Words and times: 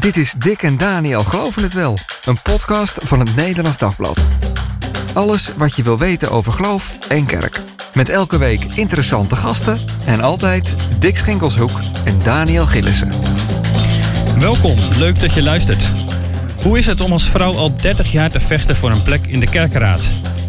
Dit 0.00 0.16
is 0.16 0.34
Dick 0.38 0.62
en 0.62 0.76
Daniel 0.76 1.20
Geloven 1.20 1.62
het 1.62 1.72
Wel, 1.72 1.98
een 2.24 2.42
podcast 2.42 2.98
van 3.02 3.18
het 3.18 3.36
Nederlands 3.36 3.78
Dagblad. 3.78 4.24
Alles 5.12 5.50
wat 5.56 5.76
je 5.76 5.82
wil 5.82 5.98
weten 5.98 6.30
over 6.30 6.52
geloof 6.52 6.96
en 7.08 7.26
kerk. 7.26 7.60
Met 7.92 8.08
elke 8.08 8.38
week 8.38 8.64
interessante 8.64 9.36
gasten 9.36 9.78
en 10.04 10.20
altijd 10.20 10.74
Dick 10.98 11.16
Schinkelshoek 11.16 11.80
en 12.04 12.18
Daniel 12.22 12.66
Gillissen. 12.66 13.12
Welkom, 14.38 14.76
leuk 14.98 15.20
dat 15.20 15.34
je 15.34 15.42
luistert. 15.42 15.88
Hoe 16.62 16.78
is 16.78 16.86
het 16.86 17.00
om 17.00 17.12
als 17.12 17.30
vrouw 17.30 17.56
al 17.56 17.74
30 17.74 18.12
jaar 18.12 18.30
te 18.30 18.40
vechten 18.40 18.76
voor 18.76 18.90
een 18.90 19.02
plek 19.02 19.26
in 19.26 19.40
de 19.40 19.50
kerkenraad? 19.50 20.02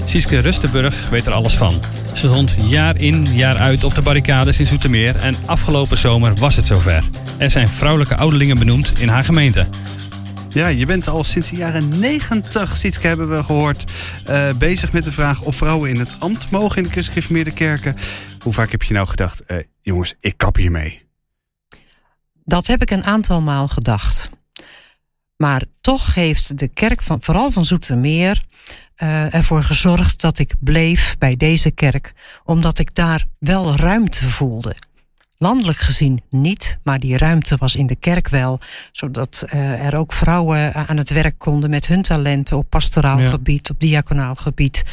Sieske 0.06 0.40
Rustenburg 0.40 1.10
weet 1.10 1.26
er 1.26 1.34
alles 1.34 1.58
van. 1.58 1.74
Ze 2.16 2.28
stond 2.28 2.56
jaar 2.70 3.00
in, 3.00 3.26
jaar 3.26 3.58
uit 3.58 3.84
op 3.84 3.96
de 3.96 4.02
barricades 4.02 4.60
in 4.60 4.66
Zoetermeer 4.66 5.16
en 5.16 5.36
afgelopen 5.46 5.98
zomer 5.98 6.36
was 6.36 6.56
het 6.56 6.68
zover. 6.68 7.04
Er 7.38 7.52
zijn 7.52 7.68
vrouwelijke 7.68 8.16
ouderlingen 8.16 8.58
benoemd 8.58 9.00
in 9.00 9.08
haar 9.08 9.24
gemeente. 9.24 9.68
Ja, 10.50 10.68
je 10.68 10.86
bent 10.86 11.08
al 11.08 11.24
sinds 11.24 11.50
de 11.50 11.56
jaren 11.56 12.00
90, 12.00 12.78
Sietske 12.78 13.08
hebben 13.08 13.30
we 13.30 13.44
gehoord, 13.44 13.92
uh, 14.30 14.54
bezig 14.58 14.92
met 14.92 15.04
de 15.04 15.12
vraag 15.12 15.42
of 15.42 15.56
vrouwen 15.56 15.90
in 15.90 16.00
het 16.00 16.16
ambt 16.20 16.50
mogen 16.50 16.78
in 16.78 16.84
de 16.84 16.90
christelijk 16.90 17.56
kerken. 17.56 17.96
Hoe 18.40 18.54
vaak 18.54 18.72
heb 18.72 18.84
je 18.84 18.94
nou 18.94 19.08
gedacht, 19.08 19.42
uh, 19.48 19.58
jongens, 19.82 20.14
ik 20.20 20.38
kap 20.38 20.56
hiermee? 20.56 21.06
Dat 22.44 22.68
heb 22.68 22.82
ik 22.82 22.92
een 22.92 23.06
aantal 23.06 23.42
maal 23.42 23.68
gedacht. 23.68 24.30
Maar 25.38 25.64
toch 25.82 26.14
heeft 26.14 26.58
de 26.58 26.68
kerk, 26.68 27.02
van, 27.02 27.22
vooral 27.22 27.52
van 27.52 27.66
Zoetermeer, 27.66 28.44
uh, 28.98 29.34
ervoor 29.34 29.64
gezorgd 29.64 30.22
dat 30.22 30.40
ik 30.40 30.54
bleef 30.60 31.16
bij 31.20 31.36
deze 31.36 31.72
kerk, 31.72 32.14
omdat 32.44 32.80
ik 32.80 32.96
daar 32.96 33.26
wel 33.40 33.76
ruimte 33.76 34.30
voelde. 34.30 34.76
Landelijk 35.38 35.78
gezien 35.78 36.22
niet, 36.30 36.78
maar 36.84 37.00
die 37.00 37.18
ruimte 37.18 37.58
was 37.58 37.76
in 37.76 37.88
de 37.88 37.96
kerk 37.96 38.30
wel, 38.30 38.60
zodat 38.92 39.46
uh, 39.54 39.86
er 39.86 39.96
ook 39.96 40.14
vrouwen 40.14 40.74
aan 40.74 40.98
het 40.98 41.10
werk 41.10 41.38
konden 41.38 41.70
met 41.70 41.88
hun 41.88 42.02
talenten 42.02 42.58
op 42.58 42.70
pastoraal 42.70 43.20
ja. 43.20 43.30
gebied, 43.30 43.70
op 43.70 43.80
diaconaal 43.80 44.36
gebied. 44.36 44.84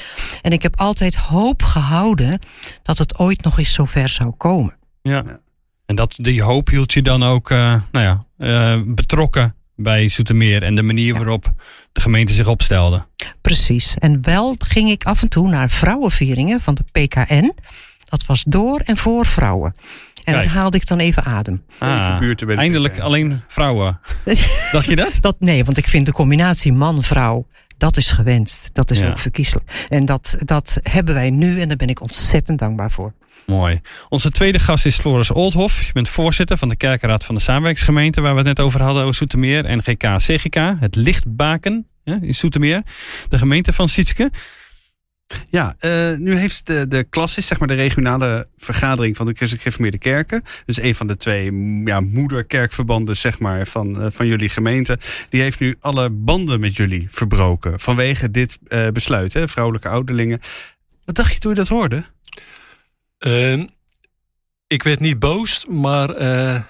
En 0.43 0.53
ik 0.53 0.63
heb 0.63 0.81
altijd 0.81 1.15
hoop 1.15 1.63
gehouden 1.63 2.39
dat 2.83 2.99
het 2.99 3.19
ooit 3.19 3.43
nog 3.43 3.59
eens 3.59 3.73
zover 3.73 4.09
zou 4.09 4.31
komen. 4.31 4.77
Ja. 5.03 5.41
En 5.87 5.97
dat, 5.97 6.15
die 6.17 6.43
hoop 6.43 6.69
hield 6.69 6.93
je 6.93 7.03
dan 7.03 7.23
ook 7.23 7.51
uh, 7.51 7.75
nou 7.93 8.25
ja, 8.37 8.83
betrokken 8.87 9.55
bij 9.77 10.09
Zoetermeer 10.09 10.63
en 10.63 10.75
de 10.75 10.83
manier 10.83 11.15
waarop 11.15 11.53
de 11.93 12.01
gemeente 12.01 12.33
zich 12.33 12.47
opstelde. 12.47 13.07
Precies. 13.41 13.97
En 13.99 14.23
wel 14.23 14.55
ging 14.59 14.91
ik 14.91 15.05
af 15.05 15.23
en 15.23 15.29
toe 15.29 15.49
naar 15.49 15.71
vrouwenvieringen 15.71 16.61
van 16.61 16.75
de 16.75 16.85
PKN. 17.07 17.53
Dat 18.05 18.27
was 18.27 18.45
door 18.47 18.81
en 18.81 18.97
voor 18.97 19.27
vrouwen. 19.27 19.75
En 20.25 20.33
Kijk. 20.35 20.47
dan 20.47 20.55
haalde 20.55 20.77
ik 20.77 20.87
dan 20.87 20.99
even 20.99 21.25
adem. 21.25 21.65
Ah, 21.79 22.21
eindelijk 22.47 23.01
alleen 23.01 23.43
vrouwen. 23.47 24.01
Dacht 24.73 24.87
je 24.87 24.97
dat? 24.97 25.19
dat? 25.21 25.37
Nee, 25.39 25.65
want 25.65 25.79
ik 25.79 25.89
vind 25.89 26.07
de 26.07 26.13
combinatie 26.13 26.73
man-vrouw 26.73 27.47
dat 27.83 27.97
is 27.97 28.11
gewenst. 28.11 28.71
Dat 28.73 28.91
is 28.91 28.99
ja. 28.99 29.09
ook 29.09 29.19
verkieslijk. 29.19 29.87
En 29.89 30.05
dat, 30.05 30.37
dat 30.39 30.81
hebben 30.83 31.15
wij 31.15 31.31
nu 31.31 31.61
en 31.61 31.69
daar 31.69 31.77
ben 31.77 31.89
ik 31.89 32.01
ontzettend 32.01 32.59
dankbaar 32.59 32.91
voor. 32.91 33.13
Mooi. 33.47 33.81
Onze 34.09 34.31
tweede 34.31 34.59
gast 34.59 34.87
is 34.87 34.99
Floris 34.99 35.31
Oldhoff. 35.31 35.87
Je 35.87 35.93
bent 35.93 36.09
voorzitter 36.09 36.57
van 36.57 36.69
de 36.69 36.77
kerkenraad 36.77 37.25
van 37.25 37.35
de 37.35 37.41
samenwerkingsgemeente... 37.41 38.21
waar 38.21 38.33
we 38.33 38.39
het 38.39 38.47
net 38.47 38.61
over 38.61 38.83
hadden, 38.83 39.03
over 39.03 39.15
Soetermeer, 39.15 39.77
NGK, 39.77 40.17
CGK. 40.17 40.75
Het 40.81 40.97
Lichtbaken 40.97 41.87
ja, 42.05 42.19
in 42.23 42.35
Soetermeer. 42.35 42.83
De 43.29 43.39
gemeente 43.39 43.73
van 43.73 43.89
Sietske. 43.89 44.31
Ja, 45.51 45.77
uh, 45.81 46.17
nu 46.19 46.37
heeft 46.37 46.67
de, 46.67 46.89
de 46.89 47.05
klassis, 47.05 47.47
zeg 47.47 47.59
maar 47.59 47.69
de 47.69 47.75
regionale 47.75 48.49
vergadering 48.57 49.17
van 49.17 49.27
de 49.27 49.33
Christelijk 49.33 49.63
Gereformeerde 49.63 49.99
Kerken. 49.99 50.43
Dus 50.65 50.81
een 50.81 50.95
van 50.95 51.07
de 51.07 51.17
twee 51.17 51.53
ja, 51.85 52.01
moederkerkverbanden, 52.01 53.17
zeg 53.17 53.39
maar, 53.39 53.67
van, 53.67 54.03
uh, 54.03 54.07
van 54.11 54.27
jullie 54.27 54.49
gemeente. 54.49 54.99
Die 55.29 55.43
heeft 55.43 55.61
nu 55.61 55.77
alle 55.81 56.11
banden 56.11 56.61
met 56.61 56.77
jullie 56.77 57.07
verbroken. 57.11 57.81
Vanwege 57.81 58.31
dit 58.31 58.59
uh, 58.69 58.89
besluit, 58.89 59.33
hè, 59.33 59.49
vrouwelijke 59.49 59.89
ouderlingen. 59.89 60.41
Wat 61.05 61.15
dacht 61.15 61.33
je 61.33 61.39
toen 61.39 61.51
je 61.51 61.57
dat 61.57 61.69
hoorde? 61.69 62.05
Uh, 63.27 63.63
ik 64.67 64.83
werd 64.83 65.01
niet 65.01 65.19
boos, 65.19 65.67
maar 65.69 66.23
uh, 66.23 66.61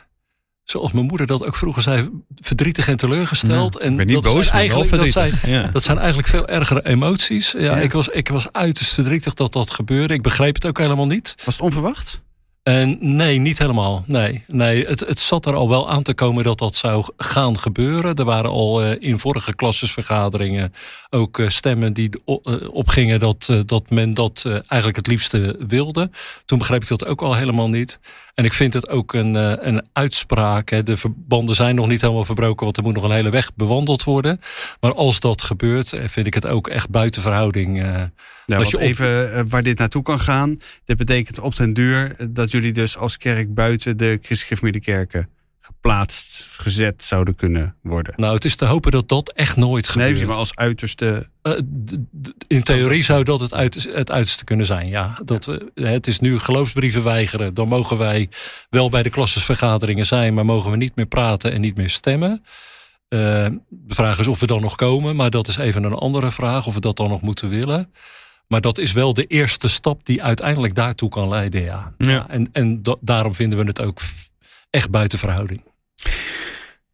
zoals 0.64 0.92
mijn 0.92 1.06
moeder 1.06 1.26
dat 1.26 1.46
ook 1.46 1.56
vroeger 1.56 1.82
zei, 1.82 2.10
verdrietig 2.36 2.88
en 2.88 2.96
teleurgesteld. 2.96 3.74
Ja, 3.74 3.80
en 3.80 3.90
ik 3.90 3.96
ben 3.96 4.06
niet 4.06 4.22
dat 4.22 4.32
boos, 4.32 4.46
zijn 4.46 4.58
eigenlijk, 4.58 4.90
dat 4.90 5.10
zijn, 5.10 5.32
ja. 5.46 5.68
dat 5.72 5.82
zijn 5.82 5.98
eigenlijk 5.98 6.28
veel 6.28 6.48
ergere 6.48 6.86
emoties. 6.86 7.52
Ja, 7.52 7.60
ja, 7.60 7.76
Ik, 7.76 7.92
was, 7.92 8.08
ik 8.08 8.28
was 8.28 8.52
uiterst 8.52 8.94
verdrietig 8.94 9.34
dat 9.34 9.52
dat 9.52 9.70
gebeurde. 9.70 10.14
Ik 10.14 10.22
begreep 10.22 10.54
het 10.54 10.66
ook 10.66 10.78
helemaal 10.78 11.06
niet. 11.06 11.34
Was 11.44 11.54
het 11.54 11.62
onverwacht? 11.62 12.22
En 12.62 12.98
nee, 13.00 13.38
niet 13.38 13.58
helemaal. 13.58 14.04
Nee, 14.06 14.44
nee 14.46 14.86
het, 14.86 15.00
het 15.00 15.18
zat 15.18 15.46
er 15.46 15.54
al 15.54 15.68
wel 15.68 15.90
aan 15.90 16.02
te 16.02 16.14
komen 16.14 16.44
dat 16.44 16.58
dat 16.58 16.74
zou 16.74 17.04
gaan 17.16 17.58
gebeuren. 17.58 18.14
Er 18.14 18.24
waren 18.24 18.50
al 18.50 18.84
uh, 18.84 18.96
in 18.98 19.18
vorige 19.18 19.54
klassesvergaderingen 19.54 20.74
ook 21.10 21.38
uh, 21.38 21.48
stemmen 21.48 21.92
die 21.92 22.10
opgingen 22.70 23.20
dat, 23.20 23.62
dat 23.66 23.90
men 23.90 24.14
dat 24.14 24.44
eigenlijk 24.46 24.96
het 24.96 25.06
liefste 25.06 25.56
wilde. 25.68 26.10
Toen 26.44 26.58
begreep 26.58 26.82
ik 26.82 26.88
dat 26.88 27.06
ook 27.06 27.22
al 27.22 27.34
helemaal 27.34 27.68
niet. 27.68 27.98
En 28.34 28.44
ik 28.44 28.52
vind 28.52 28.74
het 28.74 28.88
ook 28.88 29.12
een, 29.12 29.34
een 29.68 29.86
uitspraak. 29.92 30.70
Hè. 30.70 30.82
De 30.82 30.96
verbanden 30.96 31.54
zijn 31.54 31.74
nog 31.74 31.88
niet 31.88 32.00
helemaal 32.00 32.24
verbroken, 32.24 32.64
want 32.64 32.76
er 32.76 32.82
moet 32.82 32.94
nog 32.94 33.04
een 33.04 33.10
hele 33.10 33.30
weg 33.30 33.54
bewandeld 33.54 34.04
worden. 34.04 34.40
Maar 34.80 34.94
als 34.94 35.20
dat 35.20 35.42
gebeurt, 35.42 35.88
vind 36.06 36.26
ik 36.26 36.34
het 36.34 36.46
ook 36.46 36.68
echt 36.68 36.90
buiten 36.90 37.22
verhouding. 37.22 37.78
Ja, 37.78 38.10
dat 38.46 38.70
je 38.70 38.76
op... 38.76 38.82
even 38.82 39.48
waar 39.48 39.62
dit 39.62 39.78
naartoe 39.78 40.02
kan 40.02 40.20
gaan. 40.20 40.58
Dit 40.84 40.96
betekent 40.96 41.38
op 41.38 41.56
den 41.56 41.72
duur 41.72 42.16
dat 42.28 42.50
jullie 42.50 42.72
dus 42.72 42.96
als 42.96 43.16
kerk 43.16 43.54
buiten 43.54 43.96
de 43.96 44.18
christelijke 44.22 44.80
kerken 44.80 45.28
geplaatst, 45.62 46.46
gezet 46.50 47.04
zouden 47.04 47.34
kunnen 47.34 47.76
worden. 47.82 48.14
Nou, 48.16 48.34
het 48.34 48.44
is 48.44 48.56
te 48.56 48.64
hopen 48.64 48.90
dat 48.90 49.08
dat 49.08 49.32
echt 49.32 49.56
nooit 49.56 49.88
gebeurt. 49.88 50.12
Nee, 50.12 50.26
maar 50.26 50.36
als 50.36 50.56
uiterste... 50.56 51.28
Uh, 51.42 51.52
in 52.46 52.62
theorie 52.62 53.04
zou 53.04 53.24
dat 53.24 53.40
het, 53.40 53.54
uit, 53.54 53.74
het 53.74 54.10
uiterste 54.10 54.44
kunnen 54.44 54.66
zijn, 54.66 54.88
ja. 54.88 55.18
Dat 55.24 55.44
we, 55.44 55.70
het 55.74 56.06
is 56.06 56.18
nu 56.18 56.38
geloofsbrieven 56.38 57.02
weigeren. 57.02 57.54
Dan 57.54 57.68
mogen 57.68 57.98
wij 57.98 58.28
wel 58.70 58.90
bij 58.90 59.02
de 59.02 59.10
klassesvergaderingen 59.10 60.06
zijn... 60.06 60.34
maar 60.34 60.44
mogen 60.44 60.70
we 60.70 60.76
niet 60.76 60.96
meer 60.96 61.06
praten 61.06 61.52
en 61.52 61.60
niet 61.60 61.76
meer 61.76 61.90
stemmen. 61.90 62.44
Uh, 63.08 63.18
de 63.68 63.94
vraag 63.94 64.18
is 64.18 64.28
of 64.28 64.40
we 64.40 64.46
dan 64.46 64.60
nog 64.60 64.76
komen, 64.76 65.16
maar 65.16 65.30
dat 65.30 65.48
is 65.48 65.56
even 65.56 65.84
een 65.84 65.92
andere 65.92 66.30
vraag. 66.30 66.66
Of 66.66 66.74
we 66.74 66.80
dat 66.80 66.96
dan 66.96 67.08
nog 67.08 67.20
moeten 67.20 67.48
willen. 67.48 67.92
Maar 68.46 68.60
dat 68.60 68.78
is 68.78 68.92
wel 68.92 69.14
de 69.14 69.26
eerste 69.26 69.68
stap 69.68 70.06
die 70.06 70.22
uiteindelijk 70.22 70.74
daartoe 70.74 71.08
kan 71.08 71.28
leiden, 71.28 71.62
ja. 71.62 71.94
ja. 71.98 72.10
ja 72.10 72.28
en 72.28 72.48
en 72.52 72.82
da 72.82 72.96
daarom 73.00 73.34
vinden 73.34 73.58
we 73.58 73.64
het 73.64 73.82
ook 73.82 74.00
echt 74.72 74.90
buiten 74.90 75.18
verhouding. 75.18 75.62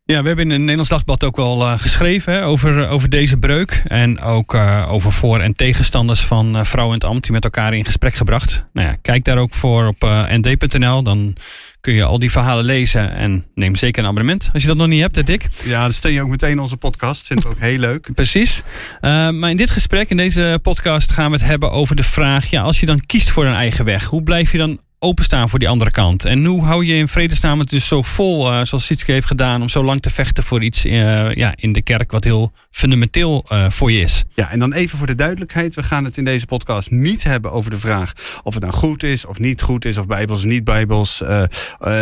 Ja, 0.04 0.20
we 0.20 0.26
hebben 0.26 0.44
in 0.44 0.50
het 0.50 0.60
Nederlands 0.60 0.90
Dagblad 0.90 1.24
ook 1.24 1.36
wel 1.36 1.60
uh, 1.60 1.78
geschreven 1.78 2.32
hè, 2.32 2.44
over, 2.44 2.88
over 2.88 3.08
deze 3.08 3.36
breuk. 3.36 3.82
En 3.86 4.20
ook 4.20 4.54
uh, 4.54 4.86
over 4.90 5.12
voor- 5.12 5.40
en 5.40 5.54
tegenstanders 5.54 6.20
van 6.20 6.56
uh, 6.56 6.64
vrouw 6.64 6.86
en 6.86 6.94
het 6.94 7.04
ambt 7.04 7.22
die 7.22 7.32
met 7.32 7.44
elkaar 7.44 7.74
in 7.74 7.84
gesprek 7.84 8.14
gebracht. 8.14 8.64
Nou 8.72 8.88
ja, 8.88 8.96
kijk 9.02 9.24
daar 9.24 9.38
ook 9.38 9.54
voor 9.54 9.86
op 9.86 10.00
nd.nl. 10.28 11.02
Dan 11.02 11.36
kun 11.80 11.94
je 11.94 12.04
al 12.04 12.18
die 12.18 12.30
verhalen 12.30 12.64
lezen. 12.64 13.12
En 13.12 13.44
neem 13.54 13.74
zeker 13.74 14.02
een 14.02 14.08
abonnement 14.08 14.50
als 14.52 14.62
je 14.62 14.68
dat 14.68 14.76
nog 14.76 14.86
niet 14.86 15.00
hebt, 15.00 15.16
hè 15.16 15.22
Dick? 15.22 15.48
Ja, 15.64 15.82
dan 15.82 15.92
steun 15.92 16.12
je 16.12 16.22
ook 16.22 16.28
meteen 16.28 16.60
onze 16.60 16.76
podcast. 16.76 17.26
Vindt 17.26 17.42
we 17.42 17.48
ook 17.48 17.58
heel 17.58 17.78
leuk. 17.78 18.08
Precies. 18.14 18.62
maar 19.00 19.50
in 19.50 19.56
dit 19.56 19.70
gesprek, 19.70 20.10
in 20.10 20.16
deze 20.16 20.58
podcast, 20.62 21.12
gaan 21.12 21.30
we 21.30 21.36
het 21.36 21.46
hebben 21.46 21.70
over 21.70 21.96
de 21.96 22.04
vraag... 22.04 22.50
Ja, 22.50 22.62
als 22.62 22.80
je 22.80 22.86
dan 22.86 23.00
kiest 23.06 23.30
voor 23.30 23.46
een 23.46 23.54
eigen 23.54 23.84
weg, 23.84 24.04
hoe 24.04 24.22
blijf 24.22 24.52
je 24.52 24.58
dan 24.58 24.80
openstaan 24.98 25.48
voor 25.48 25.58
die 25.58 25.68
andere 25.68 25.90
kant. 25.90 26.24
En 26.24 26.44
hoe 26.44 26.64
hou 26.64 26.84
je 26.84 26.94
in 26.94 27.08
vredesnaam 27.08 27.58
het 27.58 27.70
dus 27.70 27.86
zo 27.86 28.02
vol, 28.02 28.52
uh, 28.52 28.60
zoals 28.62 28.86
Sietske 28.86 29.12
heeft 29.12 29.26
gedaan, 29.26 29.62
om 29.62 29.68
zo 29.68 29.84
lang 29.84 30.02
te 30.02 30.10
vechten 30.10 30.44
voor 30.44 30.62
iets 30.62 30.84
uh, 30.84 31.34
ja, 31.34 31.52
in 31.56 31.72
de 31.72 31.82
kerk 31.82 32.10
wat 32.10 32.24
heel 32.24 32.52
fundamenteel 32.70 33.46
uh, 33.52 33.70
voor 33.70 33.92
je 33.92 34.00
is. 34.00 34.24
Ja, 34.34 34.50
en 34.50 34.58
dan 34.58 34.72
even 34.72 34.98
voor 34.98 35.06
de 35.06 35.14
duidelijkheid. 35.14 35.74
We 35.74 35.82
gaan 35.82 36.04
het 36.04 36.16
in 36.16 36.24
deze 36.24 36.46
podcast 36.46 36.90
niet 36.90 37.24
hebben 37.24 37.52
over 37.52 37.70
de 37.70 37.78
vraag 37.78 38.12
of 38.42 38.54
het 38.54 38.62
nou 38.62 38.74
goed 38.74 39.02
is 39.02 39.26
of 39.26 39.38
niet 39.38 39.62
goed 39.62 39.84
is, 39.84 39.98
of 39.98 40.06
bijbels 40.06 40.38
of 40.38 40.44
niet 40.44 40.64
bijbels. 40.64 41.22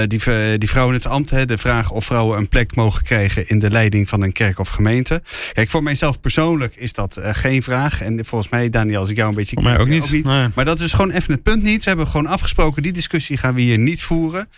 die, 0.06 0.58
die 0.58 0.68
vrouwen 0.68 0.94
in 0.94 1.00
het 1.00 1.06
ambt, 1.06 1.30
hè, 1.30 1.44
de 1.44 1.58
vraag 1.58 1.90
of 1.90 2.04
vrouwen 2.04 2.38
een 2.38 2.48
plek 2.48 2.76
mogen 2.76 3.02
krijgen 3.02 3.48
in 3.48 3.58
de 3.58 3.70
leiding 3.70 4.08
van 4.08 4.22
een 4.22 4.32
kerk 4.32 4.58
of 4.58 4.68
gemeente. 4.68 5.22
Kijk, 5.52 5.70
voor 5.70 5.82
mijzelf 5.82 6.20
persoonlijk 6.20 6.74
is 6.76 6.92
dat 6.92 7.20
geen 7.22 7.62
vraag. 7.62 8.02
En 8.02 8.24
volgens 8.24 8.50
mij, 8.50 8.70
Daniel, 8.70 9.00
als 9.00 9.10
ik 9.10 9.16
jou 9.16 9.28
een 9.28 9.34
beetje... 9.34 9.56
Voor 9.56 9.64
mij 9.64 9.78
ook 9.78 9.88
niet. 9.88 10.02
Ook 10.02 10.10
niet. 10.10 10.24
Nee. 10.24 10.46
Maar 10.54 10.64
dat 10.64 10.80
is 10.80 10.92
gewoon 10.92 11.10
even 11.10 11.32
het 11.32 11.42
punt 11.42 11.62
niet. 11.62 11.82
We 11.82 11.88
hebben 11.88 12.06
gewoon 12.06 12.26
afgesproken 12.26 12.82
die 12.86 12.94
discussie 12.94 13.36
gaan 13.36 13.54
we 13.54 13.60
hier 13.60 13.78
niet 13.78 14.02
voeren. 14.02 14.48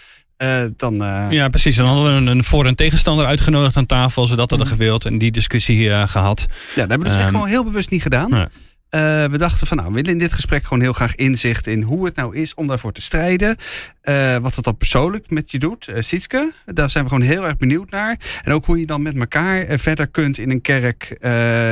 Uh, 0.43 0.65
dan, 0.77 1.03
uh... 1.03 1.27
Ja, 1.31 1.49
precies. 1.49 1.77
Dan 1.77 1.87
hadden 1.87 2.25
we 2.25 2.31
een, 2.31 2.45
voor- 2.45 2.67
en 2.67 2.75
tegenstander 2.75 3.27
uitgenodigd 3.27 3.77
aan 3.77 3.87
tafel, 3.87 4.27
zodat 4.27 4.51
hadden 4.51 4.69
mm. 4.69 4.75
gewild 4.75 5.05
en 5.05 5.19
die 5.19 5.31
discussie 5.31 5.85
uh, 5.85 6.09
gehad. 6.09 6.47
Ja, 6.49 6.57
dat 6.75 6.89
hebben 6.89 6.99
we 6.99 7.05
dus 7.05 7.15
echt 7.15 7.29
gewoon 7.29 7.47
heel 7.49 7.65
bewust 7.65 7.91
niet 7.91 8.03
gedaan. 8.03 8.49
Eh, 8.89 9.25
we 9.25 9.39
dachten 9.39 9.67
van 9.67 9.77
nou, 9.77 9.89
we 9.89 9.95
willen 9.95 10.11
in 10.11 10.19
dit 10.19 10.33
gesprek 10.33 10.63
gewoon 10.63 10.81
heel 10.81 10.93
graag 10.93 11.15
inzicht 11.15 11.67
in 11.67 11.83
hoe 11.83 12.05
het 12.05 12.17
nou 12.17 12.37
is 12.37 12.55
om 12.55 12.67
daarvoor 12.67 12.93
te 12.93 13.03
strijden. 13.03 13.57
Eh, 14.01 14.37
wat 14.37 14.55
het 14.55 14.65
dan 14.65 14.77
persoonlijk 14.77 15.31
met 15.31 15.51
je 15.51 15.59
doet. 15.59 15.89
Uh, 15.89 16.43
daar 16.65 16.91
zijn 16.91 17.05
we 17.05 17.11
gewoon 17.11 17.27
heel 17.27 17.47
erg 17.47 17.57
benieuwd 17.57 17.91
naar. 17.91 18.17
En 18.43 18.53
ook 18.53 18.65
hoe 18.65 18.79
je 18.79 18.87
dan 18.87 19.03
met 19.03 19.17
elkaar 19.17 19.79
verder 19.79 20.07
kunt 20.07 20.39
in 20.39 20.51
een 20.51 20.61
kerk. 20.61 21.17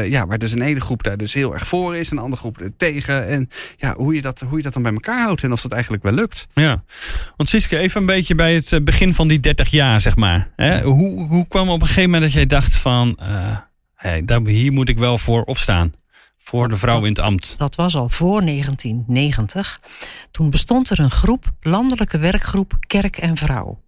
ja, 0.09 0.27
waar 0.27 0.39
dus 0.39 0.53
een 0.53 0.63
ene 0.63 0.81
groep 0.81 1.03
daar 1.03 1.17
dus 1.17 1.35
heel 1.35 1.55
erg 1.55 1.67
voor 1.67 1.97
is, 1.97 2.11
en 2.11 2.17
een 2.17 2.23
andere 2.23 2.43
groep 2.43 2.61
er 2.61 2.77
tegen. 2.77 3.27
En 3.27 3.49
ja, 3.77 3.95
hoe 3.95 4.15
je, 4.15 4.23
dat, 4.23 4.41
hoe 4.49 4.57
je 4.57 4.63
dat 4.63 4.73
dan 4.73 4.83
bij 4.83 4.93
elkaar 4.93 5.23
houdt 5.23 5.43
en 5.43 5.53
of 5.53 5.61
dat 5.61 5.73
eigenlijk 5.73 6.03
wel 6.03 6.13
lukt. 6.13 6.47
Ja, 6.55 6.85
want 7.37 7.49
Sietske, 7.49 7.79
even 7.79 8.01
een 8.01 8.07
beetje 8.07 8.35
bij 8.35 8.55
het 8.55 8.85
begin 8.85 9.15
van 9.15 9.29
die 9.29 9.41
30 9.41 9.69
jaar, 9.69 10.01
zeg 10.01 10.17
maar. 10.17 10.51
Hè? 10.57 10.83
Hoe, 10.83 11.21
hoe 11.21 11.49
kwam 11.49 11.69
op 11.69 11.81
een 11.81 11.87
gegeven 11.87 12.11
moment 12.11 12.23
dat 12.23 12.33
jij 12.33 12.47
dacht 12.47 12.77
van, 12.77 13.19
hey, 13.95 14.25
hier 14.45 14.73
moet 14.73 14.89
ik 14.89 14.99
wel 14.99 15.19
voor 15.19 15.43
opstaan? 15.43 15.93
Voor 16.46 16.69
de 16.69 16.76
vrouw 16.76 16.98
in 16.98 17.08
het 17.08 17.19
ambt? 17.19 17.54
Dat 17.56 17.75
was 17.75 17.96
al 17.96 18.08
voor 18.08 18.44
1990. 18.44 19.81
Toen 20.31 20.50
bestond 20.50 20.90
er 20.90 20.98
een 20.98 21.10
groep, 21.10 21.52
landelijke 21.60 22.19
werkgroep 22.19 22.76
Kerk 22.87 23.16
en 23.16 23.37
Vrouw. 23.37 23.81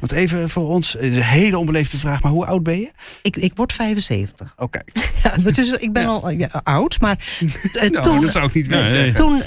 Want 0.00 0.12
even 0.12 0.50
voor 0.50 0.68
ons, 0.68 0.94
is 0.94 1.16
een 1.16 1.22
hele 1.22 1.58
onbeleefde 1.58 1.96
vraag, 1.96 2.22
maar 2.22 2.32
hoe 2.32 2.46
oud 2.46 2.62
ben 2.62 2.80
je? 2.80 2.90
Ik, 3.22 3.36
ik 3.36 3.52
word 3.54 3.72
75. 3.72 4.54
Oké. 4.56 4.80
Ja, 5.22 5.50
dus 5.50 5.72
ik 5.72 5.92
ben 5.92 6.06
al 6.06 6.46
oud, 6.62 7.00
maar 7.00 7.18
nou, 7.72 8.00
toen, 8.00 8.20
dat 8.20 8.30
zou 8.30 8.46
ik 8.46 8.54
niet 8.54 8.66
willen 8.66 8.92
nee, 8.92 9.12
Toen 9.12 9.42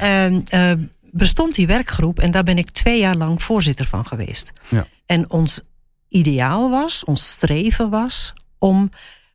uh, 0.53 0.71
bestond 1.11 1.55
die 1.55 1.67
werkgroep 1.67 2.19
en 2.19 2.31
daar 2.31 2.43
ben 2.43 2.57
ik 2.57 2.69
twee 2.69 2.99
jaar 2.99 3.15
lang 3.15 3.43
voorzitter 3.43 3.85
van 3.85 4.05
geweest. 4.05 4.51
Ja. 4.67 4.87
En 5.05 5.29
ons 5.29 5.61
ideaal 6.07 6.69
was, 6.69 7.03
ons 7.03 7.29
streven 7.29 7.89
was 7.89 8.33
om 8.57 8.89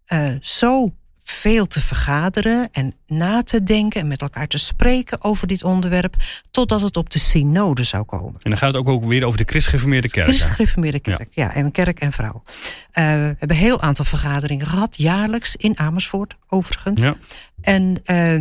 uh, 0.09 0.29
zo 0.41 0.95
veel 1.25 1.67
te 1.67 1.81
vergaderen 1.81 2.69
en 2.73 2.95
na 3.07 3.43
te 3.43 3.63
denken 3.63 4.01
en 4.01 4.07
met 4.07 4.21
elkaar 4.21 4.47
te 4.47 4.59
spreken 4.59 5.25
over 5.25 5.47
dit 5.47 5.65
onderwerp, 5.65 6.17
totdat 6.51 6.81
het 6.81 6.97
op 6.97 7.11
de 7.11 7.19
synode 7.19 7.85
zou 7.85 8.05
komen. 8.05 8.41
En 8.43 8.51
dan 8.51 8.59
gaat 8.59 8.75
het 8.75 8.87
ook, 8.87 9.05
weer 9.05 9.25
over 9.25 9.39
de 9.39 9.45
christgereformeerde 9.47 10.09
kerk. 10.09 10.27
Christgereformeerde 10.27 11.01
kerk, 11.01 11.29
ja. 11.31 11.45
ja. 11.45 11.55
en 11.55 11.71
kerk 11.71 12.01
en 12.01 12.13
vrouw. 12.13 12.43
Uh, 12.45 12.53
we 12.93 13.01
hebben 13.03 13.51
een 13.51 13.57
heel 13.57 13.81
aantal 13.81 14.05
vergaderingen 14.05 14.67
gehad, 14.67 14.97
jaarlijks 14.97 15.57
in 15.57 15.79
Amersfoort 15.79 16.37
overigens. 16.49 17.03
Ja. 17.03 17.15
En 17.61 17.83
uh, 17.83 18.35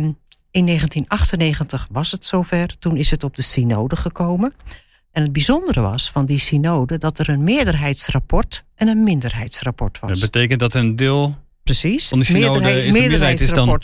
in 0.50 0.66
1998 0.66 1.88
was 1.90 2.12
het 2.12 2.24
zover, 2.24 2.78
toen 2.78 2.96
is 2.96 3.10
het 3.10 3.24
op 3.24 3.36
de 3.36 3.42
synode 3.42 3.96
gekomen. 3.96 4.52
En 5.12 5.22
het 5.22 5.32
bijzondere 5.32 5.80
was 5.80 6.10
van 6.10 6.26
die 6.26 6.38
synode 6.38 6.98
dat 6.98 7.18
er 7.18 7.28
een 7.28 7.44
meerderheidsrapport 7.44 8.64
en 8.74 8.88
een 8.88 9.02
minderheidsrapport 9.02 10.00
was. 10.00 10.10
Dat 10.10 10.30
betekent 10.30 10.60
dat 10.60 10.74
een 10.74 10.96
deel 10.96 11.43
Precies. 11.64 12.08
Van 12.08 12.18
de 12.18 12.24
synode 12.24 12.60
de 12.60 12.92
meerderheid 12.92 13.40
is 13.40 13.50
dan 13.50 13.68
um, 13.68 13.78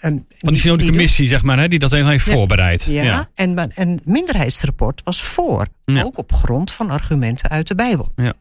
van 0.00 0.26
die 0.38 0.56
synode 0.56 0.86
commissie, 0.86 1.26
zeg 1.26 1.42
maar, 1.42 1.58
hè, 1.58 1.68
die 1.68 1.78
dat 1.78 1.90
heeft 1.90 2.24
voorbereid. 2.24 2.82
Ja, 2.84 3.02
ja. 3.02 3.30
En, 3.34 3.72
en 3.74 4.00
minderheidsrapport 4.04 5.00
was 5.04 5.22
voor. 5.22 5.66
Ook 5.84 6.18
op 6.18 6.32
grond 6.32 6.72
van 6.72 6.90
argumenten 6.90 7.50
uit 7.50 7.68
de 7.68 7.74
Bijbel. 7.74 8.12
Ja. 8.16 8.32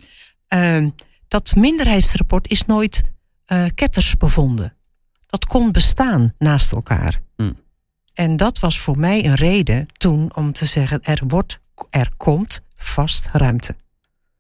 Uh, 0.80 0.88
dat 1.28 1.56
minderheidsrapport 1.56 2.48
is 2.50 2.66
nooit 2.66 3.04
uh, 3.48 3.66
ketters 3.76 4.18
bevonden. 4.18 4.74
Dat 5.30 5.46
kon 5.46 5.72
bestaan 5.72 6.34
naast 6.38 6.72
elkaar. 6.72 7.22
Hm. 7.36 7.52
En 8.14 8.38
dat 8.38 8.60
was 8.60 8.80
voor 8.80 8.98
mij 8.98 9.26
een 9.26 9.36
reden 9.36 9.88
toen 9.98 10.36
om 10.36 10.52
te 10.52 10.66
zeggen: 10.66 11.00
er, 11.04 11.22
wordt, 11.28 11.60
er 11.90 12.10
komt 12.18 12.62
vast 12.76 13.30
ruimte. 13.32 13.76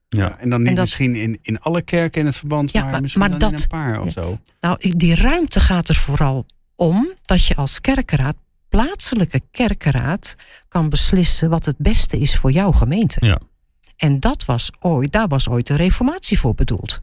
Ja, 0.09 0.37
en 0.39 0.49
dan 0.49 0.63
niet 0.63 0.75
misschien 0.75 1.15
in, 1.15 1.39
in 1.41 1.59
alle 1.59 1.81
kerken 1.81 2.19
in 2.19 2.25
het 2.25 2.35
verband, 2.35 2.71
ja, 2.71 2.85
maar, 2.85 3.01
misschien 3.01 3.21
maar 3.29 3.39
dat, 3.39 3.51
in 3.51 3.57
een 3.57 3.67
paar 3.67 4.01
of 4.01 4.11
zo. 4.11 4.39
Nou, 4.61 4.97
die 4.97 5.15
ruimte 5.15 5.59
gaat 5.59 5.89
er 5.89 5.95
vooral 5.95 6.45
om 6.75 7.13
dat 7.21 7.45
je 7.45 7.55
als 7.55 7.81
kerkenraad, 7.81 8.35
plaatselijke 8.69 9.41
kerkenraad, 9.51 10.35
kan 10.67 10.89
beslissen 10.89 11.49
wat 11.49 11.65
het 11.65 11.77
beste 11.77 12.19
is 12.19 12.35
voor 12.35 12.51
jouw 12.51 12.71
gemeente. 12.71 13.25
Ja. 13.25 13.39
En 13.95 14.19
dat 14.19 14.45
was 14.45 14.71
ooit, 14.79 15.11
daar 15.11 15.27
was 15.27 15.49
ooit 15.49 15.67
de 15.67 15.75
reformatie 15.75 16.39
voor 16.39 16.55
bedoeld. 16.55 16.99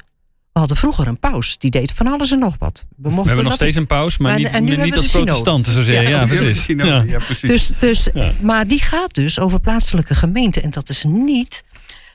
We 0.52 0.60
hadden 0.60 0.76
vroeger 0.76 1.06
een 1.06 1.18
paus, 1.18 1.58
die 1.58 1.70
deed 1.70 1.92
van 1.92 2.06
alles 2.06 2.30
en 2.30 2.38
nog 2.38 2.56
wat. 2.58 2.84
We, 2.96 3.08
we 3.08 3.22
hebben 3.22 3.44
nog 3.44 3.52
steeds 3.52 3.76
een 3.76 3.86
paus, 3.86 4.18
maar 4.18 4.38
niet, 4.38 4.46
en 4.46 4.64
niet 4.64 4.96
als 4.96 5.10
protestanten 5.10 5.72
zozeer. 5.72 6.02
Ja, 6.02 6.08
ja, 6.08 6.26
precies. 6.26 6.66
Ja. 6.66 7.04
precies. 7.18 7.50
Dus, 7.50 7.72
dus, 7.80 8.08
Maar 8.40 8.66
die 8.66 8.80
gaat 8.80 9.14
dus 9.14 9.38
over 9.38 9.60
plaatselijke 9.60 10.14
gemeenten. 10.14 10.62
En 10.62 10.70
dat 10.70 10.88
is 10.88 11.04
niet 11.04 11.62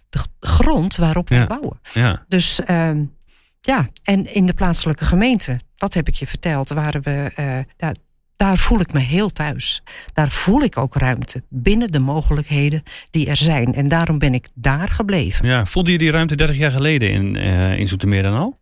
de 0.09 0.19
grond 0.39 0.95
waarop 0.95 1.29
we 1.29 1.45
bouwen. 1.47 1.79
Ja. 1.94 2.25
Dus 2.27 2.59
uh, 2.67 2.91
ja, 3.61 3.89
en 4.03 4.33
in 4.33 4.45
de 4.45 4.53
plaatselijke 4.53 5.06
gemeente, 5.06 5.59
dat 5.75 5.94
heb 5.94 6.07
ik 6.07 6.15
je 6.15 6.27
verteld, 6.27 6.69
waren 6.69 7.01
we, 7.01 7.31
uh, 7.39 7.57
ja, 7.77 7.94
daar 8.35 8.57
voel 8.57 8.79
ik 8.79 8.94
me 8.94 9.00
heel 9.00 9.29
thuis. 9.29 9.81
Daar 10.13 10.29
voel 10.29 10.61
ik 10.61 10.77
ook 10.77 10.95
ruimte 10.95 11.44
binnen 11.50 11.91
de 11.91 12.00
mogelijkheden 12.00 12.83
die 13.09 13.27
er 13.27 13.38
zijn. 13.38 13.73
En 13.73 13.88
daarom 13.88 14.19
ben 14.19 14.33
ik 14.33 14.50
daar 14.53 14.89
gebleven. 14.89 15.47
Ja, 15.47 15.65
voelde 15.65 15.91
je 15.91 15.97
die 15.97 16.11
ruimte 16.11 16.35
30 16.35 16.57
jaar 16.57 16.71
geleden 16.71 17.11
in, 17.11 17.35
uh, 17.35 17.77
in 17.77 17.88
Zoetermeer 17.88 18.23
dan 18.23 18.33
al? 18.33 18.59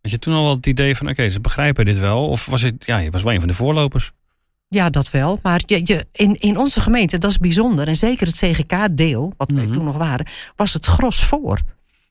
Had 0.00 0.10
je 0.10 0.18
toen 0.18 0.34
al 0.34 0.54
het 0.54 0.66
idee 0.66 0.96
van, 0.96 1.08
oké, 1.08 1.28
ze 1.28 1.40
begrijpen 1.40 1.84
dit 1.84 1.98
wel? 1.98 2.28
Of 2.28 2.46
was 2.46 2.62
het, 2.62 2.74
ja, 2.84 2.98
je 2.98 3.10
was 3.10 3.22
wel 3.22 3.32
een 3.32 3.38
van 3.38 3.48
de 3.48 3.54
voorlopers? 3.54 4.12
Ja, 4.72 4.90
dat 4.90 5.10
wel. 5.10 5.38
Maar 5.42 5.62
je, 5.66 5.80
je, 5.84 6.06
in, 6.12 6.34
in 6.34 6.58
onze 6.58 6.80
gemeente, 6.80 7.18
dat 7.18 7.30
is 7.30 7.38
bijzonder. 7.38 7.88
En 7.88 7.96
zeker 7.96 8.26
het 8.26 8.36
CGK-deel, 8.36 9.32
wat 9.36 9.50
wij 9.50 9.62
mhm. 9.62 9.72
toen 9.72 9.84
nog 9.84 9.96
waren, 9.96 10.26
was 10.56 10.72
het 10.72 10.86
gros 10.86 11.24
voor. 11.24 11.60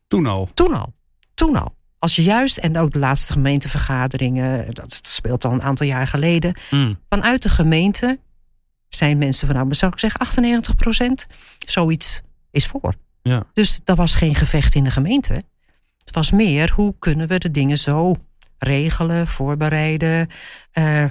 Toen 0.07 0.25
al? 0.25 0.49
Toen 0.53 0.73
al. 0.73 0.93
Toen 1.33 1.55
al. 1.55 1.75
Als 1.99 2.15
je 2.15 2.23
juist, 2.23 2.57
en 2.57 2.77
ook 2.77 2.91
de 2.91 2.99
laatste 2.99 3.33
gemeentevergaderingen, 3.33 4.73
dat 4.73 4.99
speelt 5.01 5.45
al 5.45 5.51
een 5.51 5.63
aantal 5.63 5.87
jaar 5.87 6.07
geleden. 6.07 6.57
Mm. 6.69 6.99
Vanuit 7.09 7.41
de 7.41 7.49
gemeente 7.49 8.19
zijn 8.89 9.17
mensen 9.17 9.47
van, 9.47 9.55
nou, 9.55 9.73
zou 9.73 9.91
ik 9.91 9.99
zeggen, 9.99 10.19
98 10.19 10.75
procent, 10.75 11.27
zoiets 11.65 12.21
is 12.51 12.67
voor. 12.67 12.93
Ja. 13.21 13.43
Dus 13.53 13.79
dat 13.83 13.97
was 13.97 14.15
geen 14.15 14.35
gevecht 14.35 14.75
in 14.75 14.83
de 14.83 14.91
gemeente. 14.91 15.43
Het 15.97 16.11
was 16.11 16.31
meer, 16.31 16.71
hoe 16.75 16.95
kunnen 16.99 17.27
we 17.27 17.39
de 17.39 17.51
dingen 17.51 17.77
zo 17.77 18.15
regelen, 18.57 19.27
voorbereiden. 19.27 20.29
Uh, 20.73 21.05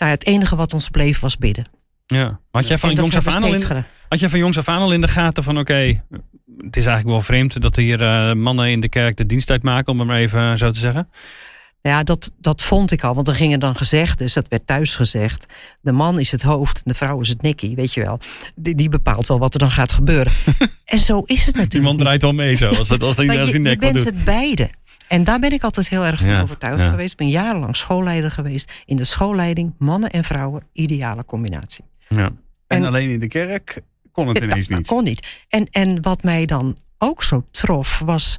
nou, 0.00 0.12
het 0.12 0.26
enige 0.26 0.56
wat 0.56 0.72
ons 0.72 0.88
bleef 0.88 1.20
was 1.20 1.36
bidden. 1.36 1.66
Ja. 2.06 2.40
Had 2.50 2.68
jij 2.68 2.78
van 2.78 2.94
jongs 2.94 3.16
af 3.16 3.26
aan 3.26 3.42
al 3.42 3.54
in, 3.54 3.84
had 4.08 4.20
jij 4.20 4.28
van 4.28 4.38
jongs 4.38 4.58
af 4.58 4.68
aan 4.68 4.80
al 4.80 4.92
in 4.92 5.00
de 5.00 5.08
gaten 5.08 5.42
van 5.42 5.58
oké, 5.58 6.02
het 6.56 6.76
is 6.76 6.86
eigenlijk 6.86 7.06
wel 7.06 7.22
vreemd 7.22 7.62
dat 7.62 7.76
hier 7.76 8.00
uh, 8.00 8.32
mannen 8.32 8.70
in 8.70 8.80
de 8.80 8.88
kerk 8.88 9.16
de 9.16 9.26
dienst 9.26 9.50
uitmaken, 9.50 9.92
om 9.92 9.98
het 9.98 10.08
maar 10.08 10.18
even 10.18 10.58
zo 10.58 10.70
te 10.70 10.78
zeggen? 10.78 11.08
Ja, 11.82 12.02
dat, 12.02 12.32
dat 12.38 12.62
vond 12.62 12.90
ik 12.92 13.04
al, 13.04 13.14
want 13.14 13.28
er 13.28 13.34
gingen 13.34 13.60
dan 13.60 13.76
gezegd, 13.76 14.18
dus 14.18 14.32
dat 14.32 14.48
werd 14.48 14.66
thuis 14.66 14.94
gezegd. 14.94 15.46
De 15.80 15.92
man 15.92 16.18
is 16.18 16.30
het 16.30 16.42
hoofd, 16.42 16.80
de 16.84 16.94
vrouw 16.94 17.20
is 17.20 17.28
het 17.28 17.42
nikkie, 17.42 17.74
weet 17.74 17.94
je 17.94 18.00
wel. 18.00 18.18
Die, 18.54 18.74
die 18.74 18.88
bepaalt 18.88 19.28
wel 19.28 19.38
wat 19.38 19.54
er 19.54 19.60
dan 19.60 19.70
gaat 19.70 19.92
gebeuren. 19.92 20.32
en 20.84 20.98
zo 20.98 21.20
is 21.20 21.46
het 21.46 21.54
natuurlijk. 21.54 21.70
Die 21.70 21.80
man 21.80 21.96
draait 21.96 22.22
wel 22.22 22.32
mee 22.32 22.54
zo, 22.54 22.68
als, 22.68 22.88
dat, 22.88 23.02
als, 23.02 23.16
als, 23.16 23.50
je 23.50 23.76
bent 23.78 24.04
het 24.04 24.24
beide. 24.24 24.70
En 25.10 25.24
daar 25.24 25.38
ben 25.38 25.52
ik 25.52 25.62
altijd 25.62 25.88
heel 25.88 26.04
erg 26.04 26.20
van 26.20 26.40
overtuigd 26.40 26.82
geweest. 26.82 27.12
Ik 27.12 27.18
ben 27.18 27.28
jarenlang 27.28 27.76
schoolleider 27.76 28.30
geweest. 28.30 28.72
In 28.84 28.96
de 28.96 29.04
schoolleiding, 29.04 29.74
mannen 29.78 30.10
en 30.10 30.24
vrouwen, 30.24 30.62
ideale 30.72 31.24
combinatie. 31.24 31.84
Ja. 32.08 32.30
En, 32.66 32.84
alleen 32.84 33.10
in 33.10 33.20
de 33.20 33.28
kerk 33.28 33.80
kon 34.12 34.28
het 34.28 34.38
ineens 34.38 34.68
niet. 34.68 34.86
Kon 34.86 35.04
niet. 35.04 35.44
En, 35.48 35.66
en 35.66 36.02
wat 36.02 36.22
mij 36.22 36.46
dan 36.46 36.78
ook 36.98 37.22
zo 37.22 37.46
trof, 37.50 37.98
was... 37.98 38.38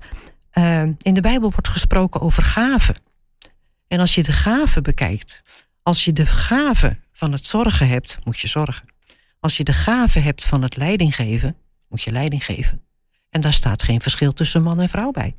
Uh, 0.53 0.81
in 0.81 1.13
de 1.13 1.21
Bijbel 1.21 1.51
wordt 1.51 1.67
gesproken 1.67 2.21
over 2.21 2.43
gaven. 2.43 2.95
En 3.87 3.99
als 3.99 4.15
je 4.15 4.23
de 4.23 4.31
gaven 4.31 4.83
bekijkt... 4.83 5.41
Als 5.83 6.05
je 6.05 6.13
de 6.13 6.25
gave 6.25 6.97
van 7.11 7.31
het 7.31 7.45
zorgen 7.45 7.87
hebt, 7.87 8.19
moet 8.23 8.39
je 8.39 8.47
zorgen. 8.47 8.85
Als 9.39 9.57
je 9.57 9.63
de 9.63 9.73
gave 9.73 10.19
hebt 10.19 10.45
van 10.45 10.61
het 10.61 10.77
leiding 10.77 11.15
geven, 11.15 11.55
moet 11.89 12.01
je 12.01 12.11
leiding 12.11 12.45
geven. 12.45 12.81
En 13.29 13.41
daar 13.41 13.53
staat 13.53 13.83
geen 13.83 14.01
verschil 14.01 14.33
tussen 14.33 14.63
man 14.63 14.79
en 14.79 14.89
vrouw 14.89 15.11
bij. 15.11 15.35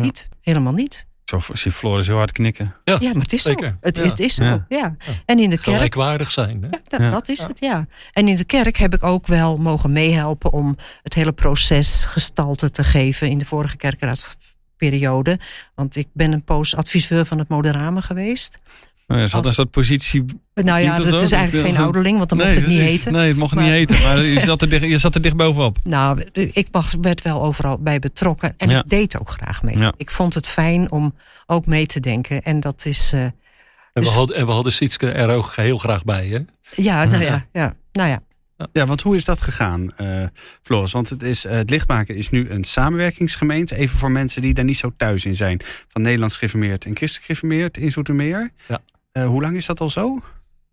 Niet, 0.00 0.28
helemaal 0.40 0.72
niet. 0.72 1.06
Zo 1.24 1.40
zie 1.52 1.72
Floris 1.72 2.06
heel 2.06 2.16
hard 2.16 2.32
knikken. 2.32 2.74
Ja, 2.84 2.96
ja 3.00 3.12
maar 3.12 3.22
het 3.22 3.32
is 3.32 3.42
zo. 3.42 3.54
Het, 3.80 3.96
het, 3.96 4.18
is 4.18 4.34
zo, 4.34 4.64
ja. 4.68 4.96
En 5.24 5.38
in 5.38 5.50
de 5.50 5.58
kerk... 5.58 5.76
Gelijkwaardig 5.76 6.30
zijn. 6.30 6.62
Hè? 6.62 6.68
Dat, 6.98 7.10
dat, 7.10 7.28
is 7.28 7.42
het, 7.42 7.60
ja. 7.60 7.86
En 8.12 8.28
in 8.28 8.36
de 8.36 8.44
kerk 8.44 8.76
heb 8.76 8.94
ik 8.94 9.02
ook 9.02 9.26
wel 9.26 9.56
mogen 9.56 9.92
meehelpen... 9.92 10.52
om 10.52 10.76
het 11.02 11.14
hele 11.14 11.32
proces 11.32 12.04
gestalte 12.04 12.70
te 12.70 12.84
geven 12.84 13.30
in 13.30 13.38
de 13.38 13.44
vorige 13.44 13.76
kerkraadsperiode. 13.76 15.38
Want 15.74 15.96
ik 15.96 16.08
ben 16.12 16.32
een 16.32 16.44
poos 16.44 16.76
adviseur 16.76 17.24
van 17.24 17.38
het 17.38 17.48
Moderame 17.48 18.02
geweest. 18.02 18.58
Nou 19.06 19.20
ja, 19.20 19.26
zat 19.26 19.46
als... 19.46 19.66
positie. 19.70 20.24
Nou 20.54 20.80
ja, 20.80 20.98
dat, 20.98 21.20
is 21.20 21.32
eigenlijk 21.32 21.68
geen 21.68 21.82
ouderling, 21.82 22.16
want 22.16 22.28
dan 22.28 22.38
mocht 22.38 22.54
het 22.54 22.66
niet 22.66 22.80
heten. 22.80 23.12
Nee, 23.12 23.28
het 23.28 23.36
mocht 23.36 23.54
niet 23.54 23.68
heten, 23.68 24.02
maar 24.02 24.18
je 24.18 24.40
zat, 24.40 24.62
er 24.62 24.68
dicht, 24.68 24.84
je 24.84 24.98
zat 24.98 25.14
er 25.14 25.22
dicht 25.22 25.36
bovenop. 25.36 25.78
Nou, 25.84 26.24
ik 26.32 26.68
mag, 26.72 26.92
werd 27.00 27.22
wel 27.22 27.42
overal 27.42 27.78
bij 27.78 27.98
betrokken 27.98 28.54
en 28.56 28.70
ik 28.70 28.82
deed 28.86 29.20
ook 29.20 29.30
graag 29.30 29.62
mee. 29.62 29.92
Ik 29.96 30.10
vond 30.10 30.34
het 30.34 30.48
fijn 30.48 30.90
om 30.90 31.14
ook 31.46 31.66
mee 31.66 31.86
te 31.86 32.00
denken 32.00 32.42
en 32.42 32.60
dat 32.60 32.86
is. 32.86 33.12
Uh, 33.14 33.20
en, 33.22 33.32
we 33.92 34.00
dus- 34.00 34.08
hadden, 34.08 34.36
en 34.36 34.46
we 34.46 34.52
hadden 34.52 34.72
Sietske 34.72 35.10
er 35.10 35.28
ook 35.28 35.52
heel 35.54 35.78
graag 35.78 36.04
bij, 36.04 36.26
hè? 36.26 36.38
Ja, 36.82 37.04
nou 37.04 37.22
ja, 37.22 37.46
ja, 37.52 37.74
nou 37.92 38.08
ja. 38.08 38.22
Ja, 38.72 38.86
want 38.86 39.02
hoe 39.02 39.16
is 39.16 39.24
dat 39.24 39.40
gegaan, 39.40 39.90
uh, 40.00 40.26
Floris? 40.62 40.92
Want 40.92 41.08
het, 41.08 41.22
is, 41.22 41.44
uh, 41.44 41.52
het 41.52 41.70
Lichtmaken 41.70 42.16
is 42.16 42.30
nu 42.30 42.50
een 42.50 42.64
samenwerkingsgemeente. 42.64 43.76
Even 43.76 43.98
voor 43.98 44.10
mensen 44.10 44.42
die 44.42 44.54
daar 44.54 44.64
niet 44.64 44.78
zo 44.78 44.92
thuis 44.96 45.24
in 45.24 45.36
zijn. 45.36 45.60
Van 45.88 46.02
Nederlands 46.02 46.36
gereformeerd 46.36 46.84
en 46.84 46.96
christelijk 46.96 47.26
gereformeerd 47.26 47.76
in 47.76 47.90
Zoetermeer. 47.90 48.50
Ja. 48.68 48.80
Uh, 49.16 49.26
hoe 49.26 49.42
lang 49.42 49.56
is 49.56 49.66
dat 49.66 49.80
al 49.80 49.88
zo? 49.88 50.20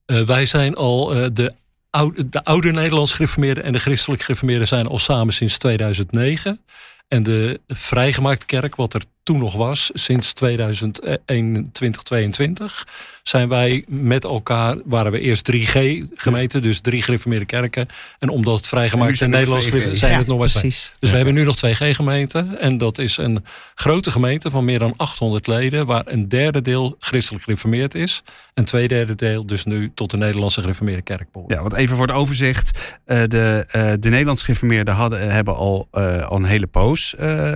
Uh, 0.06 0.22
wij 0.22 0.46
zijn 0.46 0.76
al 0.76 1.16
uh, 1.16 1.26
de, 1.34 1.54
oude, 1.90 2.30
de 2.30 2.44
oude 2.44 2.72
Nederlands 2.72 3.14
gereformeerden 3.14 3.64
en 3.64 3.74
de 3.74 3.80
christelijk 3.80 4.22
gereformeerden 4.22 4.68
zijn 4.68 4.88
al 4.88 5.00
samen 5.00 5.34
sinds 5.34 5.58
2009. 5.58 6.60
En 7.08 7.24
de 7.24 7.60
vrijgemaakte 7.68 8.46
kerk, 8.46 8.76
wat 8.76 8.94
er 8.94 9.02
toen 9.24 9.38
nog 9.40 9.56
was, 9.56 9.90
sinds 9.94 10.34
2021, 10.34 11.72
2022, 11.72 12.88
zijn 13.24 13.50
wij 13.50 13.84
met 13.88 14.24
elkaar, 14.24 14.78
waren 14.86 15.12
we 15.12 15.20
eerst 15.20 15.52
3G 15.52 15.80
gemeenten, 16.14 16.62
dus 16.62 16.80
drie 16.80 17.02
gereformeerde 17.02 17.46
kerken. 17.46 17.88
En 18.20 18.30
omdat 18.30 18.56
het 18.56 18.68
vrijgemaakt 18.68 19.22
in 19.22 19.30
Nederlands 19.30 19.68
zijn 19.70 20.12
ja, 20.12 20.18
het 20.18 20.28
nog 20.28 20.38
maar 20.38 20.48
twee. 20.48 20.62
Dus 20.62 20.92
ja. 21.00 21.10
we 21.10 21.16
hebben 21.16 21.34
nu 21.34 21.44
nog 21.44 21.58
2G 21.66 21.78
gemeenten. 21.78 22.60
En 22.60 22.78
dat 22.78 22.98
is 22.98 23.18
een 23.18 23.46
grote 23.76 24.12
gemeente 24.12 24.50
van 24.50 24.66
meer 24.66 24.80
dan 24.80 24.94
800 24.98 25.48
leden, 25.48 25.86
waar 25.86 26.04
een 26.06 26.30
derde 26.30 26.62
deel 26.62 26.96
christelijk 27.00 27.44
gereformeerd 27.44 27.96
is. 27.96 28.24
En 28.54 28.66
twee 28.66 28.88
derde 28.88 29.16
deel 29.16 29.46
dus 29.46 29.66
nu 29.66 29.92
tot 29.94 30.12
de 30.12 30.18
Nederlandse 30.18 30.62
gereformeerde 30.62 31.02
kerk 31.02 31.32
behoort. 31.32 31.54
Ja, 31.54 31.62
want 31.62 31.74
even 31.74 31.96
voor 31.98 32.08
het 32.08 32.16
overzicht. 32.16 32.72
Uh, 33.06 33.24
de, 33.28 33.66
uh, 33.68 33.92
de 34.00 34.10
Nederlandse 34.10 34.46
gereformeerden 34.46 34.94
hadden, 34.94 35.32
hebben 35.32 35.56
al, 35.56 35.88
uh, 35.94 36.28
al 36.28 36.38
een 36.38 36.46
hele 36.46 36.68
poos 36.68 37.16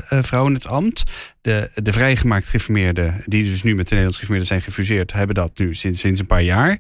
vrouwen 0.10 0.52
in 0.52 0.58
het 0.58 0.68
ambt. 0.68 1.04
De, 1.48 1.70
de 1.74 1.94
vrijgemaakt 1.94 2.46
gereformeerden, 2.46 3.24
die 3.26 3.44
dus 3.44 3.64
nu 3.64 3.76
met 3.76 3.88
de 3.88 3.96
Nederlandse 3.96 4.26
gereformeerden 4.26 4.48
zijn 4.48 4.62
gefuseerd, 4.62 5.14
hebben 5.14 5.36
dat 5.36 5.58
nu 5.58 5.74
sinds, 5.74 6.00
sinds 6.00 6.20
een 6.20 6.26
paar 6.26 6.42
jaar. 6.42 6.80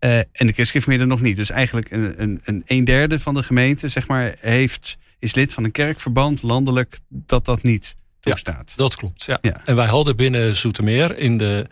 Uh, 0.00 0.18
en 0.18 0.46
de 0.46 0.52
christgereformeerden 0.52 1.08
nog 1.08 1.20
niet. 1.20 1.36
Dus 1.36 1.50
eigenlijk 1.50 1.90
een, 1.90 2.22
een, 2.22 2.40
een, 2.44 2.62
een 2.66 2.84
derde 2.84 3.18
van 3.18 3.34
de 3.34 3.42
gemeente, 3.42 3.88
zeg 3.88 4.08
maar, 4.08 4.34
heeft, 4.40 4.98
is 5.18 5.34
lid 5.34 5.54
van 5.54 5.64
een 5.64 5.70
kerkverband 5.70 6.42
landelijk 6.42 6.98
dat 7.08 7.44
dat 7.44 7.62
niet 7.62 7.96
toestaat. 8.20 8.68
Ja, 8.76 8.76
dat 8.76 8.96
klopt. 8.96 9.24
Ja. 9.24 9.38
ja. 9.40 9.60
En 9.64 9.76
wij 9.76 9.86
hadden 9.86 10.16
binnen 10.16 10.56
Zoetermeer 10.56 11.18
in 11.18 11.38
de 11.38 11.66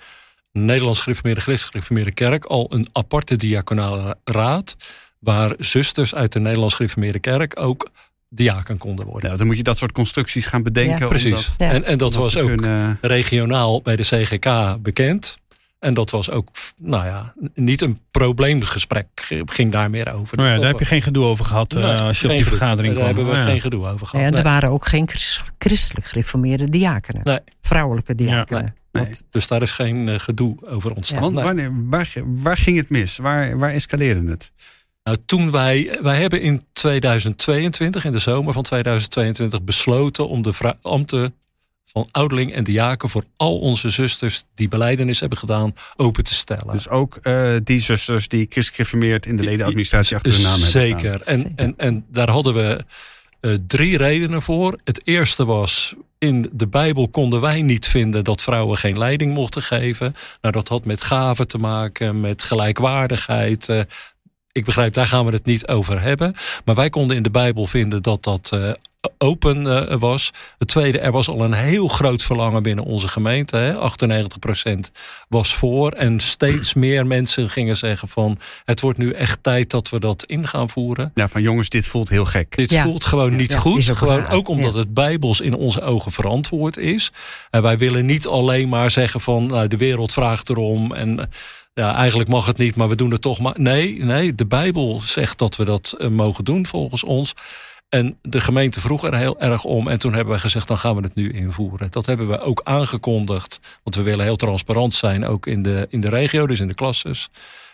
Nederlands 0.53 1.01
gereformeerde 1.01 1.41
christelijk 1.41 1.73
gereformeerde 1.73 2.13
kerk 2.13 2.45
al 2.45 2.67
een 2.75 2.89
aparte 2.93 3.37
diaconale 3.37 4.17
raad. 4.25 4.77
Waar 5.19 5.55
zusters 5.59 6.15
uit 6.15 6.33
de 6.33 6.41
Nederlands 6.41 6.75
gereformeerde 6.75 7.19
kerk 7.21 7.61
ook 7.61 7.91
diaken 8.35 8.79
konden 8.79 9.07
worden. 9.07 9.31
Ja, 9.31 9.37
dan 9.37 9.47
moet 9.47 9.57
je 9.57 9.63
dat 9.63 9.79
soort 9.79 9.93
constructies 9.93 10.47
gaan 10.47 10.63
bedenken. 10.63 10.99
Ja, 10.99 11.07
precies. 11.07 11.47
Dat, 11.57 11.71
en, 11.71 11.85
en 11.85 11.99
dat 11.99 12.15
was 12.15 12.37
ook 12.37 12.49
kunnen... 12.49 12.99
regionaal 13.01 13.83
bij 13.83 13.97
de 13.97 14.03
CGK 14.03 14.77
bekend. 14.83 15.39
En 15.79 15.95
dat 15.95 16.11
was 16.11 16.31
ook, 16.31 16.49
nou 16.77 17.07
ja, 17.07 17.35
niet 17.55 17.81
een 17.81 17.99
probleemgesprek 18.11 19.07
ging 19.45 19.73
daar 19.73 19.91
meer 19.91 20.15
over. 20.15 20.37
Dus 20.37 20.47
daar 20.47 20.67
heb 20.67 20.79
je 20.79 20.85
geen 20.85 21.03
gedoe 21.03 21.25
over 21.25 21.45
gehad 21.45 21.73
nee, 21.73 21.85
als 21.85 22.21
je 22.21 22.29
op 22.29 22.35
die 22.35 22.47
vergadering 22.47 22.95
kwam. 22.95 23.07
Daar 23.07 23.15
hebben 23.15 23.45
we 23.45 23.51
geen 23.51 23.61
gedoe 23.61 23.87
over 23.87 24.07
gehad. 24.07 24.27
en 24.27 24.35
er 24.35 24.43
waren 24.43 24.71
ook 24.71 24.87
geen 24.87 25.09
christelijk 25.59 26.07
gereformeerde 26.07 26.69
diakenen. 26.69 27.21
Nee. 27.25 27.39
Vrouwelijke 27.61 28.15
diakenen. 28.15 28.75
Nee. 28.93 29.11
Dus 29.31 29.47
daar 29.47 29.63
is 29.63 29.71
geen 29.71 30.09
uh, 30.09 30.19
gedoe 30.19 30.57
over 30.67 30.93
ontstaan. 30.93 31.21
Want 31.21 31.35
wanneer, 31.35 31.71
waar, 31.89 32.13
waar 32.25 32.57
ging 32.57 32.77
het 32.77 32.89
mis? 32.89 33.17
Waar, 33.17 33.59
waar 33.59 33.73
escaleerde 33.73 34.31
het? 34.31 34.53
Nou, 35.05 35.17
toen 35.27 35.51
wij, 35.51 35.99
wij 36.03 36.21
hebben 36.21 36.41
in 36.41 36.65
2022, 36.73 38.05
in 38.05 38.13
de 38.13 38.19
zomer 38.19 38.53
van 38.53 38.63
2022, 38.63 39.63
besloten 39.63 40.29
om 40.29 40.43
de 40.43 40.77
ambten 40.83 41.35
van 41.85 42.09
ouderling 42.11 42.53
en 42.53 42.65
diaken 42.65 43.09
voor 43.09 43.25
al 43.37 43.59
onze 43.59 43.91
zusters 43.91 44.45
die 44.55 44.69
beleidenis 44.69 45.21
hebben 45.21 45.39
gedaan 45.39 45.75
open 45.97 46.25
te 46.25 46.35
stellen. 46.35 46.73
Dus 46.73 46.89
ook 46.89 47.19
uh, 47.23 47.57
die 47.65 47.81
zusters 47.81 48.29
die 48.29 48.47
christgeformeerd 48.49 49.27
in 49.27 49.37
de 49.37 49.43
ledenadministratie 49.43 50.17
achter 50.17 50.33
de 50.33 50.39
naam 50.39 50.51
hebben 50.53 50.69
Zeker. 50.69 51.23
En, 51.23 51.53
en, 51.57 51.75
en 51.77 52.05
daar 52.11 52.31
hadden 52.31 52.55
we 52.55 52.85
uh, 53.41 53.55
drie 53.67 53.97
redenen 53.97 54.43
voor. 54.43 54.79
Het 54.85 55.01
eerste 55.05 55.45
was, 55.45 55.95
in 56.19 56.51
de 56.53 56.67
Bijbel 56.67 57.09
konden 57.09 57.41
wij 57.41 57.63
niet 57.63 57.87
vinden 57.87 58.25
dat 58.25 58.43
vrouwen 58.43 58.79
geen 58.79 58.99
leiding 58.99 59.35
mochten 59.35 59.63
geven. 59.63 60.17
Nou, 60.41 60.55
dat 60.55 60.69
had 60.69 60.85
met 60.85 61.03
gaven 61.03 61.49
te 61.49 61.59
maken, 61.59 62.21
met 62.21 62.43
gelijkwaardigheid. 62.43 63.69
Uh, 63.69 63.81
ik 64.55 64.65
begrijp, 64.65 64.95
daar 64.95 65.07
gaan 65.07 65.27
we 65.27 65.33
het 65.33 65.45
niet 65.45 65.69
over 65.69 66.01
hebben. 66.01 66.35
Maar 66.65 66.75
wij 66.75 66.91
konden 66.91 67.17
in 67.17 67.23
de 67.23 67.31
Bijbel 67.31 67.67
vinden 67.67 68.03
dat 68.03 68.23
dat 68.23 68.51
uh, 68.55 68.73
open 69.19 69.63
uh, 69.67 69.95
was. 69.99 70.31
Het 70.59 70.69
tweede, 70.69 70.99
er 70.99 71.13
was 71.13 71.29
al 71.29 71.45
een 71.45 71.53
heel 71.53 71.89
groot 71.89 72.23
verlangen 72.23 72.63
binnen 72.63 72.85
onze 72.85 73.09
gemeente. 73.09 73.57
Hè. 73.57 73.75
98% 73.75 74.79
was 75.29 75.55
voor. 75.55 75.91
En 75.91 76.21
steeds 76.21 76.75
meer 76.75 77.07
mensen 77.07 77.51
gingen 77.51 77.77
zeggen 77.77 78.09
van... 78.09 78.39
het 78.65 78.81
wordt 78.81 78.99
nu 78.99 79.11
echt 79.11 79.43
tijd 79.43 79.71
dat 79.71 79.91
we 79.91 80.01
dat 80.01 80.25
in 80.25 80.49
gaan 80.49 80.71
voeren. 80.71 81.11
Ja, 81.15 81.29
van 81.29 81.43
jongens, 81.43 81.69
dit 81.69 81.89
voelt 81.89 82.09
heel 82.09 82.25
gek. 82.25 82.57
Dit 82.57 82.75
voelt 82.75 83.05
gewoon 83.05 83.37
niet 83.37 83.55
goed. 83.55 83.91
Ook 83.91 83.97
gewoon 83.97 84.29
ook 84.29 84.49
omdat 84.49 84.75
het 84.75 84.95
bijbels 84.95 85.41
in 85.41 85.55
onze 85.55 85.83
ogen 85.83 86.13
verantwoord 86.13 86.77
is. 86.77 87.13
En 87.51 87.63
wij 87.63 87.79
willen 87.79 88.07
niet 88.07 88.27
alleen 88.27 88.69
maar 88.69 88.91
zeggen 88.91 89.21
van... 89.21 89.47
Nou, 89.47 89.69
de 89.69 89.77
wereld 89.77 90.13
vraagt 90.13 90.49
erom 90.49 90.93
en 90.93 91.31
ja, 91.75 91.95
eigenlijk 91.95 92.29
mag 92.29 92.47
het 92.47 92.57
niet, 92.57 92.77
maar 92.77 92.89
we 92.89 92.97
doen 92.97 93.11
het 93.11 93.23
toch 93.23 93.41
maar. 93.41 93.55
Nee, 93.57 94.05
nee, 94.05 94.35
de 94.35 94.47
Bijbel 94.47 95.01
zegt 95.01 95.39
dat 95.39 95.57
we 95.57 95.65
dat 95.65 95.95
uh, 95.99 96.09
mogen 96.09 96.45
doen 96.45 96.67
volgens 96.67 97.05
ons. 97.05 97.35
En 97.89 98.19
de 98.23 98.41
gemeente 98.41 98.81
vroeg 98.81 99.05
er 99.05 99.15
heel 99.15 99.41
erg 99.41 99.65
om. 99.65 99.89
En 99.89 99.99
toen 99.99 100.15
hebben 100.15 100.35
we 100.35 100.41
gezegd, 100.41 100.69
dan 100.69 100.79
gaan 100.79 100.97
we 100.97 101.03
het 101.03 101.15
nu 101.15 101.33
invoeren. 101.33 101.91
Dat 101.91 102.07
hebben 102.07 102.29
we 102.29 102.41
ook 102.41 102.61
aangekondigd. 102.65 103.61
Want 103.83 103.97
we 103.97 104.03
willen 104.03 104.25
heel 104.25 104.37
transparant 104.37 104.95
zijn, 104.95 105.27
ook 105.27 105.47
in 105.47 105.63
de, 105.63 105.87
in 105.91 106.01
de 106.01 106.09
regio, 106.09 106.47
dus 106.47 106.61
in 106.61 106.69
de 106.69 106.75
klasses. 106.75 107.31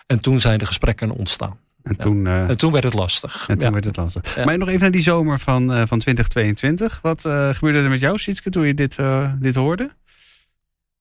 En 0.07 0.21
toen 0.21 0.41
zijn 0.41 0.59
de 0.59 0.67
gesprekken 0.67 1.11
ontstaan. 1.11 1.59
En, 1.83 1.95
ja. 1.97 2.05
toen, 2.05 2.25
uh, 2.25 2.49
en 2.49 2.57
toen 2.57 2.73
werd 2.73 2.85
het 2.85 2.95
lastig. 2.95 3.49
En 3.49 3.59
toen 3.59 3.67
ja. 3.67 3.73
werd 3.73 3.85
het 3.85 3.97
lastig. 3.97 4.37
Ja. 4.37 4.45
Maar 4.45 4.59
nog 4.59 4.69
even 4.69 4.81
naar 4.81 4.91
die 4.91 5.03
zomer 5.03 5.39
van, 5.39 5.63
uh, 5.63 5.77
van 5.77 5.99
2022. 5.99 6.99
Wat 7.03 7.25
uh, 7.25 7.49
gebeurde 7.55 7.79
er 7.79 7.91
met 7.91 8.01
jou, 8.01 8.19
Sietske, 8.19 8.51
toen 8.51 8.67
je 8.67 8.75
dit, 8.75 8.99
dit 9.39 9.55
hoorde? 9.55 9.91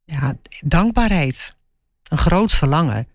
Ja, 0.06 0.36
dankbaarheid 0.62 1.58
een 2.10 2.18
groot 2.18 2.54
verlangen. 2.54 3.08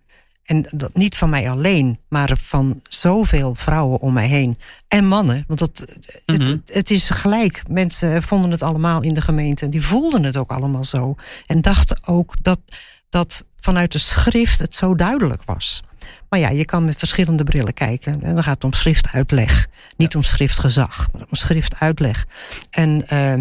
En 0.44 0.66
dat 0.70 0.94
niet 0.94 1.16
van 1.16 1.30
mij 1.30 1.50
alleen, 1.50 1.98
maar 2.08 2.36
van 2.36 2.80
zoveel 2.88 3.54
vrouwen 3.54 4.00
om 4.00 4.12
mij 4.12 4.28
heen. 4.28 4.58
En 4.88 5.06
mannen, 5.06 5.44
want 5.46 5.58
dat, 5.58 5.78
het, 5.78 6.38
mm 6.38 6.44
-hmm. 6.46 6.62
het, 6.66 6.90
is 6.90 7.10
gelijk. 7.10 7.62
Mensen 7.68 8.22
vonden 8.22 8.50
het 8.50 8.62
allemaal 8.62 9.02
in 9.02 9.14
de 9.14 9.20
gemeente. 9.20 9.68
Die 9.68 9.82
voelden 9.82 10.22
het 10.22 10.36
ook 10.36 10.50
allemaal 10.50 10.84
zo. 10.84 11.14
En 11.46 11.60
dachten 11.60 11.98
ook 12.04 12.34
dat, 12.42 12.60
dat 13.08 13.44
vanuit 13.56 13.92
de 13.92 13.98
schrift 13.98 14.58
het 14.58 14.76
zo 14.76 14.94
duidelijk 14.94 15.42
was. 15.44 15.82
Maar 16.28 16.40
ja, 16.40 16.48
je 16.48 16.64
kan 16.64 16.84
met 16.84 16.96
verschillende 16.96 17.44
brillen 17.44 17.74
kijken. 17.74 18.22
En 18.22 18.34
dan 18.34 18.42
gaat 18.42 18.54
het 18.54 18.64
om 18.64 18.72
schriftuitleg. 18.72 19.66
Niet 19.96 20.12
ja. 20.12 20.18
om 20.18 20.24
schriftgezag, 20.24 21.08
maar 21.12 21.22
om 21.22 21.34
schriftuitleg. 21.34 22.26
En 22.70 23.04
uh, 23.12 23.34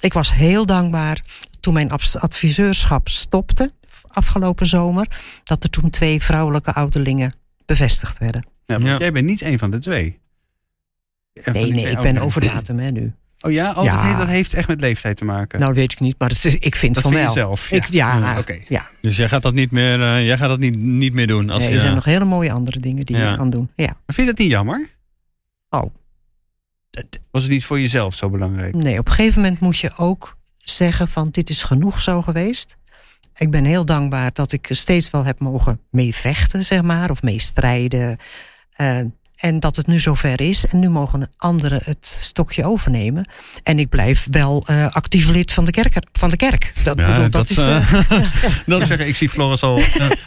ik 0.00 0.12
was 0.12 0.34
heel 0.34 0.66
dankbaar 0.66 1.22
toen 1.60 1.74
mijn 1.74 1.90
adviseurschap 2.20 3.08
stopte 3.08 3.72
afgelopen 4.14 4.66
zomer, 4.66 5.06
dat 5.44 5.62
er 5.62 5.70
toen 5.70 5.90
twee 5.90 6.22
vrouwelijke 6.22 6.72
ouderlingen 6.72 7.32
bevestigd 7.66 8.18
werden. 8.18 8.46
Ja, 8.66 8.78
ja. 8.78 8.98
Jij 8.98 9.12
bent 9.12 9.26
niet 9.26 9.42
een 9.42 9.58
van 9.58 9.70
de 9.70 9.78
twee. 9.78 10.18
Nee, 11.52 11.72
nee, 11.72 11.90
ik 11.90 12.00
ben 12.00 12.18
over 12.18 12.40
datum 12.40 12.78
hè, 12.78 12.90
nu. 12.90 13.14
Oh 13.40 13.52
ja? 13.52 13.72
Oh, 13.76 13.84
ja. 13.84 13.92
Dat, 13.92 14.04
heeft, 14.04 14.18
dat, 14.18 14.26
heeft, 14.26 14.54
echt 14.54 14.68
met 14.68 14.80
leeftijd 14.80 15.16
te 15.16 15.24
maken? 15.24 15.60
Nou, 15.60 15.74
weet 15.74 15.92
ik 15.92 16.00
niet, 16.00 16.14
maar 16.18 16.30
is, 16.30 16.44
ik 16.44 16.76
vind 16.76 16.94
dat 16.94 17.02
van 17.02 17.12
vind 17.12 17.24
wel. 17.24 17.34
Je 17.34 17.38
zelf, 17.38 17.70
ja. 17.70 17.76
Ik, 17.76 17.84
ja, 17.84 18.18
ja, 18.18 18.38
okay. 18.38 18.64
ja, 18.68 18.86
Dus 19.00 19.16
jij 19.16 19.28
gaat 19.28 19.42
dat 19.42 19.54
niet 19.54 19.70
meer, 19.70 19.98
uh, 19.98 20.26
jij 20.26 20.36
gaat 20.36 20.48
dat 20.48 20.58
niet, 20.58 20.76
niet 20.76 21.12
meer 21.12 21.26
doen? 21.26 21.50
Als 21.50 21.58
nee, 21.58 21.68
je, 21.68 21.74
er 21.74 21.80
zijn 21.80 21.94
nog 21.94 22.04
hele 22.04 22.24
mooie 22.24 22.52
andere 22.52 22.80
dingen 22.80 23.04
die 23.04 23.16
je 23.16 23.36
kan 23.36 23.50
doen. 23.50 23.70
Ja. 23.76 23.86
Maar 23.86 24.14
vind 24.14 24.28
je 24.28 24.34
dat 24.34 24.38
niet 24.38 24.50
jammer? 24.50 24.88
Oh. 25.70 25.94
Was 27.30 27.42
het 27.42 27.50
niet 27.50 27.64
voor 27.64 27.80
jezelf 27.80 28.14
zo 28.14 28.30
belangrijk? 28.30 28.74
Nee, 28.74 28.98
op 28.98 29.06
een 29.06 29.12
gegeven 29.12 29.42
moment 29.42 29.60
moet 29.60 29.78
je 29.78 29.90
ook 29.96 30.36
zeggen 30.56 31.08
van 31.08 31.28
dit 31.30 31.50
is 31.50 31.62
genoeg 31.62 32.00
zo 32.00 32.22
geweest. 32.22 32.76
Ik 33.36 33.50
ben 33.50 33.64
heel 33.64 33.84
dankbaar 33.84 34.32
dat 34.32 34.52
ik 34.52 34.66
steeds 34.70 35.10
wel 35.10 35.24
heb 35.24 35.38
mogen 35.38 35.80
meevechten, 35.90 36.64
zeg 36.64 36.82
maar, 36.82 37.10
of 37.10 37.22
meestrijden. 37.22 38.18
Uh, 38.76 39.00
en 39.44 39.60
dat 39.60 39.76
het 39.76 39.86
nu 39.86 40.00
zover 40.00 40.40
is. 40.40 40.66
En 40.66 40.78
nu 40.78 40.88
mogen 40.88 41.30
anderen 41.36 41.80
het 41.84 42.18
stokje 42.20 42.64
overnemen. 42.64 43.28
En 43.62 43.78
ik 43.78 43.88
blijf 43.88 44.26
wel 44.30 44.64
uh, 44.70 44.86
actief 44.86 45.30
lid 45.30 45.52
van 45.52 45.64
de 45.64 45.70
kerk. 45.70 45.96
Van 46.12 46.28
de 46.28 46.36
kerk. 46.36 46.72
Dat, 46.84 46.98
ja, 46.98 47.06
bedoel, 47.06 47.22
dat, 47.22 47.32
dat 47.32 47.50
is. 47.50 47.58
Uh, 47.58 47.66
uh, 47.66 47.92
ja, 48.10 48.30
dat 48.66 48.80
ja. 48.80 48.86
zeggen, 48.86 49.06
ik 49.06 49.16
zie 49.16 49.28
Floris 49.28 49.62
al, 49.62 49.80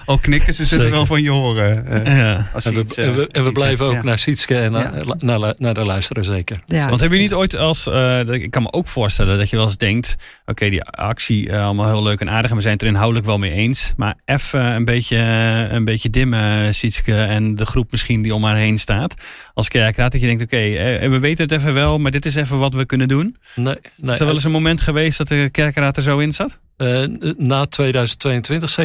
al 0.05 0.17
knikken. 0.17 0.53
Ze 0.53 0.65
zullen 0.65 0.91
wel 0.91 1.05
van 1.05 1.21
je 1.21 1.29
horen. 1.29 1.85
ja. 2.05 2.49
en, 2.63 2.73
we, 2.73 2.79
iets, 2.79 2.97
en, 2.97 3.15
we, 3.15 3.27
en 3.31 3.43
we 3.43 3.51
blijven 3.51 3.85
ook 3.85 4.03
naar 4.03 4.19
Sietske 4.19 4.59
en 4.59 4.71
naar, 4.71 4.91
naar, 5.17 5.53
naar 5.57 5.73
de 5.73 5.85
luisteren, 5.85 6.25
zeker. 6.25 6.63
Want 6.65 6.99
heb 6.99 7.11
je 7.11 7.19
niet 7.19 7.33
ooit 7.33 7.55
als. 7.55 7.87
ik 8.27 8.51
kan 8.51 8.63
me 8.63 8.71
ook 8.71 8.87
voorstellen 8.87 9.37
dat 9.37 9.49
je 9.49 9.55
wel 9.55 9.65
eens 9.65 9.77
denkt. 9.77 10.15
Oké, 10.41 10.51
okay, 10.51 10.69
die 10.69 10.83
actie 10.83 11.55
allemaal 11.55 11.87
heel 11.87 12.03
leuk 12.03 12.19
en 12.19 12.29
aardig. 12.29 12.49
En 12.49 12.55
we 12.55 12.61
zijn 12.61 12.73
het 12.73 12.81
er 12.81 12.87
inhoudelijk 12.87 13.25
wel 13.25 13.37
mee 13.37 13.51
eens. 13.51 13.93
Maar 13.95 14.15
even 14.25 14.65
een 14.65 14.85
beetje, 14.85 15.17
een 15.71 15.85
beetje 15.85 16.09
dimmen, 16.09 16.75
Sietske. 16.75 17.15
En 17.15 17.55
de 17.55 17.65
groep 17.65 17.91
misschien 17.91 18.21
die 18.21 18.35
om 18.35 18.43
haar 18.43 18.55
heen 18.55 18.79
staat 18.79 19.06
als 19.53 19.67
kerkraad. 19.67 20.11
Dat 20.11 20.21
je 20.21 20.27
denkt, 20.27 20.43
oké, 20.43 20.55
okay, 20.55 20.97
eh, 20.97 21.09
we 21.09 21.19
weten 21.19 21.43
het 21.43 21.59
even 21.59 21.73
wel, 21.73 21.97
maar 21.97 22.11
dit 22.11 22.25
is 22.25 22.35
even 22.35 22.59
wat 22.59 22.73
we 22.73 22.85
kunnen 22.85 23.07
doen. 23.07 23.37
Nee, 23.55 23.75
nee, 23.95 24.13
is 24.13 24.19
er 24.19 24.25
wel 24.25 24.33
eens 24.33 24.43
een 24.43 24.51
moment 24.51 24.81
geweest 24.81 25.17
dat 25.17 25.27
de 25.27 25.49
kerkraad 25.51 25.97
er 25.97 26.03
zo 26.03 26.17
in 26.17 26.33
zat? 26.33 26.59
Uh, 26.77 27.05
na 27.37 27.65
2022, 27.65 28.75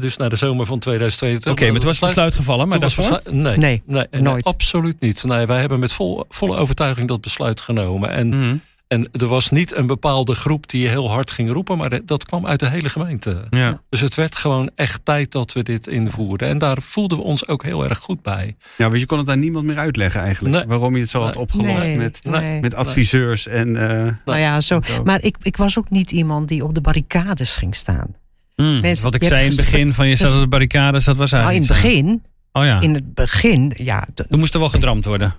dus 0.00 0.16
na 0.16 0.28
de 0.28 0.36
zomer 0.36 0.66
van 0.66 0.78
2022. 0.78 1.40
Oké, 1.40 1.50
okay, 1.50 1.66
maar 1.66 1.76
het 1.76 1.84
was 1.84 1.98
besluit 1.98 2.34
gevallen, 2.34 2.68
maar 2.68 2.80
dat 2.80 2.94
was 2.94 3.10
nee, 3.30 3.56
nee, 3.56 3.82
nee, 3.86 4.06
nooit. 4.10 4.44
absoluut 4.44 5.00
niet. 5.00 5.24
Nee, 5.24 5.46
wij 5.46 5.60
hebben 5.60 5.78
met 5.78 5.92
vol, 5.92 6.24
volle 6.28 6.56
overtuiging 6.56 7.08
dat 7.08 7.20
besluit 7.20 7.60
genomen. 7.60 8.10
En 8.10 8.26
mm 8.26 8.32
-hmm. 8.32 8.60
En 8.88 9.08
er 9.12 9.26
was 9.26 9.50
niet 9.50 9.74
een 9.74 9.86
bepaalde 9.86 10.34
groep 10.34 10.68
die 10.68 10.88
heel 10.88 11.10
hard 11.10 11.30
ging 11.30 11.50
roepen, 11.52 11.78
maar 11.78 12.00
dat 12.04 12.24
kwam 12.24 12.46
uit 12.46 12.60
de 12.60 12.68
hele 12.68 12.88
gemeente. 12.88 13.44
Ja. 13.50 13.80
Dus 13.88 14.00
het 14.00 14.14
werd 14.14 14.36
gewoon 14.36 14.70
echt 14.74 15.00
tijd 15.04 15.32
dat 15.32 15.52
we 15.52 15.62
dit 15.62 15.86
invoerden. 15.86 16.48
En 16.48 16.58
daar 16.58 16.82
voelden 16.82 17.18
we 17.18 17.24
ons 17.24 17.46
ook 17.48 17.62
heel 17.62 17.84
erg 17.88 17.98
goed 17.98 18.22
bij. 18.22 18.56
Ja, 18.76 18.88
want 18.88 19.00
je 19.00 19.06
kon 19.06 19.18
het 19.18 19.28
aan 19.30 19.38
niemand 19.38 19.64
meer 19.66 19.78
uitleggen 19.78 20.20
eigenlijk. 20.20 20.54
Nee. 20.54 20.64
Waarom 20.66 20.94
je 20.94 21.00
het 21.00 21.10
zo 21.10 21.22
had 21.22 21.36
opgelost 21.36 21.86
Nee, 21.86 21.96
met, 21.96 22.20
nee. 22.24 22.60
met 22.60 22.74
adviseurs. 22.74 23.46
En, 23.46 23.76
eh, 24.06 24.12
Nou 24.24 24.38
ja, 24.38 24.60
zo. 24.60 24.80
Maar 25.04 25.22
ik, 25.22 25.36
ik 25.42 25.56
was 25.56 25.78
ook 25.78 25.90
niet 25.90 26.10
iemand 26.10 26.48
die 26.48 26.64
op 26.64 26.74
de 26.74 26.80
barricades 26.80 27.56
ging 27.56 27.74
staan. 27.76 28.14
Hmm, 28.54 28.80
Mensen- 28.80 29.04
wat 29.04 29.14
ik 29.14 29.24
zei 29.24 29.42
in 29.42 29.48
het 29.48 29.56
begin 29.56 29.92
van 29.94 30.08
je 30.08 30.16
staat 30.16 30.26
dus- 30.26 30.36
op 30.36 30.42
de 30.42 30.48
barricades, 30.48 31.04
dat 31.04 31.16
was 31.16 31.30
Nou, 31.30 31.42
in 31.42 31.48
eigenlijk 31.48 31.82
het 31.82 31.90
begin, 31.92 32.22
Oh 32.52 32.64
ja, 32.64 32.80
in 32.80 32.94
het 32.94 33.14
begin, 33.14 33.72
ja. 33.76 34.06
toen 34.28 34.38
moest 34.38 34.54
er 34.54 34.60
wel 34.60 34.68
gedramd 34.68 35.04
worden. 35.04 35.34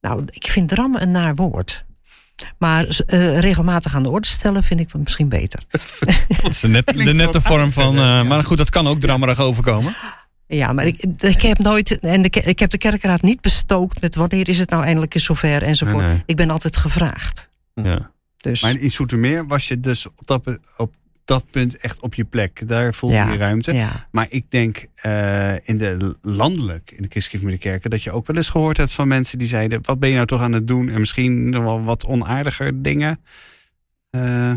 Nou, 0.00 0.22
ik 0.26 0.46
vind 0.46 0.68
drammen 0.68 1.02
een 1.02 1.10
naar 1.10 1.34
woord. 1.34 1.84
Maar 2.58 2.86
eh, 3.06 3.38
regelmatig 3.38 3.94
aan 3.94 4.02
de 4.02 4.10
orde 4.10 4.28
stellen 4.28 4.62
vind 4.62 4.80
ik 4.80 4.94
misschien 4.94 5.28
beter. 5.28 5.60
Dat 6.42 6.50
is 6.50 6.60
de, 6.60 6.68
net, 6.68 6.86
de 6.96 7.12
nette 7.14 7.40
vorm 7.40 7.72
van... 7.72 7.98
eh. 7.98 8.22
Maar 8.22 8.42
goed, 8.42 8.58
dat 8.58 8.70
kan 8.70 8.86
ook 8.86 9.00
drammerig 9.00 9.40
overkomen. 9.40 9.96
Ja, 10.46 10.72
maar 10.72 10.86
ik, 10.86 11.04
ik 11.18 11.42
heb 11.42 11.58
nooit. 11.58 11.98
En 11.98 12.22
de, 12.22 12.28
ik 12.30 12.58
heb 12.58 12.70
de 12.70 12.78
kerkraad 12.78 13.22
niet 13.22 13.40
bestookt 13.40 14.00
met 14.00 14.14
wanneer 14.14 14.48
is 14.48 14.58
het 14.58 14.70
nou 14.70 14.84
eindelijk 14.84 15.14
eens 15.14 15.24
zover 15.24 15.62
enzovoort. 15.62 16.04
Nee, 16.04 16.06
nee. 16.06 16.22
Ik 16.26 16.36
ben 16.36 16.50
altijd 16.50 16.76
gevraagd. 16.76 17.48
Ja. 17.74 18.10
Dus 18.36 18.62
Maar 18.62 18.76
in 18.76 18.90
Soetermeer 18.90 19.46
was 19.46 19.68
je 19.68 19.80
dus 19.80 20.06
op 20.06 20.26
dat, 20.26 20.58
op 20.76 20.94
dat 21.26 21.44
punt 21.50 21.76
echt 21.76 22.00
op 22.00 22.14
je 22.14 22.24
plek. 22.24 22.68
Daar 22.68 22.94
voelde 22.94 23.14
Ja. 23.16 23.32
je 23.32 23.38
ruimte. 23.38 23.72
ja. 23.72 24.06
Maar 24.10 24.26
ik 24.28 24.50
denk 24.50 24.86
eh, 24.94 25.52
in 25.68 25.78
de 25.78 26.16
landelijk, 26.22 26.90
in 26.90 27.02
de 27.02 27.08
christelijke 27.08 27.58
kerken, 27.58 27.90
dat 27.90 28.02
je 28.02 28.10
ook 28.12 28.26
wel 28.26 28.36
eens 28.36 28.48
gehoord 28.48 28.76
hebt 28.76 28.92
van 28.92 29.08
mensen 29.08 29.38
die 29.38 29.48
zeiden: 29.48 29.78
wat 29.82 29.98
ben 29.98 30.08
je 30.08 30.14
nou 30.14 30.26
toch 30.26 30.40
aan 30.40 30.52
het 30.52 30.66
doen? 30.68 30.88
En 30.88 30.98
misschien 31.00 31.50
nog 31.50 31.62
wel 31.62 31.82
wat 31.82 32.06
onaardiger 32.06 32.82
dingen. 32.82 33.20
Eh, 34.10 34.54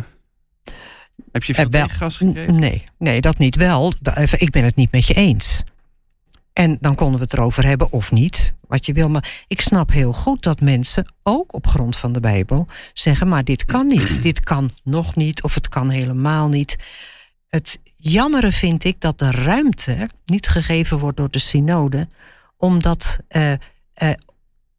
heb 1.32 1.44
je 1.44 1.54
veel 1.54 1.66
Eh, 1.66 1.70
wel. 1.72 1.82
tegengas 1.86 2.18
gekregen? 2.18 2.60
Nee, 2.60 2.84
nee, 2.98 3.22
dat 3.22 3.38
niet 3.38 3.56
wel. 3.56 3.94
Ik 4.38 4.50
ben 4.50 4.64
het 4.64 4.76
niet 4.76 4.92
met 4.92 5.08
je 5.08 5.14
eens. 5.14 5.64
En 6.60 6.78
dan 6.82 6.96
konden 6.96 7.20
we 7.20 7.24
het 7.24 7.34
erover 7.34 7.66
hebben 7.66 7.92
of 7.92 8.12
niet, 8.12 8.54
wat 8.68 8.86
je 8.86 8.94
wil. 8.94 9.10
Maar 9.10 9.44
ik 9.48 9.62
snap 9.62 9.92
heel 9.92 10.14
goed 10.14 10.44
dat 10.44 10.62
mensen, 10.62 11.14
ook 11.24 11.54
op 11.54 11.68
grond 11.68 11.98
van 11.98 12.14
de 12.14 12.20
Bijbel, 12.20 12.68
zeggen: 12.94 13.28
maar 13.28 13.44
dit 13.44 13.66
kan 13.66 13.88
niet, 13.88 14.22
dit 14.22 14.40
kan 14.40 14.72
nog 14.84 15.16
niet, 15.16 15.44
of 15.44 15.54
het 15.54 15.70
kan 15.70 15.90
helemaal 15.90 16.48
niet. 16.48 16.76
Het 17.48 17.80
jammere 17.96 18.52
vind 18.52 18.84
ik 18.84 19.02
dat 19.02 19.20
de 19.20 19.32
ruimte 19.32 20.10
niet 20.26 20.48
gegeven 20.48 21.00
wordt 21.00 21.18
door 21.18 21.32
de 21.32 21.40
synode, 21.40 22.08
om 22.58 22.82
dat 22.82 23.20
eh, 23.28 23.52
eh, 23.52 23.60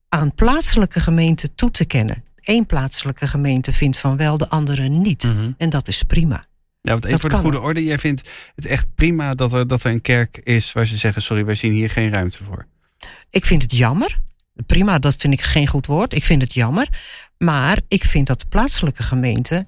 aan 0.09 0.35
plaatselijke 0.35 1.01
gemeenten 1.01 1.55
toe 1.55 1.71
te 1.71 1.85
kennen. 1.85 2.25
Eén 2.41 2.67
plaatselijke 2.67 3.27
gemeente 3.27 3.73
vindt 3.73 3.99
van 3.99 4.17
wel, 4.17 4.39
de 4.39 4.49
andere 4.49 4.89
niet. 4.89 5.25
Mhm. 5.25 5.51
En 5.57 5.71
dat 5.71 5.89
is 5.89 6.03
prima. 6.03 6.45
Ja, 6.83 6.91
want 6.93 7.05
even 7.05 7.11
Dat 7.11 7.21
voor 7.21 7.31
de 7.31 7.37
goede 7.45 7.61
orde. 7.61 7.85
Jij 7.85 7.99
vindt 7.99 8.31
het 8.55 8.67
echt 8.67 8.95
prima 8.95 9.35
dat 9.35 9.53
er, 9.53 9.67
dat 9.67 9.85
er 9.85 9.91
een 9.91 10.01
kerk 10.01 10.41
is 10.45 10.73
waar 10.73 10.87
ze 10.87 10.97
zeggen: 10.97 11.23
sorry, 11.23 11.45
wij 11.45 11.55
zien 11.55 11.73
hier 11.73 11.91
geen 11.91 12.11
ruimte 12.11 12.45
voor. 12.45 12.67
Ik 13.31 13.45
vind 13.45 13.63
het 13.63 13.73
jammer. 13.73 14.21
Prima, 14.67 14.99
dat 14.99 15.17
vind 15.17 15.33
ik 15.33 15.41
geen 15.41 15.67
goed 15.67 15.87
woord. 15.87 16.15
Ik 16.15 16.25
vind 16.25 16.43
het 16.43 16.55
jammer. 16.55 16.89
Maar 17.39 17.81
ik 17.89 18.05
vind 18.05 18.27
dat 18.27 18.41
de 18.41 18.47
plaatselijke 18.47 19.03
gemeente. 19.03 19.67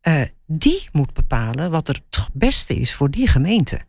eh, 0.00 0.22
die 0.46 0.88
moet 0.92 1.12
bepalen 1.12 1.70
wat 1.70 1.88
er 1.88 2.00
het 2.10 2.28
beste 2.32 2.74
is 2.74 2.94
voor 2.94 3.10
die 3.10 3.26
gemeente. 3.26 3.80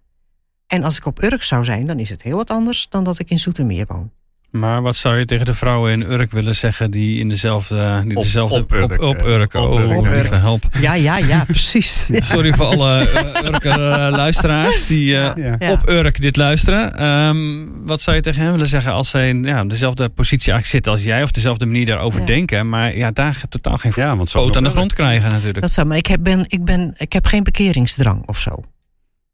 En 0.67 0.84
als 0.84 0.98
ik 0.98 1.05
op 1.05 1.24
Urk 1.24 1.44
zou 1.44 1.63
zijn, 1.63 1.88
dan 1.88 2.00
is 2.00 2.10
het 2.10 2.22
heel 2.22 2.38
wat 2.38 2.50
anders 2.50 2.89
dan 2.89 3.03
dat 3.03 3.20
ik 3.20 3.29
in 3.29 3.39
Zoetermeer 3.39 3.86
woon. 3.88 4.12
Maar 4.55 4.81
wat 4.81 4.95
zou 4.95 5.17
je 5.17 5.25
tegen 5.25 5.45
de 5.45 5.53
vrouwen 5.53 5.91
in 5.91 6.01
Urk 6.12 6.31
willen 6.31 6.55
zeggen 6.55 6.91
die 6.91 7.19
in 7.19 7.29
dezelfde... 7.29 8.01
Die 8.05 8.17
Op- 8.17 8.24
dezelfde 8.24 8.59
op 8.59 8.74
Urk, 8.74 8.91
Op, 8.91 9.01
op 9.01 9.21
eh, 9.21 9.27
Urk. 9.33 9.53
op 9.53 9.62
Oh, 9.69 9.79
Urk. 9.79 9.88
lieve 9.88 10.00
Op 10.00 10.05
Urk. 10.05 10.29
help. 10.41 10.63
Ja, 10.81 10.93
ja, 10.93 11.17
ja, 11.17 11.43
precies. 11.47 12.09
Sorry 12.31 12.53
voor 12.53 12.65
alle 12.65 13.12
uh, 13.12 13.43
Urker 13.51 13.91
eh, 13.91 14.12
luisteraars 14.12 14.88
die 14.88 15.17
eh, 15.17 15.31
Ja. 15.43 15.55
Ja. 15.59 15.71
op 15.71 15.89
Urk 15.89 16.21
dit 16.21 16.35
luisteren. 16.38 16.97
Ehm, 16.97 17.63
wat 17.85 18.01
zou 18.01 18.15
je 18.15 18.21
tegen 18.21 18.41
hen 18.41 18.51
willen 18.51 18.67
zeggen 18.67 18.91
als 18.91 19.09
zij 19.09 19.33
ja, 19.33 19.62
op 19.62 19.69
dezelfde 19.69 20.09
positie 20.09 20.51
eigenlijk 20.51 20.65
zitten 20.67 20.91
als 20.91 21.03
jij... 21.03 21.24
of 21.24 21.31
dezelfde 21.31 21.65
manier 21.65 21.85
daarover 21.85 22.19
Ja. 22.19 22.25
denken... 22.25 22.69
maar 22.69 22.97
ja, 22.97 23.12
daar 23.12 23.41
totaal 23.50 23.77
geen 23.77 23.91
Ja, 23.95 24.15
want 24.17 24.29
zo 24.29 24.43
poot 24.43 24.55
aan 24.57 24.63
de 24.63 24.69
grond 24.69 24.93
krijgen 24.93 25.29
natuurlijk. 25.31 25.62
Dat 25.62 25.71
zou, 25.71 25.88
maar 25.88 25.97
ik 25.97 26.05
heb, 26.07 26.24
ben, 26.24 26.45
ik, 26.47 26.65
ben, 26.65 26.93
ik 26.97 27.13
heb 27.13 27.25
geen 27.25 27.43
bekeringsdrang 27.43 28.27
of 28.27 28.39
zo. 28.39 28.63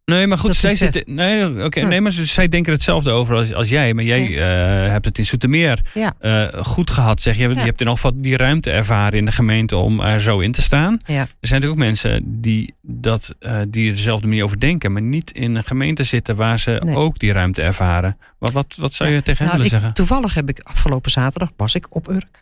Nee, 0.06 0.28
maar 0.28 0.38
goed, 0.38 0.48
Dat 0.48 0.56
zij 0.56 0.76
zitten. 0.76 1.04
Nee, 1.06 1.64
oké, 1.66 1.80
Ja. 1.80 1.88
nee, 1.88 2.02
maar 2.02 2.12
ze- 2.12 2.26
zij 2.26 2.50
denken 2.50 2.74
hetzelfde 2.74 3.10
over 3.12 3.36
als, 3.36 3.54
als 3.54 3.70
jij. 3.70 3.94
Maar 3.94 4.04
jij 4.04 4.38
eh, 4.38 4.92
hebt 4.92 5.06
het 5.06 5.18
in 5.18 5.26
Soetermeer 5.26 5.80
Ja. 5.94 6.14
eh, 6.20 6.48
goed 6.64 6.90
gehad. 6.92 7.22
Zeg 7.22 7.36
je. 7.36 7.42
Je 7.42 7.48
hebt 7.48 7.60
in 7.62 7.68
ieder 7.72 7.88
geval 7.94 8.12
die 8.16 8.38
ruimte 8.38 8.72
ervaren 8.72 9.18
in 9.20 9.26
de 9.26 9.32
gemeente 9.32 9.76
om 9.78 10.00
er 10.00 10.22
zo 10.22 10.40
in 10.40 10.52
te 10.52 10.62
staan. 10.62 11.00
Ja. 11.06 11.14
Er 11.22 11.28
zijn 11.48 11.62
natuurlijk 11.62 11.72
ook 11.72 11.78
mensen 11.86 12.42
die, 12.42 12.74
dat, 12.82 13.36
eh, 13.40 13.60
die 13.68 13.90
er 13.90 13.96
dezelfde 13.96 14.28
manier 14.28 14.44
over 14.44 14.60
denken, 14.60 14.92
maar 14.92 15.02
niet 15.02 15.32
in 15.32 15.56
een 15.56 15.64
gemeente 15.64 16.04
zitten 16.04 16.36
waar 16.36 16.60
ze 16.60 16.82
Nee. 16.86 16.96
ook 16.96 17.20
die 17.20 17.32
ruimte 17.32 17.62
ervaren. 17.62 18.18
Wat, 18.40 18.52
wat, 18.52 18.76
wat 18.78 18.94
zou 18.94 19.10
je 19.10 19.24
tegen 19.24 19.38
hen 19.38 19.46
Nou, 19.46 19.52
willen 19.58 19.66
ik- 19.66 19.72
zeggen? 19.72 19.94
Toevallig 19.94 20.34
heb 20.34 20.50
ik 20.50 20.60
afgelopen 20.64 21.12
zaterdag 21.12 21.50
was 21.58 21.76
ik 21.76 21.86
op 21.96 22.10
Urk. 22.10 22.40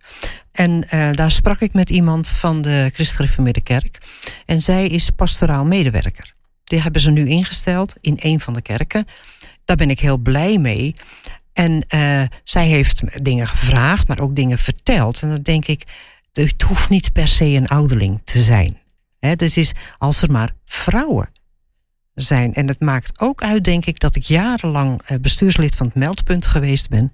En 0.52 0.88
daar 1.12 1.32
sprak 1.32 1.60
ik 1.62 1.74
met 1.74 1.89
iemand 1.89 2.28
van 2.28 2.62
de 2.62 2.69
Christelijk 2.93 3.15
Gereformeerde 3.15 3.62
Kerk. 3.62 3.98
En 4.45 4.62
zij 4.62 4.88
is 4.88 5.10
pastoraal 5.10 5.65
medewerker. 5.65 6.34
Die 6.70 6.82
hebben 6.82 7.02
ze 7.02 7.12
nu 7.12 7.28
ingesteld 7.28 7.96
in 8.02 8.18
een 8.20 8.40
van 8.40 8.54
de 8.54 8.62
kerken. 8.62 9.06
Daar 9.66 9.78
ben 9.78 9.90
ik 9.90 10.00
heel 10.00 10.18
blij 10.18 10.58
mee. 10.58 10.96
En 11.54 11.84
eh, 11.88 12.22
zij 12.44 12.68
heeft 12.68 13.24
dingen 13.24 13.48
gevraagd, 13.48 14.08
maar 14.08 14.20
ook 14.20 14.36
dingen 14.36 14.58
verteld. 14.58 15.22
En 15.22 15.30
dan 15.30 15.42
denk 15.42 15.66
ik, 15.66 15.84
het 16.34 16.62
hoeft 16.62 16.90
niet 16.90 17.12
per 17.12 17.28
se 17.28 17.46
een 17.46 17.68
ouderling 17.68 18.22
te 18.24 18.42
zijn. 18.42 18.78
Dus 19.36 19.58
is 19.58 19.74
als 19.98 20.22
er 20.22 20.32
maar 20.32 20.52
vrouwen 20.66 21.30
zijn. 22.14 22.54
En 22.54 22.68
het 22.68 22.80
maakt 22.80 23.20
ook 23.20 23.42
uit, 23.42 23.64
denk 23.64 23.86
ik, 23.86 24.00
dat 24.00 24.16
ik 24.16 24.24
jarenlang 24.24 25.02
eh, 25.06 25.18
bestuurslid 25.18 25.76
van 25.76 25.86
het 25.86 25.96
meldpunt 25.96 26.46
geweest 26.46 26.90
ben. 26.90 27.14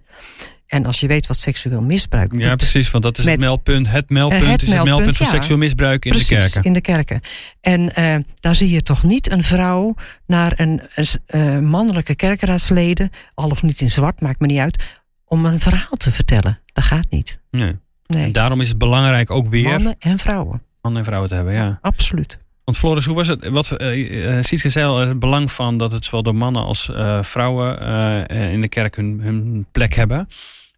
En 0.67 0.85
als 0.85 0.99
je 0.99 1.07
weet 1.07 1.27
wat 1.27 1.37
seksueel 1.37 1.81
misbruik 1.81 2.35
Ja, 2.35 2.55
precies, 2.55 2.91
want 2.91 3.03
dat 3.03 3.17
is 3.17 3.25
het 3.25 3.39
meldpunt. 3.39 3.89
Het 3.89 4.09
meldpunt 4.09 4.41
het 4.51 4.61
is 4.61 4.67
het 4.67 4.69
meldpunt, 4.69 4.85
meldpunt 4.87 5.17
van 5.17 5.25
ja. 5.25 5.31
seksueel 5.31 5.57
misbruik 5.57 6.05
in 6.05 6.11
precies, 6.11 6.29
de 6.29 6.35
kerken. 6.35 6.63
in 6.63 6.73
de 6.73 6.81
kerken. 6.81 7.21
En 7.61 7.95
eh, 7.95 8.15
daar 8.39 8.55
zie 8.55 8.69
je 8.69 8.81
toch 8.81 9.03
niet 9.03 9.31
een 9.31 9.43
vrouw 9.43 9.95
naar 10.27 10.53
een, 10.55 10.81
eh, 11.25 11.59
mannelijke 11.59 12.15
kerkraadsleden, 12.15 13.09
al 13.33 13.49
of 13.49 13.63
niet 13.63 13.81
in 13.81 13.91
zwart, 13.91 14.21
maakt 14.21 14.39
me 14.39 14.47
niet 14.47 14.59
uit, 14.59 14.83
om 15.25 15.45
een 15.45 15.59
verhaal 15.59 15.97
te 15.97 16.11
vertellen. 16.11 16.59
Dat 16.73 16.83
gaat 16.83 17.07
niet. 17.09 17.39
Nee. 17.51 17.67
En 17.67 17.83
Nee, 18.07 18.31
daarom 18.31 18.61
is 18.61 18.69
het 18.69 18.77
belangrijk 18.77 19.31
ook 19.31 19.47
weer 19.47 19.69
mannen 19.69 19.95
en 19.99 20.19
vrouwen. 20.19 20.61
mannen 20.81 20.99
en 20.99 21.05
vrouwen 21.05 21.29
te 21.29 21.35
hebben. 21.35 21.53
Ja. 21.53 21.79
Absoluut. 21.81 22.37
Want 22.65 22.77
Floris, 22.77 23.05
hoe 23.05 23.15
was 23.15 23.27
het? 23.27 23.47
Wat 23.47 23.81
uh, 23.81 24.43
Sietske 24.43 24.69
zei 24.69 24.85
al, 24.85 24.97
het 24.97 25.19
belang 25.19 25.51
van 25.51 25.77
dat 25.77 25.91
het 25.91 26.05
zowel 26.05 26.23
door 26.23 26.35
mannen 26.35 26.63
als 26.63 26.89
eh, 26.89 27.23
vrouwen 27.23 27.79
eh, 28.27 28.51
in 28.53 28.61
de 28.61 28.67
kerk 28.67 28.95
hun, 28.95 29.19
hun 29.21 29.65
plek 29.71 29.93
hebben. 29.93 30.27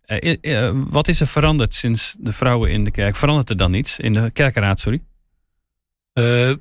Eh, 0.05 0.37
eh, 0.41 0.71
wat 0.73 1.07
is 1.07 1.21
er 1.21 1.27
veranderd 1.27 1.75
sinds 1.75 2.15
de 2.19 2.33
vrouwen 2.33 2.71
in 2.71 2.83
de 2.83 2.91
kerk? 2.91 3.15
Verandert 3.15 3.49
er 3.49 3.57
dan 3.57 3.73
iets 3.73 3.99
in 3.99 4.13
de 4.13 4.31
kerkenraad, 4.31 4.79
sorry? 4.79 5.01
Eh, 6.13 6.51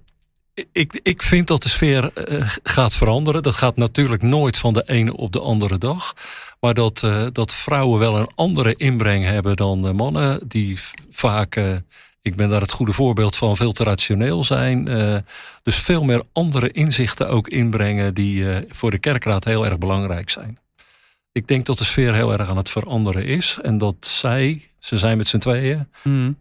ik, 0.72 1.00
ik 1.02 1.22
vind 1.22 1.46
dat 1.46 1.62
de 1.62 1.68
sfeer 1.68 2.12
eh, 2.12 2.50
gaat 2.62 2.94
veranderen. 2.94 3.42
Dat 3.42 3.54
gaat 3.54 3.76
natuurlijk 3.76 4.22
nooit 4.22 4.58
van 4.58 4.72
de 4.72 4.82
ene 4.86 5.16
op 5.16 5.32
de 5.32 5.40
andere 5.40 5.78
dag. 5.78 6.14
Maar 6.60 6.74
dat, 6.74 7.02
eh, 7.02 7.26
dat 7.32 7.54
vrouwen 7.54 7.98
wel 7.98 8.16
een 8.16 8.30
andere 8.34 8.74
inbreng 8.76 9.24
hebben 9.24 9.56
dan 9.56 9.86
eh, 9.86 9.92
mannen. 9.92 10.40
Die 10.48 10.78
vaak, 11.10 11.56
eh, 11.56 11.76
ik 12.26 12.36
ben 12.36 12.48
daar 12.48 12.60
het 12.60 12.70
goede 12.70 12.92
voorbeeld 12.92 13.36
van, 13.36 13.56
veel 13.56 13.72
te 13.72 13.84
rationeel 13.84 14.44
zijn. 14.44 14.88
eh, 14.88 15.16
dus 15.62 15.76
veel 15.76 16.04
meer 16.04 16.22
andere 16.32 16.70
inzichten 16.70 17.28
ook 17.28 17.48
inbrengen 17.48 18.14
die 18.14 18.50
eh, 18.50 18.62
voor 18.68 18.90
de 18.90 18.98
kerkraad 18.98 19.44
heel 19.44 19.66
erg 19.66 19.78
belangrijk 19.78 20.30
zijn. 20.30 20.58
Ik 21.32 21.48
denk 21.48 21.66
dat 21.66 21.78
de 21.78 21.84
sfeer 21.84 22.14
heel 22.14 22.32
erg 22.32 22.48
aan 22.48 22.56
het 22.56 22.70
veranderen 22.70 23.24
is. 23.24 23.58
En 23.62 23.78
dat 23.78 23.96
zij, 24.00 24.70
ze 24.78 24.98
zijn 24.98 25.16
met 25.16 25.28
z'n 25.28 25.38
tweeën, 25.38 25.88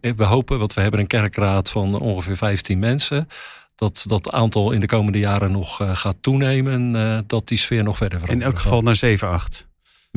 we 0.00 0.24
hopen, 0.24 0.58
want 0.58 0.74
we 0.74 0.80
hebben 0.80 1.00
een 1.00 1.06
kerkraad 1.06 1.70
van 1.70 1.98
ongeveer 1.98 2.36
15 2.36 2.78
mensen. 2.78 3.28
Dat 3.74 4.04
dat 4.06 4.32
aantal 4.32 4.70
in 4.70 4.80
de 4.80 4.86
komende 4.86 5.18
jaren 5.18 5.52
nog 5.52 5.80
uh, 5.80 5.96
gaat 5.96 6.16
toenemen. 6.20 6.94
Dat 7.26 7.48
die 7.48 7.58
sfeer 7.58 7.82
nog 7.82 7.96
verder 7.96 8.18
verandert. 8.18 8.48
In 8.48 8.54
elk 8.54 8.62
geval 8.62 8.82
naar 8.82 8.96
7, 8.96 9.28
8. 9.28 9.65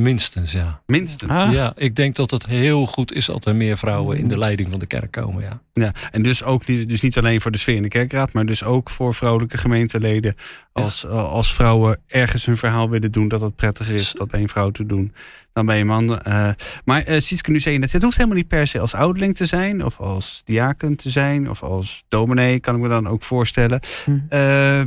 Minstens, 0.02 0.52
ja. 0.52 0.82
Minstens. 0.86 1.32
Ah. 1.32 1.52
Ja, 1.52 1.74
ik 1.76 1.96
denk 1.96 2.16
dat 2.16 2.32
het 2.32 2.46
heel 2.46 2.86
goed 2.86 3.14
is 3.14 3.26
dat 3.26 3.46
er 3.46 3.56
meer 3.56 3.78
vrouwen 3.78 4.18
in 4.18 4.28
de 4.28 4.38
leiding 4.38 4.70
van 4.70 4.80
de 4.80 4.86
kerk 4.86 5.12
komen. 5.12 5.44
Ja, 5.44 5.62
ja 5.74 5.94
en 6.12 6.22
dus 6.22 6.44
ook 6.44 6.68
niet, 6.68 6.90
dus 6.90 7.02
niet 7.02 7.18
alleen 7.18 7.42
voor 7.42 7.52
de 7.52 7.58
sfeer 7.58 7.76
in 7.76 7.82
de 7.82 7.88
kerkraad, 7.88 8.34
maar 8.34 8.46
dus 8.46 8.64
ook 8.64 8.90
voor 8.90 9.14
vrouwelijke 9.14 9.58
gemeenteleden. 9.58 10.36
Als, 10.72 11.02
ja. 11.02 11.08
als 11.10 11.54
vrouwen 11.54 12.00
ergens 12.08 12.46
hun 12.46 12.58
verhaal 12.58 12.90
willen 12.90 13.12
doen, 13.12 13.28
dat 13.28 13.42
het 13.42 13.56
prettiger 13.56 13.96
is 13.96 14.12
dat 14.12 14.32
bij 14.32 14.42
een 14.42 14.50
vrouw 14.50 14.70
te 14.70 14.86
doen 14.86 15.14
dan 15.54 15.66
bij 15.66 15.80
een 15.80 15.88
man. 15.88 16.20
Uh, 16.28 16.50
maar 16.86 17.10
uh, 17.10 17.20
Sietske, 17.20 17.52
nu 17.52 17.60
zei 17.60 17.74
je 17.74 17.80
net, 17.80 17.92
het 17.92 18.04
hoeft 18.04 18.18
helemaal 18.18 18.38
niet 18.38 18.48
per 18.48 18.68
se 18.68 18.80
als 18.80 18.94
ouderling 18.94 19.36
te 19.36 19.46
zijn, 19.46 19.86
of 19.86 20.00
als 20.00 20.42
diaken 20.46 20.96
te 20.96 21.10
zijn, 21.10 21.50
of 21.50 21.64
als 21.64 22.04
dominee, 22.08 22.60
kan 22.60 22.76
ik 22.76 22.82
me 22.82 22.88
dan 22.88 23.08
ook 23.08 23.24
voorstellen. 23.24 23.80
Hm. 24.06 24.20
Uh, 24.30 24.82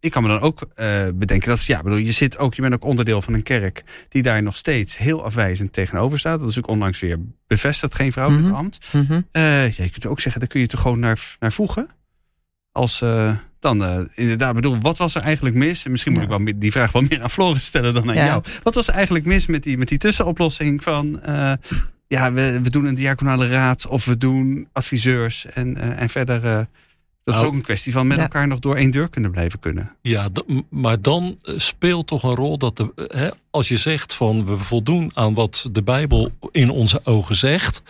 ik 0.00 0.10
kan 0.10 0.22
me 0.22 0.28
dan 0.28 0.40
ook 0.40 0.68
uh, 0.76 1.02
bedenken 1.14 1.48
dat 1.48 1.64
ja, 1.64 1.82
bedoel, 1.82 1.98
je 1.98 2.12
zit 2.12 2.38
ook, 2.38 2.54
je 2.54 2.62
bent 2.62 2.74
ook 2.74 2.84
onderdeel 2.84 3.22
van 3.22 3.34
een 3.34 3.42
kerk 3.42 3.84
die 4.08 4.22
daar 4.22 4.42
nog 4.42 4.56
steeds 4.56 4.96
heel 4.96 5.24
afwijzend 5.24 5.72
tegenover 5.72 6.18
staat. 6.18 6.40
Dat 6.40 6.48
is 6.48 6.58
ook 6.58 6.68
onlangs 6.68 7.00
weer 7.00 7.18
bevestigd, 7.46 7.94
geen 7.94 8.12
vrouwelijk 8.12 8.46
Mhm. 8.46 8.54
ambt. 8.56 8.86
Mhm. 8.92 9.12
Uh, 9.12 9.22
ja, 9.76 9.84
je 9.84 9.90
kunt 9.90 10.06
ook 10.06 10.20
zeggen, 10.20 10.40
daar 10.40 10.50
kun 10.50 10.60
je 10.60 10.66
toch 10.66 10.80
gewoon 10.80 10.98
naar, 10.98 11.36
naar 11.40 11.52
voegen. 11.52 11.88
Als 12.72 13.02
uh, 13.02 13.36
dan 13.60 14.08
inderdaad, 14.14 14.54
bedoel, 14.54 14.78
wat 14.80 14.98
was 14.98 15.14
er 15.14 15.22
eigenlijk 15.22 15.56
mis? 15.56 15.84
En 15.84 15.90
misschien 15.90 16.12
moet 16.12 16.22
Ja. 16.28 16.36
ik 16.36 16.44
wel 16.44 16.54
die 16.58 16.72
vraag 16.72 16.92
wel 16.92 17.02
meer 17.02 17.22
aan 17.22 17.30
Floris 17.30 17.64
stellen 17.64 17.94
dan 17.94 18.08
aan 18.08 18.14
Ja. 18.16 18.24
jou. 18.24 18.42
Wat 18.62 18.74
was 18.74 18.88
er 18.88 18.94
eigenlijk 18.94 19.24
mis 19.24 19.46
met 19.46 19.62
die, 19.62 19.78
met 19.78 19.88
die 19.88 19.98
tussenoplossing 19.98 20.82
van, 20.82 21.20
ja, 22.08 22.32
we, 22.32 22.60
we 22.62 22.70
doen 22.70 22.84
een 22.84 22.94
diaconale 22.94 23.48
raad 23.48 23.86
of 23.86 24.04
we 24.04 24.18
doen 24.18 24.68
adviseurs 24.72 25.46
en, 25.46 25.96
en 25.96 26.08
verder. 26.08 26.68
Dat 27.26 27.34
is 27.34 27.40
Nou, 27.40 27.52
ook 27.52 27.58
een 27.58 27.66
kwestie 27.66 27.92
van 27.92 28.06
met 28.06 28.16
ja. 28.16 28.22
elkaar 28.22 28.46
nog 28.46 28.58
door 28.58 28.76
één 28.76 28.90
deur 28.90 29.08
kunnen 29.08 29.30
blijven 29.30 29.58
kunnen. 29.58 29.96
Ja, 30.02 30.28
maar 30.70 31.02
dan 31.02 31.38
eh, 31.42 31.54
speelt 31.56 32.06
toch 32.06 32.22
een 32.22 32.34
rol 32.34 32.58
dat 32.58 32.76
de, 32.76 32.92
eh, 32.96 33.20
hè, 33.20 33.28
als 33.50 33.68
je 33.68 33.76
zegt 33.76 34.14
van 34.14 34.44
we 34.44 34.56
voldoen 34.56 35.10
aan 35.14 35.34
wat 35.34 35.68
de 35.72 35.82
Bijbel 35.82 36.32
in 36.50 36.70
onze 36.70 37.00
ogen 37.04 37.36
zegt, 37.36 37.82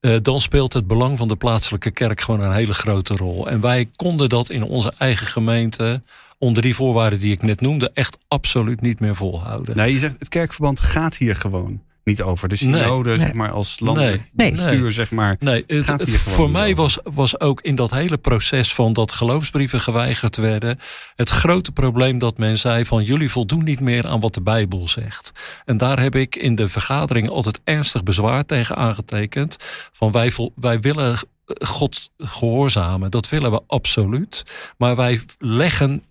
eh, 0.00 0.16
dan 0.22 0.40
speelt 0.40 0.72
het 0.72 0.86
belang 0.86 1.18
van 1.18 1.28
de 1.28 1.36
plaatselijke 1.36 1.90
kerk 1.90 2.20
gewoon 2.20 2.40
een 2.40 2.52
hele 2.52 2.74
grote 2.74 3.16
rol. 3.16 3.48
En 3.48 3.60
wij 3.60 3.90
konden 3.96 4.28
dat 4.28 4.50
in 4.50 4.62
onze 4.62 4.92
eigen 4.98 5.26
gemeente 5.26 6.02
onder 6.38 6.62
die 6.62 6.74
voorwaarden 6.74 7.18
die 7.18 7.32
ik 7.32 7.42
net 7.42 7.60
noemde 7.60 7.90
echt 7.94 8.18
absoluut 8.28 8.80
niet 8.80 9.00
meer 9.00 9.16
volhouden. 9.16 9.76
Nou, 9.76 9.90
je 9.90 9.98
zegt 9.98 10.18
het 10.18 10.28
kerkverband 10.28 10.80
gaat 10.80 11.16
hier 11.16 11.36
gewoon 11.36 11.82
niet 12.04 12.22
over. 12.22 12.48
De 12.48 12.56
synode, 12.56 13.08
Nee. 13.08 13.18
zeg 13.18 13.32
maar, 13.32 13.50
als 13.50 13.80
landelijk 13.80 14.22
Nee. 14.32 14.50
bestuur, 14.50 14.92
zeg 14.92 15.10
maar. 15.10 15.36
Nee, 15.38 15.64
het- 15.66 15.84
Gaat 15.84 16.02
hier 16.04 16.18
gewoon 16.18 16.34
voor 16.34 16.50
mij 16.50 16.62
over. 16.70 16.76
was, 16.76 16.98
was 17.02 17.40
ook 17.40 17.60
in 17.60 17.74
dat 17.74 17.90
hele 17.90 18.18
proces 18.18 18.74
van 18.74 18.92
dat 18.92 19.12
geloofsbrieven 19.12 19.80
geweigerd 19.80 20.36
werden, 20.36 20.78
het 21.16 21.28
grote 21.28 21.72
probleem 21.72 22.18
dat 22.18 22.38
men 22.38 22.58
zei 22.58 22.84
van 22.84 23.04
jullie 23.04 23.30
voldoen 23.30 23.64
niet 23.64 23.80
meer 23.80 24.06
aan 24.06 24.20
wat 24.20 24.34
de 24.34 24.42
Bijbel 24.42 24.88
zegt. 24.88 25.32
En 25.64 25.76
daar 25.76 26.00
heb 26.00 26.14
ik 26.14 26.36
in 26.36 26.54
de 26.54 26.68
vergadering 26.68 27.28
altijd 27.28 27.60
ernstig 27.64 28.02
bezwaar 28.02 28.44
tegen 28.46 28.76
aangetekend. 28.76 29.56
Van 29.92 30.12
wij, 30.12 30.32
wij 30.54 30.80
willen 30.80 31.18
God 31.64 32.10
gehoorzamen, 32.18 33.10
dat 33.10 33.28
willen 33.28 33.50
we 33.50 33.60
absoluut. 33.66 34.42
Maar 34.78 34.96
wij 34.96 35.20
leggen 35.38 36.02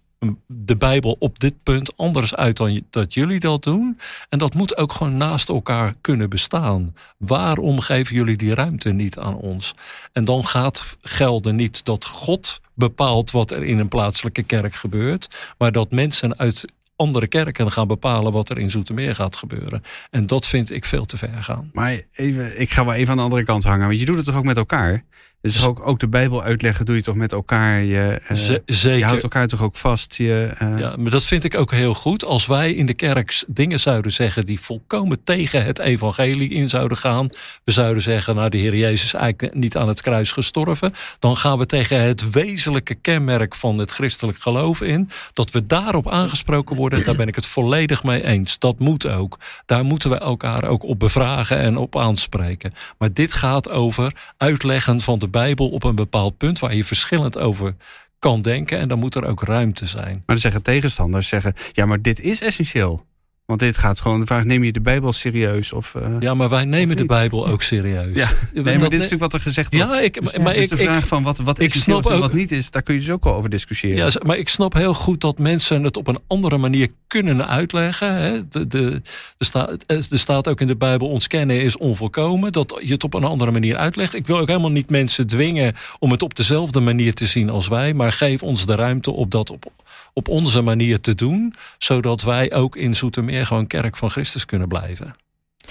de 0.46 0.78
Bijbel 0.78 1.16
op 1.20 1.40
dit 1.40 1.64
punt 1.64 1.98
anders 1.98 2.36
uit 2.36 2.58
dan 2.58 2.82
dat 2.90 3.14
jullie 3.14 3.40
dat 3.40 3.64
doen. 3.64 4.00
En 4.30 4.40
dat 4.40 4.54
moet 4.54 4.78
ook 4.78 4.92
gewoon 4.92 5.18
naast 5.18 5.50
elkaar 5.50 5.94
kunnen 6.02 6.30
bestaan. 6.30 6.96
Waarom 7.18 7.80
geven 7.80 8.16
jullie 8.16 8.38
die 8.38 8.54
ruimte 8.54 8.92
niet 8.92 9.18
aan 9.18 9.36
ons? 9.36 9.76
En 10.14 10.26
dan 10.26 10.46
gaat 10.46 10.98
gelden 11.02 11.56
niet 11.56 11.86
dat 11.86 12.06
God 12.06 12.62
bepaalt 12.74 13.32
wat 13.32 13.52
er 13.52 13.64
in 13.64 13.80
een 13.80 13.88
plaatselijke 13.88 14.44
kerk 14.44 14.76
gebeurt, 14.76 15.54
maar 15.58 15.72
dat 15.72 15.92
mensen 15.92 16.38
uit 16.38 16.66
andere 16.96 17.28
kerken 17.28 17.72
gaan 17.72 17.88
bepalen 17.88 18.32
wat 18.32 18.50
er 18.50 18.58
in 18.58 18.72
Zoetermeer 18.72 19.16
gaat 19.16 19.36
gebeuren. 19.36 19.84
En 20.10 20.28
dat 20.28 20.48
vind 20.48 20.72
ik 20.72 20.86
veel 20.86 21.06
te 21.06 21.18
ver 21.18 21.44
gaan. 21.44 21.70
Maar 21.74 22.02
even, 22.14 22.60
ik 22.60 22.72
ga 22.72 22.86
wel 22.86 22.94
even 22.94 23.12
aan 23.12 23.18
de 23.18 23.24
andere 23.24 23.44
kant 23.44 23.64
hangen. 23.64 23.88
Want 23.88 24.00
je 24.00 24.06
doet 24.06 24.16
het 24.16 24.26
toch 24.26 24.36
ook 24.36 24.44
met 24.44 24.58
elkaar? 24.58 25.04
Dus 25.42 25.54
toch 25.56 25.66
ook, 25.66 25.88
ook 25.88 26.00
de 26.00 26.08
Bijbel 26.08 26.44
uitleggen 26.44 26.86
doe 26.86 26.96
je 26.96 27.02
toch 27.02 27.16
met 27.16 27.32
elkaar? 27.32 27.84
Je, 27.84 28.22
uh, 28.32 28.38
Z- 28.38 28.48
je 28.48 28.62
zeker. 28.66 29.06
houdt 29.08 29.24
elkaar 29.24 29.48
toch 29.48 29.62
ook 29.62 29.76
vast? 29.76 30.16
Je, 30.16 30.50
uh... 30.62 30.80
Ja, 30.80 30.94
maar 30.98 31.12
dat 31.12 31.26
vind 31.26 31.44
ik 31.44 31.56
ook 31.56 31.72
heel 31.72 31.94
goed. 31.94 32.26
Als 32.26 32.46
wij 32.46 32.74
in 32.74 32.86
de 32.86 32.94
kerk 32.94 33.44
dingen 33.48 33.80
zouden 33.80 34.12
zeggen 34.12 34.46
die 34.46 34.60
volkomen 34.60 35.24
tegen 35.24 35.66
het 35.66 35.80
evangelie 35.80 36.50
in 36.50 36.70
zouden 36.70 36.98
gaan. 36.98 37.30
We 37.64 37.72
zouden 37.72 38.04
zeggen, 38.04 38.36
nou 38.36 38.50
de 38.50 38.58
Heer 38.58 38.76
Jezus 38.76 39.04
is 39.04 39.14
eigenlijk 39.14 39.54
niet 39.56 39.78
aan 39.78 39.88
het 39.88 40.02
kruis 40.02 40.32
gestorven. 40.32 40.94
Dan 41.20 41.38
gaan 41.38 41.58
we 41.58 41.66
tegen 41.66 42.02
het 42.02 42.30
wezenlijke 42.30 42.96
kenmerk 42.96 43.56
van 43.56 43.78
het 43.78 43.92
christelijk 43.92 44.42
geloof 44.42 44.82
in. 44.82 45.10
Dat 45.34 45.52
we 45.52 45.66
daarop 45.66 46.10
aangesproken 46.10 46.76
worden, 46.76 47.04
daar 47.04 47.16
ben 47.16 47.28
ik 47.28 47.36
het 47.36 47.48
volledig 47.48 48.04
mee 48.04 48.26
eens. 48.26 48.60
Dat 48.60 48.80
moet 48.80 49.08
ook. 49.08 49.40
Daar 49.66 49.86
moeten 49.86 50.10
we 50.10 50.18
elkaar 50.18 50.64
ook 50.64 50.84
op 50.84 51.00
bevragen 51.00 51.58
en 51.58 51.78
op 51.78 51.98
aanspreken. 51.98 52.74
Maar 52.98 53.14
dit 53.14 53.34
gaat 53.34 53.70
over 53.72 54.14
uitleggen 54.38 55.02
van 55.02 55.20
de 55.20 55.28
Bijbel 55.30 55.70
op 55.70 55.84
een 55.84 55.96
bepaald 55.96 56.38
punt 56.38 56.60
waar 56.60 56.76
je 56.76 56.84
verschillend 56.84 57.38
over 57.38 57.76
kan 58.20 58.42
denken. 58.42 58.80
En 58.80 58.88
dan 58.88 59.00
moet 59.00 59.16
er 59.16 59.26
ook 59.26 59.44
ruimte 59.44 59.88
zijn. 59.88 60.14
Maar 60.14 60.24
dan 60.26 60.38
zeggen 60.38 60.62
tegenstanders, 60.62 61.28
zeggen, 61.28 61.54
ja, 61.72 61.86
maar 61.86 62.02
dit 62.02 62.20
is 62.20 62.42
essentieel. 62.42 63.06
Want 63.50 63.62
dit 63.62 63.78
gaat 63.78 64.02
gewoon 64.02 64.20
de 64.20 64.26
vraag, 64.26 64.44
neem 64.44 64.64
je 64.64 64.72
de 64.72 64.82
Bijbel 64.82 65.12
serieus? 65.14 65.74
Of, 65.74 65.94
uh, 65.98 66.08
Ja, 66.20 66.34
maar 66.34 66.50
wij 66.50 66.66
nemen 66.66 66.98
de? 66.98 67.06
Bijbel 67.06 67.48
ook 67.48 67.62
serieus. 67.62 68.16
ja. 68.16 68.30
Nee, 68.54 68.64
maar 68.64 68.74
dit 68.74 68.84
is 68.84 68.90
natuurlijk 68.98 69.22
wat 69.22 69.34
er 69.34 69.40
gezegd 69.42 69.74
wordt. 69.74 69.90
Ja, 69.92 70.00
ik, 70.00 70.14
Dus, 70.24 70.38
maar 70.38 70.54
dus 70.54 70.64
ik, 70.64 70.70
de 70.70 70.76
ik, 70.76 70.82
vraag 70.90 71.08
van 71.08 71.24
wat, 71.24 71.38
wat 71.38 71.60
ik 71.60 71.74
snap 71.74 72.06
en 72.06 72.20
wat 72.20 72.24
ook- 72.30 72.34
niet 72.34 72.52
is, 72.52 72.72
daar 72.72 72.82
kun 72.82 72.94
je 72.94 73.00
dus 73.00 73.10
ook 73.10 73.24
wel 73.24 73.34
over 73.36 73.50
discussiëren. 73.50 73.98
ja, 74.12 74.22
maar 74.26 74.38
ik 74.38 74.50
snap 74.50 74.74
heel 74.74 74.94
goed 74.94 75.22
dat 75.22 75.40
mensen 75.40 75.84
het 75.84 75.98
op 75.98 76.08
een 76.08 76.20
andere 76.28 76.58
manier 76.58 76.88
kunnen 77.08 77.48
uitleggen. 77.48 78.16
Hè. 78.16 78.48
De, 78.48 78.68
de, 78.68 79.02
er, 79.38 79.46
staat, 79.46 79.84
er 79.88 80.04
staat 80.20 80.48
ook 80.48 80.62
in 80.62 80.68
de 80.68 80.76
Bijbel, 80.78 81.08
ons 81.10 81.28
kennen 81.28 81.62
is 81.64 81.78
onvolkomen. 81.78 82.52
Dat 82.52 82.80
je 82.84 82.94
het 82.94 83.04
op 83.04 83.14
een 83.14 83.24
andere 83.24 83.52
manier 83.52 83.78
uitlegt. 83.78 84.14
Ik 84.14 84.28
wil 84.28 84.40
ook 84.40 84.48
helemaal 84.48 84.72
niet 84.72 84.90
mensen 84.90 85.28
dwingen 85.28 85.76
om 86.00 86.12
het 86.12 86.22
op 86.22 86.36
dezelfde 86.36 86.80
manier 86.80 87.14
te 87.14 87.26
zien 87.26 87.50
als 87.50 87.68
wij. 87.68 87.94
Maar 87.94 88.12
geef 88.12 88.44
ons 88.44 88.66
de 88.66 88.76
ruimte 88.76 89.12
om 89.12 89.30
dat 89.30 89.50
op, 89.50 89.66
op 90.14 90.28
onze 90.28 90.62
manier 90.62 91.00
te 91.02 91.16
doen. 91.16 91.54
Zodat 91.78 92.22
wij 92.22 92.54
ook 92.54 92.76
in 92.76 92.96
Zoetermeer 92.96 93.39
gewoon 93.46 93.68
kerk 93.68 93.98
van 93.98 94.10
Christus 94.10 94.46
kunnen 94.46 94.68
blijven. 94.68 95.16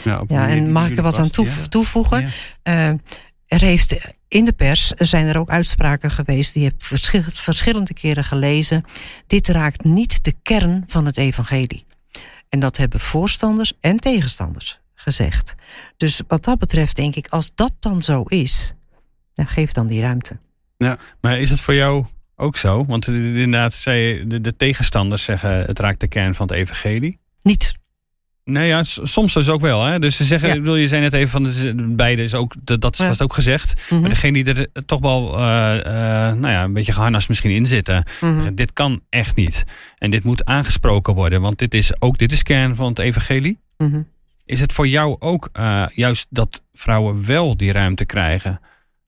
Ja, 0.04 0.24
Ja, 0.28 0.48
en 0.48 0.72
mag 0.72 0.88
ik 0.90 0.96
er 0.96 1.02
wat 1.02 1.18
aan 1.18 1.30
ja. 1.32 1.66
toevoegen? 1.68 2.20
Ja. 2.20 2.28
Eh, 2.62 2.88
er 3.46 3.60
heeft 3.60 3.96
in 4.28 4.44
de 4.44 4.52
pers 4.52 4.86
zijn 4.88 5.26
er 5.26 5.38
ook 5.38 5.48
uitspraken 5.50 6.10
geweest, 6.10 6.54
die 6.54 6.64
heb 6.64 6.72
ik 6.74 6.82
verschil- 6.84 7.22
verschillende 7.32 7.94
keren 7.94 8.24
gelezen. 8.24 8.84
Dit 9.26 9.48
raakt 9.48 9.84
niet 9.84 10.24
de 10.24 10.34
kern 10.42 10.84
van 10.86 11.06
het 11.06 11.16
evangelie. 11.16 11.86
En 12.48 12.60
dat 12.60 12.76
hebben 12.76 13.00
voorstanders 13.00 13.72
en 13.80 13.96
tegenstanders 13.96 14.80
gezegd. 14.94 15.54
Dus 15.96 16.20
wat 16.28 16.44
dat 16.44 16.58
betreft 16.58 16.96
denk 16.96 17.14
ik, 17.14 17.28
als 17.28 17.54
dat 17.54 17.72
dan 17.78 18.02
zo 18.02 18.22
is, 18.22 18.74
dan 19.34 19.46
geef 19.46 19.72
dan 19.72 19.86
die 19.86 20.00
ruimte. 20.00 20.38
Maar 21.20 21.38
is 21.38 21.50
het 21.50 21.60
voor 21.60 21.74
jou 21.74 22.04
ook 22.36 22.56
zo? 22.56 22.84
Want 22.86 23.06
inderdaad, 23.06 23.72
zei 23.72 24.00
je, 24.00 24.26
de, 24.26 24.40
de 24.40 24.56
tegenstanders 24.56 25.24
zeggen 25.24 25.50
het 25.64 25.78
raakt 25.78 26.00
de 26.00 26.08
kern 26.08 26.34
van 26.34 26.46
het 26.46 26.56
evangelie. 26.56 27.18
Niet. 27.42 27.76
Nou 28.44 28.66
ja, 28.66 28.84
soms 28.84 29.32
dus 29.34 29.48
ook 29.48 29.60
wel. 29.60 29.84
Hè? 29.84 29.98
Dus 29.98 30.16
ze 30.16 30.24
zeggen, 30.24 30.48
Ja. 30.48 30.54
ik 30.54 30.60
bedoel, 30.60 30.76
je 30.76 30.88
zei 30.88 31.00
net 31.02 31.12
even 31.12 31.28
van 31.28 31.42
de, 31.42 31.74
beide 31.96 32.22
is 32.22 32.34
ook, 32.34 32.54
dat 32.80 32.92
is 32.92 32.98
Ja. 32.98 33.06
vast 33.06 33.22
ook 33.22 33.32
gezegd. 33.34 33.82
Mhm, 33.90 34.00
Maar 34.00 34.10
degene 34.10 34.44
die 34.44 34.54
er 34.54 34.84
toch 34.86 35.00
wel, 35.00 35.38
eh, 35.38 35.78
eh, 35.78 36.36
nou 36.36 36.52
ja, 36.52 36.62
een 36.64 36.72
beetje 36.72 36.92
geharnast 36.92 37.28
misschien 37.28 37.50
in 37.50 37.66
zitten. 37.66 38.04
mhm. 38.20 38.34
zeggen, 38.34 38.54
Dit 38.54 38.72
kan 38.72 39.00
echt 39.08 39.36
niet. 39.36 39.64
En 39.98 40.10
dit 40.10 40.24
moet 40.24 40.44
aangesproken 40.44 41.14
worden, 41.14 41.40
want 41.40 41.58
dit 41.58 41.74
is 41.74 42.00
ook 42.00 42.18
dit 42.18 42.32
is 42.32 42.42
kern 42.42 42.76
van 42.76 42.88
het 42.88 42.98
evangelie. 42.98 43.58
Mhm. 43.76 44.00
Is 44.44 44.60
het 44.60 44.72
voor 44.72 44.88
jou 44.88 45.16
ook 45.18 45.48
eh, 45.52 45.84
juist 45.94 46.26
dat 46.30 46.62
vrouwen 46.72 47.26
wel 47.26 47.56
die 47.56 47.72
ruimte 47.72 48.04
krijgen? 48.04 48.60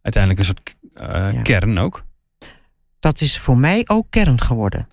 Uiteindelijk 0.03 0.43
een 0.43 0.55
soort 0.55 0.75
eh, 0.95 1.33
Ja. 1.33 1.43
kern 1.43 1.79
ook. 1.79 2.05
Dat 3.01 3.21
is 3.21 3.39
voor 3.39 3.57
mij 3.59 3.83
ook 3.87 4.07
kern 4.11 4.41
geworden. 4.41 4.89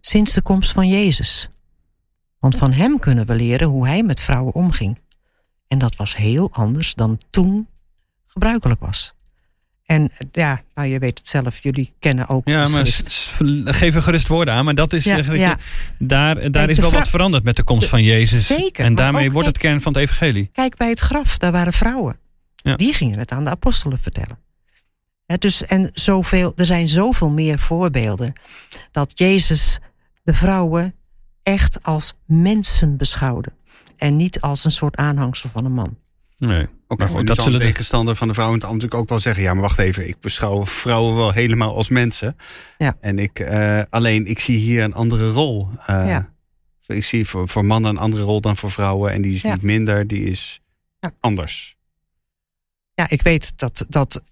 Sinds 0.00 0.32
de 0.34 0.42
komst 0.42 0.72
van 0.72 0.88
Jezus. 0.88 1.48
Want 2.42 2.56
van 2.56 2.72
hem 2.72 2.98
kunnen 2.98 3.26
we 3.26 3.34
leren 3.34 3.68
hoe 3.68 3.86
hij 3.86 4.02
met 4.02 4.20
vrouwen 4.20 4.52
omging. 4.54 4.98
En 5.68 5.78
dat 5.78 5.96
was 5.96 6.16
heel 6.16 6.48
anders 6.52 6.94
dan 6.94 7.20
toen 7.30 7.68
gebruikelijk 8.26 8.80
was. 8.80 9.14
En 9.84 10.10
ja, 10.32 10.62
nou 10.74 10.88
je 10.88 10.98
weet 10.98 11.18
het 11.18 11.28
zelf, 11.28 11.62
jullie 11.62 11.92
kennen 11.98 12.28
ook 12.28 12.48
Ja, 12.48 12.68
maar 12.68 12.86
geef 13.64 13.94
er 13.94 14.02
gerust 14.02 14.28
woorden 14.28 14.54
aan. 14.54 14.64
Maar 14.64 14.74
dat 14.74 14.92
is 14.92 15.04
Ja, 15.04 15.12
eigenlijk, 15.12 15.42
ja. 15.42 15.56
daar, 15.98 16.50
daar 16.50 16.70
is 16.70 16.78
wel 16.78 16.90
wat 16.92 17.08
veranderd 17.08 17.44
met 17.44 17.56
de 17.56 17.62
komst 17.62 17.82
de- 17.82 17.88
van 17.88 18.02
Jezus. 18.02 18.46
Zeker, 18.46 18.84
en 18.84 18.94
daarmee 18.94 19.30
wordt 19.32 19.48
het 19.48 19.58
kern 19.58 19.80
van 19.80 19.92
het 19.92 20.02
evangelie. 20.02 20.50
Kijk 20.52 20.76
bij 20.76 20.88
het 20.88 21.00
graf, 21.00 21.38
daar 21.38 21.52
waren 21.52 21.72
vrouwen. 21.72 22.16
Ja. 22.54 22.76
Die 22.76 22.92
gingen 22.94 23.18
het 23.18 23.32
aan 23.32 23.44
de 23.44 23.50
apostelen 23.50 23.98
vertellen. 23.98 24.38
Hè, 25.26 25.36
dus, 25.38 25.66
en 25.66 25.90
zoveel, 25.94 26.52
er 26.56 26.66
zijn 26.66 26.88
zoveel 26.88 27.30
meer 27.30 27.58
voorbeelden 27.58 28.32
dat 28.90 29.18
Jezus 29.18 29.78
de 30.22 30.34
vrouwen 30.34 30.94
echt 31.42 31.82
als 31.82 32.14
mensen 32.26 32.96
beschouwde. 32.96 33.52
En 33.96 34.16
niet 34.16 34.40
als 34.40 34.64
een 34.64 34.70
soort 34.72 34.96
aanhangsel 34.96 35.48
van 35.50 35.64
een 35.64 35.72
man. 35.72 35.96
Nee. 36.36 36.66
Ook 36.88 36.98
Maar 36.98 37.08
goed, 37.08 37.26
dat 37.26 37.42
zullen 37.42 37.58
de- 37.58 37.64
tegenstander 37.66 38.16
van 38.16 38.28
de 38.28 38.34
vrouwen 38.34 38.58
natuurlijk 38.58 38.94
ook 38.94 39.08
wel 39.08 39.18
zeggen. 39.18 39.42
Ja, 39.42 39.52
maar 39.52 39.62
wacht 39.62 39.78
even. 39.78 40.08
Ik 40.08 40.20
beschouw 40.20 40.66
vrouwen 40.66 41.16
wel 41.16 41.30
helemaal 41.32 41.76
als 41.76 41.88
mensen. 41.88 42.36
Ja. 42.78 42.96
En 43.00 43.18
ik, 43.18 43.38
eh, 43.38 43.82
alleen 43.90 44.26
ik 44.26 44.38
zie 44.38 44.56
hier 44.56 44.82
een 44.82 44.94
andere 44.94 45.30
rol. 45.30 45.68
Eh, 45.86 46.06
Ja. 46.08 46.30
Ik 46.86 47.04
zie 47.04 47.28
voor, 47.28 47.48
voor 47.48 47.64
mannen 47.64 47.90
een 47.90 47.98
andere 47.98 48.22
rol 48.22 48.40
dan 48.40 48.56
voor 48.56 48.70
vrouwen. 48.70 49.12
En 49.12 49.22
die 49.22 49.34
is 49.34 49.42
Ja. 49.42 49.52
niet 49.52 49.62
minder, 49.62 50.06
die 50.06 50.24
is 50.24 50.60
Ja. 51.00 51.12
anders. 51.20 51.76
Ja, 52.94 53.08
ik 53.08 53.22
weet 53.22 53.58
dat 53.58 53.84
dat. 53.88 54.22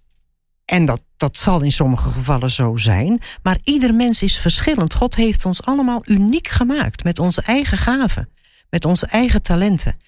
En 0.71 0.85
dat, 0.85 1.03
dat 1.17 1.37
zal 1.37 1.61
in 1.61 1.73
sommige 1.73 2.11
gevallen 2.11 2.51
zo 2.51 2.77
zijn. 2.77 3.21
Maar 3.43 3.59
ieder 3.65 3.95
mens 3.95 4.23
is 4.23 4.39
verschillend. 4.39 4.95
God 4.95 5.15
heeft 5.15 5.45
ons 5.45 5.63
allemaal 5.63 6.03
uniek 6.05 6.49
gemaakt. 6.49 7.05
Met 7.05 7.19
onze 7.19 7.43
eigen 7.43 7.79
gaven. 7.79 8.29
Met 8.69 8.85
onze 8.85 9.07
eigen 9.07 9.43
talenten. 9.43 10.01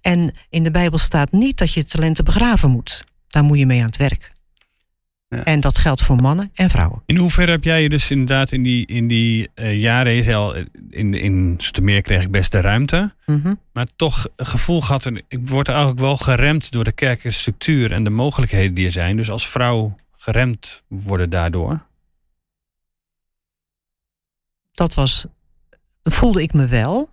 En 0.00 0.34
in 0.50 0.62
de 0.62 0.70
Bijbel 0.70 0.98
staat 0.98 1.32
niet 1.32 1.58
dat 1.58 1.72
je 1.72 1.84
talenten 1.84 2.24
begraven 2.24 2.70
moet. 2.70 3.04
Daar 3.28 3.44
moet 3.44 3.58
je 3.58 3.66
mee 3.66 3.80
aan 3.80 3.86
het 3.86 3.96
werk. 3.96 4.31
Ja. 5.36 5.44
En 5.44 5.60
dat 5.60 5.78
geldt 5.78 6.02
voor 6.02 6.16
mannen 6.16 6.50
en 6.54 6.70
vrouwen. 6.70 7.02
In 7.06 7.16
hoeverre 7.16 7.50
heb 7.50 7.64
jij 7.64 7.82
je 7.82 7.88
dus 7.88 8.10
inderdaad 8.10 8.52
in 8.52 8.62
die, 8.62 8.86
in 8.86 9.08
die 9.08 9.50
eh, 9.54 9.80
jaren, 9.80 10.12
je 10.12 10.22
zei 10.22 10.36
al, 10.36 10.54
eh, 10.54 10.64
in, 10.90 11.14
in 11.14 11.60
kreeg 12.02 12.22
ik 12.22 12.30
best 12.30 12.52
de 12.52 12.60
ruimte, 12.60 13.14
Mhm. 13.26 13.54
maar 13.72 13.86
toch 13.96 14.26
een 14.36 14.46
gevoel 14.46 14.80
gehad, 14.80 15.06
en 15.06 15.22
ik 15.28 15.48
word 15.48 15.68
eigenlijk 15.68 16.00
wel 16.00 16.16
geremd 16.16 16.72
door 16.72 16.84
de 16.84 16.92
kerkelijke 16.92 17.38
structuur 17.38 17.92
en 17.92 18.04
de 18.04 18.10
mogelijkheden 18.10 18.74
die 18.74 18.84
er 18.86 18.92
zijn. 18.92 19.16
Dus 19.16 19.30
als 19.30 19.48
vrouw 19.48 19.94
geremd 20.16 20.82
worden 20.88 21.30
daardoor. 21.30 21.82
Dat 24.72 24.94
was, 24.94 25.26
dat 26.02 26.14
voelde 26.14 26.42
ik 26.42 26.52
me 26.52 26.66
wel. 26.66 27.10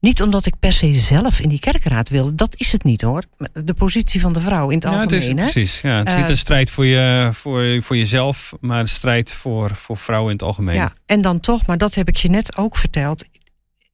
Niet 0.00 0.22
omdat 0.22 0.46
ik 0.46 0.54
per 0.60 0.72
se 0.72 0.94
zelf 0.94 1.40
in 1.40 1.48
die 1.48 1.58
kerkenraad 1.60 2.08
wilde. 2.08 2.34
Dat 2.34 2.54
is 2.56 2.72
het 2.72 2.84
niet 2.84 3.02
hoor. 3.02 3.22
De 3.64 3.74
positie 3.74 4.20
van 4.20 4.32
de 4.32 4.40
vrouw 4.40 4.68
in 4.68 4.74
het 4.74 4.84
ja, 4.84 4.90
het 4.90 5.00
algemeen. 5.12 5.20
is, 5.20 5.44
hè? 5.44 5.50
precies. 5.50 5.80
Ja, 5.80 5.98
het 5.98 6.08
is 6.08 6.14
Eh, 6.14 6.20
niet 6.20 6.28
een 6.28 6.36
strijd 6.36 6.70
voor, 6.70 6.86
je, 6.86 7.28
voor, 7.32 7.82
voor 7.82 7.96
jezelf, 7.96 8.52
maar 8.60 8.80
een 8.80 8.88
strijd 8.88 9.32
voor, 9.32 9.74
voor 9.74 9.96
vrouwen 9.96 10.30
in 10.30 10.36
het 10.36 10.46
algemeen. 10.46 10.74
Ja, 10.74 10.92
en 11.06 11.22
dan 11.22 11.40
toch, 11.40 11.66
maar 11.66 11.78
dat 11.78 11.94
heb 11.94 12.08
ik 12.08 12.16
je 12.16 12.28
net 12.28 12.56
ook 12.56 12.76
verteld. 12.76 13.24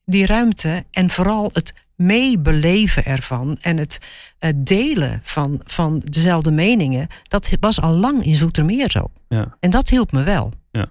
Die 0.04 0.26
ruimte 0.26 0.84
en 0.90 1.10
vooral 1.10 1.50
het 1.52 1.72
meebeleven 1.96 3.04
ervan 3.04 3.58
en 3.60 3.76
het 3.76 3.98
eh, 4.38 4.50
delen 4.56 5.20
van, 5.22 5.60
van 5.64 6.02
dezelfde 6.04 6.50
meningen, 6.50 7.06
dat 7.22 7.50
was 7.60 7.80
al 7.80 7.92
lang 7.92 8.24
in 8.24 8.34
Zoetermeer 8.34 8.90
zo. 8.90 9.10
Ja. 9.28 9.56
En 9.60 9.70
dat 9.70 9.88
hielp 9.88 10.12
me 10.12 10.22
wel. 10.22 10.52
Ja. 10.70 10.86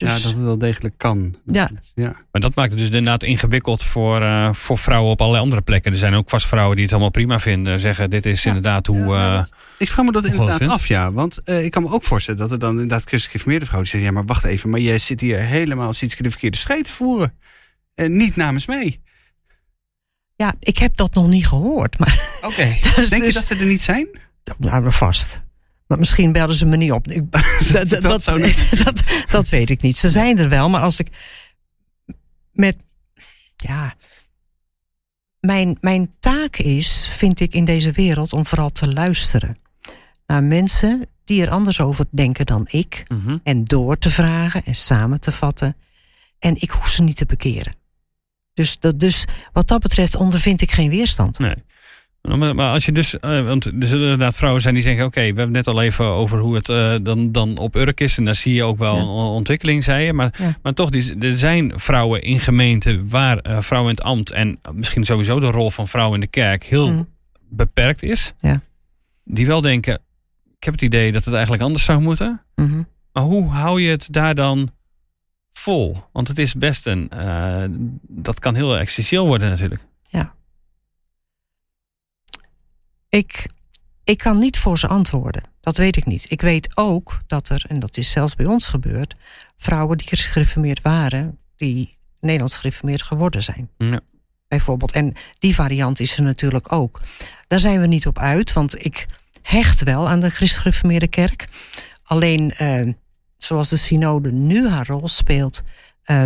Dus, 0.00 0.16
ja, 0.16 0.22
dat 0.22 0.32
het 0.32 0.42
wel 0.44 0.58
degelijk 0.58 0.94
kan. 0.98 1.34
Ja. 1.46 1.70
ja. 1.94 2.12
Maar 2.32 2.40
dat 2.40 2.54
maakt 2.54 2.68
het 2.70 2.78
dus 2.78 2.86
inderdaad 2.86 3.22
ingewikkeld 3.22 3.82
voor, 3.82 4.22
eh, 4.22 4.52
voor 4.52 4.78
vrouwen 4.78 5.10
op 5.10 5.18
allerlei 5.20 5.42
andere 5.44 5.62
plekken. 5.62 5.92
Er 5.92 5.98
zijn 5.98 6.14
ook 6.14 6.30
vast 6.30 6.46
vrouwen 6.46 6.74
die 6.74 6.84
het 6.84 6.92
allemaal 6.92 7.10
prima 7.10 7.40
vinden. 7.40 7.80
Zeggen, 7.80 8.10
dit 8.10 8.26
is 8.26 8.42
Ja. 8.42 8.48
inderdaad 8.48 8.86
hoe... 8.86 8.98
Ja, 9.14 9.30
eh, 9.30 9.36
dat- 9.36 9.52
Ik 9.78 9.88
vraag 9.90 10.04
me 10.06 10.12
dat 10.12 10.24
inderdaad 10.24 10.66
af, 10.68 10.86
ja. 10.86 11.12
Want 11.12 11.38
eh, 11.42 11.64
ik 11.64 11.70
kan 11.70 11.82
me 11.82 11.90
ook 11.90 12.04
voorstellen 12.04 12.40
dat 12.40 12.52
er 12.52 12.58
dan 12.58 12.70
inderdaad 12.70 12.98
christelijk 12.98 13.30
geïnformeerde 13.30 13.66
vrouwen 13.66 13.90
die 13.90 14.00
zeggen... 14.00 14.16
ja, 14.16 14.18
maar 14.24 14.34
wacht 14.34 14.44
even, 14.44 14.70
maar 14.70 14.80
jij 14.80 14.98
zit 14.98 15.20
hier 15.20 15.38
helemaal 15.38 15.92
Sietske 15.92 16.22
de 16.22 16.30
verkeerde 16.30 16.56
strijd 16.56 16.84
te 16.84 16.92
voeren. 16.92 17.34
En 17.94 18.12
niet 18.12 18.36
namens 18.36 18.66
mij. 18.66 19.00
ja, 20.36 20.54
ik 20.60 20.78
heb 20.78 20.96
dat 20.96 21.14
nog 21.14 21.28
niet 21.28 21.46
gehoord. 21.46 21.98
Maar, 21.98 22.38
Oké. 22.42 22.76
dus, 22.96 23.08
Denk 23.08 23.10
je 23.10 23.18
dus- 23.20 23.34
dat 23.34 23.44
ze 23.46 23.56
er 23.56 23.64
niet 23.66 23.82
zijn? 23.82 24.08
Nou, 24.58 24.92
vast. 24.92 25.40
Maar 25.90 25.98
misschien 25.98 26.32
belden 26.32 26.56
ze 26.56 26.66
me 26.66 26.76
niet 26.76 26.92
op. 26.92 27.08
Ik- 27.08 27.32
dat, 27.72 27.88
dat, 27.88 28.02
dat, 28.02 28.22
zou 28.22 28.42
niet- 28.42 28.78
dat, 28.84 29.02
dat 29.30 29.48
weet 29.48 29.70
ik 29.70 29.82
niet. 29.82 29.96
Ze 29.96 30.08
zijn 30.10 30.38
er 30.38 30.48
wel, 30.48 30.68
maar 30.70 30.80
als 30.82 30.98
ik 31.00 31.08
met. 32.52 32.76
Ja. 33.56 33.94
Mijn, 35.40 35.78
mijn 35.80 36.10
taak 36.20 36.56
is, 36.56 37.06
vind 37.08 37.40
ik 37.40 37.54
in 37.54 37.64
deze 37.64 37.92
wereld, 37.92 38.32
om 38.32 38.46
vooral 38.46 38.70
te 38.70 38.92
luisteren 38.92 39.58
naar 40.26 40.44
mensen 40.44 41.06
die 41.24 41.42
er 41.42 41.50
anders 41.50 41.80
over 41.80 42.04
denken 42.10 42.46
dan 42.46 42.66
ik. 42.70 43.04
En 43.42 43.64
door 43.64 43.98
te 43.98 44.10
vragen 44.10 44.64
en 44.64 44.74
samen 44.74 45.20
te 45.20 45.32
vatten. 45.32 45.76
En 46.38 46.54
ik 46.60 46.70
hoef 46.70 46.88
ze 46.88 47.02
niet 47.02 47.16
te 47.16 47.26
bekeren. 47.26 47.74
Dus, 48.54 48.78
dat, 48.78 49.00
dus 49.00 49.24
wat 49.52 49.68
dat 49.68 49.80
betreft 49.80 50.14
ondervind 50.16 50.60
ik 50.62 50.70
geen 50.70 50.90
weerstand. 50.90 51.38
Nee. 51.38 51.54
Maar, 52.22 52.54
maar 52.54 52.72
als 52.72 52.84
je 52.84 52.92
dus, 52.92 53.18
eh, 53.18 53.44
want 53.46 53.64
er 53.66 53.72
zullen 53.78 54.02
inderdaad 54.02 54.36
vrouwen 54.36 54.62
zijn 54.62 54.74
die 54.74 54.82
zeggen: 54.82 55.04
Oké, 55.04 55.20
we 55.20 55.26
hebben 55.26 55.50
net 55.50 55.66
al 55.66 55.82
even 55.82 56.04
over 56.04 56.38
hoe 56.38 56.54
het 56.54 56.68
eh, 56.68 56.94
dan, 57.02 57.32
dan 57.32 57.58
op 57.58 57.74
Urk 57.74 58.00
is. 58.00 58.18
En 58.18 58.24
daar 58.24 58.34
zie 58.34 58.54
je 58.54 58.64
ook 58.64 58.78
wel 58.78 58.94
Ja. 58.94 59.00
een 59.00 59.08
ontwikkeling, 59.08 59.84
zei 59.84 60.04
je. 60.04 60.12
Maar, 60.12 60.34
Ja. 60.38 60.56
maar 60.62 60.74
toch, 60.74 60.90
die, 60.90 61.18
er 61.18 61.38
zijn 61.38 61.72
vrouwen 61.76 62.22
in 62.22 62.40
gemeenten 62.40 63.08
waar 63.08 63.38
eh, 63.38 63.60
vrouwen 63.60 63.90
in 63.90 63.96
het 63.96 64.06
ambt 64.06 64.30
en 64.30 64.58
misschien 64.72 65.04
sowieso 65.04 65.40
de 65.40 65.50
rol 65.50 65.70
van 65.70 65.88
vrouwen 65.88 66.14
in 66.14 66.20
de 66.20 66.26
kerk 66.26 66.64
heel 66.64 66.92
Mm. 66.92 67.08
beperkt 67.48 68.02
is. 68.02 68.32
Ja. 68.38 68.60
Die 69.24 69.46
wel 69.46 69.60
denken: 69.60 69.94
Ik 70.56 70.64
heb 70.64 70.72
het 70.74 70.82
idee 70.82 71.12
dat 71.12 71.24
het 71.24 71.34
eigenlijk 71.34 71.62
anders 71.62 71.84
zou 71.84 72.00
moeten. 72.00 72.42
Mhm. 72.54 72.82
Maar 73.12 73.22
hoe 73.22 73.48
hou 73.50 73.80
je 73.82 73.90
het 73.90 74.08
daar 74.10 74.34
dan 74.34 74.70
vol? 75.52 75.96
Want 76.12 76.28
het 76.28 76.38
is 76.38 76.54
best 76.54 76.86
een. 76.86 77.10
dat 78.08 78.38
kan 78.38 78.54
heel 78.54 78.78
existentieel 78.78 79.26
worden, 79.26 79.48
natuurlijk. 79.50 79.80
Ik, 83.10 83.46
ik 84.04 84.18
kan 84.18 84.38
niet 84.38 84.58
voor 84.58 84.78
ze 84.78 84.86
antwoorden. 84.86 85.42
Dat 85.60 85.76
weet 85.76 85.96
ik 85.96 86.06
niet. 86.06 86.30
Ik 86.30 86.40
weet 86.40 86.76
ook 86.76 87.20
dat 87.26 87.48
er, 87.48 87.64
en 87.68 87.78
dat 87.78 87.96
is 87.96 88.10
zelfs 88.10 88.34
bij 88.34 88.46
ons 88.46 88.66
gebeurd, 88.66 89.14
vrouwen 89.56 89.98
die 89.98 90.16
gereformeerd 90.16 90.82
waren, 90.82 91.38
die 91.56 91.98
Nederlands 92.20 92.56
gereformeerd 92.56 93.02
geworden 93.02 93.42
zijn. 93.42 93.70
Ja. 93.76 94.00
Bijvoorbeeld. 94.48 94.92
En 94.92 95.12
die 95.38 95.54
variant 95.54 96.00
is 96.00 96.16
er 96.16 96.22
natuurlijk 96.22 96.72
ook. 96.72 97.00
Daar 97.46 97.60
zijn 97.60 97.80
we 97.80 97.86
niet 97.86 98.06
op 98.06 98.18
uit, 98.18 98.52
want 98.52 98.84
ik 98.84 99.06
hecht 99.42 99.82
wel 99.82 100.08
aan 100.08 100.20
de 100.20 100.30
christelijk 100.30 101.10
kerk. 101.10 101.48
Alleen, 102.02 102.54
eh, 102.54 102.88
zoals 103.38 103.68
de 103.68 103.76
synode 103.76 104.32
nu 104.32 104.68
haar 104.68 104.86
rol 104.86 105.08
speelt, 105.08 105.62
eh, 106.02 106.24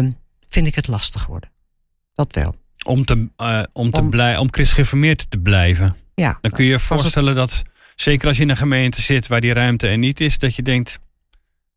vind 0.49 0.66
ik 0.66 0.75
het 0.75 0.88
lastig 0.88 1.27
worden. 1.27 1.51
Dat 2.14 2.35
wel. 2.35 2.55
Om, 2.85 3.05
te, 3.05 3.29
eh, 3.37 3.62
om, 3.73 3.90
te 3.90 4.01
Om- 4.01 4.11
blij, 4.11 4.37
om 4.37 4.53
christgeformeerd 4.53 5.27
te 5.31 5.38
blijven. 5.38 5.97
Ja, 6.14 6.38
Dan 6.40 6.50
kun 6.50 6.64
je 6.64 6.70
je 6.70 6.81
voorstellen 6.81 7.35
dat, 7.35 7.62
zeker 7.94 8.29
als 8.29 8.37
je 8.37 8.42
in 8.42 8.50
een 8.50 8.57
gemeente 8.57 9.03
zit 9.03 9.27
waar 9.27 9.40
die 9.40 9.53
ruimte 9.53 9.88
er 9.88 9.98
niet 9.98 10.20
is, 10.20 10.38
dat 10.38 10.55
je 10.55 10.62
denkt, 10.62 10.98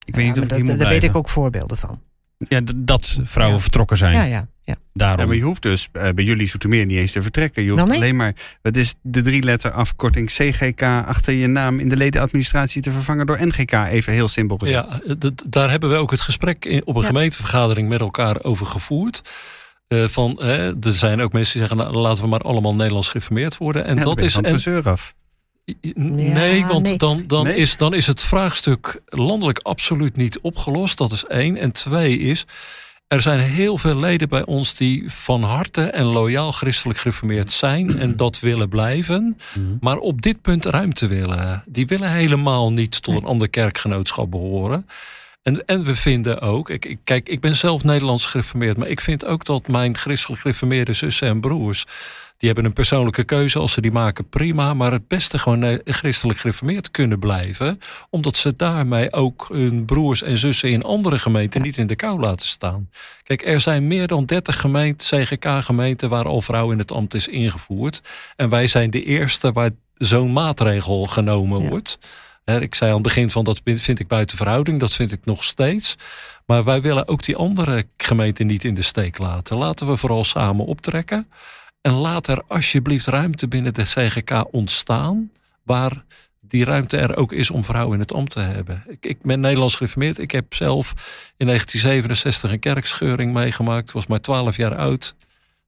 ik 0.05 0.15
weet 0.15 0.25
Ja, 0.25 0.31
niet 0.31 0.31
of 0.31 0.35
maar 0.35 0.43
ik 0.43 0.49
hier 0.49 0.59
dat- 0.65 0.67
moet 0.75 0.79
daar 0.83 0.89
weet 0.93 1.03
ik 1.09 1.15
ook 1.15 1.29
voorbeelden 1.29 1.77
van. 1.77 2.01
Ja, 2.37 2.61
dat 2.75 3.19
vrouwen 3.23 3.55
Ja. 3.57 3.61
vertrokken 3.63 3.97
zijn. 3.97 4.13
Ja, 4.13 4.23
ja, 4.23 4.47
ja. 4.63 4.75
Daarom. 4.93 5.19
Ja, 5.19 5.25
maar 5.25 5.35
je 5.35 5.41
hoeft 5.41 5.61
dus 5.61 5.89
eh, 5.91 6.09
bij 6.09 6.23
jullie 6.23 6.47
Zoetermeer 6.47 6.85
niet 6.85 6.97
eens 6.97 7.11
te 7.11 7.21
vertrekken. 7.21 7.63
Je 7.63 7.71
hoeft 7.71 7.85
nee. 7.85 7.95
alleen 7.95 8.15
maar, 8.15 8.35
het 8.61 8.77
is 8.77 8.95
de 9.01 9.21
drie 9.21 9.43
letter 9.43 9.71
afkorting 9.71 10.29
CGK 10.29 10.81
achter 10.81 11.33
je 11.33 11.47
naam 11.47 11.79
in 11.79 11.89
de 11.89 11.97
ledenadministratie 11.97 12.81
te 12.81 12.91
vervangen 12.91 13.25
door 13.25 13.47
NGK. 13.47 13.71
Even 13.71 14.13
heel 14.13 14.27
simpel 14.27 14.57
gezegd. 14.57 15.01
Ja, 15.03 15.15
daar 15.49 15.69
hebben 15.69 15.89
we 15.89 15.95
ook 15.95 16.11
het 16.11 16.21
gesprek 16.21 16.65
in, 16.65 16.85
op 16.85 16.95
een 16.95 17.01
Ja. 17.01 17.07
gemeentevergadering 17.07 17.89
met 17.89 17.99
elkaar 17.99 18.43
over 18.43 18.65
gevoerd. 18.65 19.21
Eh, 19.87 20.03
van, 20.03 20.39
hè, 20.41 20.79
er 20.79 20.95
zijn 20.95 21.21
ook 21.21 21.33
mensen 21.33 21.59
die 21.59 21.67
zeggen, 21.67 21.87
nou, 21.87 21.97
laten 21.97 22.23
we 22.23 22.29
maar 22.29 22.39
allemaal 22.39 22.75
Nederlands 22.75 23.07
gereformeerd 23.07 23.57
worden. 23.57 23.85
En 23.85 23.95
Ja, 23.95 24.03
dat 24.03 24.21
is. 24.21 24.33
van 24.33 24.43
En, 24.43 24.83
af. 24.83 25.13
nee, 25.93 26.65
want 26.65 26.87
nee. 26.87 26.97
Dan, 26.97 27.23
dan, 27.27 27.43
Nee? 27.43 27.55
Is, 27.55 27.77
dan 27.77 27.93
is 27.93 28.07
het 28.07 28.23
vraagstuk 28.23 29.01
landelijk 29.05 29.59
absoluut 29.59 30.15
niet 30.15 30.39
opgelost. 30.39 30.97
Dat 30.97 31.11
is 31.11 31.25
één. 31.25 31.57
En 31.57 31.71
twee 31.71 32.19
is, 32.19 32.45
er 33.07 33.21
zijn 33.21 33.39
heel 33.39 33.77
veel 33.77 33.95
leden 33.95 34.29
bij 34.29 34.45
ons 34.45 34.75
die 34.75 35.11
van 35.11 35.43
harte 35.43 35.81
en 35.83 36.05
loyaal 36.05 36.51
christelijk 36.51 36.99
gereformeerd 36.99 37.51
zijn 37.51 37.99
en 37.99 38.15
dat 38.15 38.39
willen 38.39 38.69
blijven. 38.69 39.37
Maar 39.79 39.97
op 39.97 40.21
dit 40.21 40.41
punt 40.41 40.65
ruimte 40.65 41.07
willen. 41.07 41.63
Die 41.65 41.87
willen 41.87 42.11
helemaal 42.11 42.73
niet 42.73 43.01
tot 43.01 43.15
een 43.15 43.25
ander 43.25 43.49
kerkgenootschap 43.49 44.31
behoren. 44.31 44.85
En, 45.47 45.65
en 45.65 45.83
we 45.83 45.95
vinden 45.95 46.41
ook, 46.41 46.69
ik, 46.69 46.85
ik, 46.85 46.97
kijk, 47.03 47.29
ik 47.29 47.39
ben 47.39 47.55
zelf 47.55 47.83
Nederlands 47.83 48.25
gereformeerd, 48.25 48.77
maar 48.77 48.87
ik 48.87 49.01
vind 49.01 49.25
ook 49.25 49.45
dat 49.45 49.67
mijn 49.67 49.97
christelijk 49.97 50.41
gereformeerde 50.41 50.93
zussen 50.93 51.27
en 51.27 51.39
broers, 51.41 51.85
die 52.37 52.47
hebben 52.47 52.65
een 52.65 52.73
persoonlijke 52.73 53.23
keuze 53.23 53.59
als 53.59 53.71
ze 53.71 53.81
die 53.81 53.91
maken, 53.91 54.29
prima, 54.29 54.73
maar 54.73 54.91
het 54.91 55.07
beste 55.07 55.39
gewoon 55.39 55.63
eh, 55.63 55.79
christelijk 55.85 56.39
gereformeerd 56.39 56.91
kunnen 56.91 57.19
blijven, 57.19 57.79
omdat 58.09 58.37
ze 58.37 58.55
daarmee 58.55 59.13
ook 59.13 59.47
hun 59.51 59.85
broers 59.85 60.21
en 60.21 60.37
zussen 60.37 60.69
in 60.69 60.83
andere 60.83 61.19
gemeenten 61.19 61.61
niet 61.61 61.77
in 61.77 61.87
de 61.87 61.95
kou 61.95 62.19
laten 62.19 62.47
staan. 62.47 62.89
Kijk, 63.23 63.45
er 63.45 63.61
zijn 63.61 63.87
meer 63.87 64.07
dan 64.07 64.25
30 64.25 64.59
gemeenten, 64.59 65.07
CGK-gemeenten, 65.07 66.09
waar 66.09 66.25
al 66.25 66.41
vrouw 66.41 66.71
in 66.71 66.77
het 66.79 66.91
ambt 66.91 67.13
is 67.13 67.27
ingevoerd. 67.27 68.01
En 68.35 68.49
wij 68.49 68.67
zijn 68.67 68.89
de 68.89 69.03
eerste 69.03 69.51
waar 69.51 69.71
zo'n 69.97 70.33
maatregel 70.33 71.05
genomen 71.05 71.61
Ja. 71.61 71.69
wordt. 71.69 71.99
Hè, 72.51 72.61
Ik 72.61 72.75
zei 72.75 72.89
aan 72.89 72.95
het 72.97 73.05
begin 73.05 73.31
van 73.31 73.43
dat 73.43 73.61
vind 73.63 73.99
ik 73.99 74.07
buiten 74.07 74.37
verhouding, 74.37 74.79
dat 74.79 74.93
vind 74.93 75.11
ik 75.11 75.25
nog 75.25 75.43
steeds. 75.43 75.95
Maar 76.45 76.63
wij 76.63 76.81
willen 76.81 77.07
ook 77.07 77.23
die 77.23 77.35
andere 77.35 77.85
gemeenten 77.97 78.47
niet 78.47 78.63
in 78.63 78.73
de 78.73 78.81
steek 78.81 79.17
laten. 79.17 79.57
Laten 79.57 79.87
we 79.87 79.97
vooral 79.97 80.23
samen 80.23 80.65
optrekken. 80.65 81.29
En 81.81 81.91
laat 81.93 82.27
er 82.27 82.41
alsjeblieft 82.47 83.05
ruimte 83.05 83.47
binnen 83.47 83.73
de 83.73 83.83
CGK 83.83 84.45
ontstaan. 84.53 85.31
Waar 85.63 86.03
die 86.41 86.63
ruimte 86.65 86.97
er 86.97 87.15
ook 87.17 87.31
is 87.31 87.49
om 87.49 87.65
vrouwen 87.65 87.93
in 87.93 87.99
het 87.99 88.13
ambt 88.13 88.31
te 88.31 88.39
hebben. 88.39 88.83
Ik, 88.87 89.05
ik 89.05 89.21
ben 89.21 89.39
Nederlands 89.39 89.75
gereformeerd. 89.75 90.17
Ik 90.19 90.31
heb 90.31 90.53
zelf 90.53 90.93
in 91.37 91.45
1967 91.45 92.51
een 92.51 92.59
kerkscheuring 92.59 93.33
meegemaakt. 93.33 93.91
Was 93.91 94.07
maar 94.07 94.21
12 94.21 94.57
jaar 94.57 94.75
oud. 94.75 95.15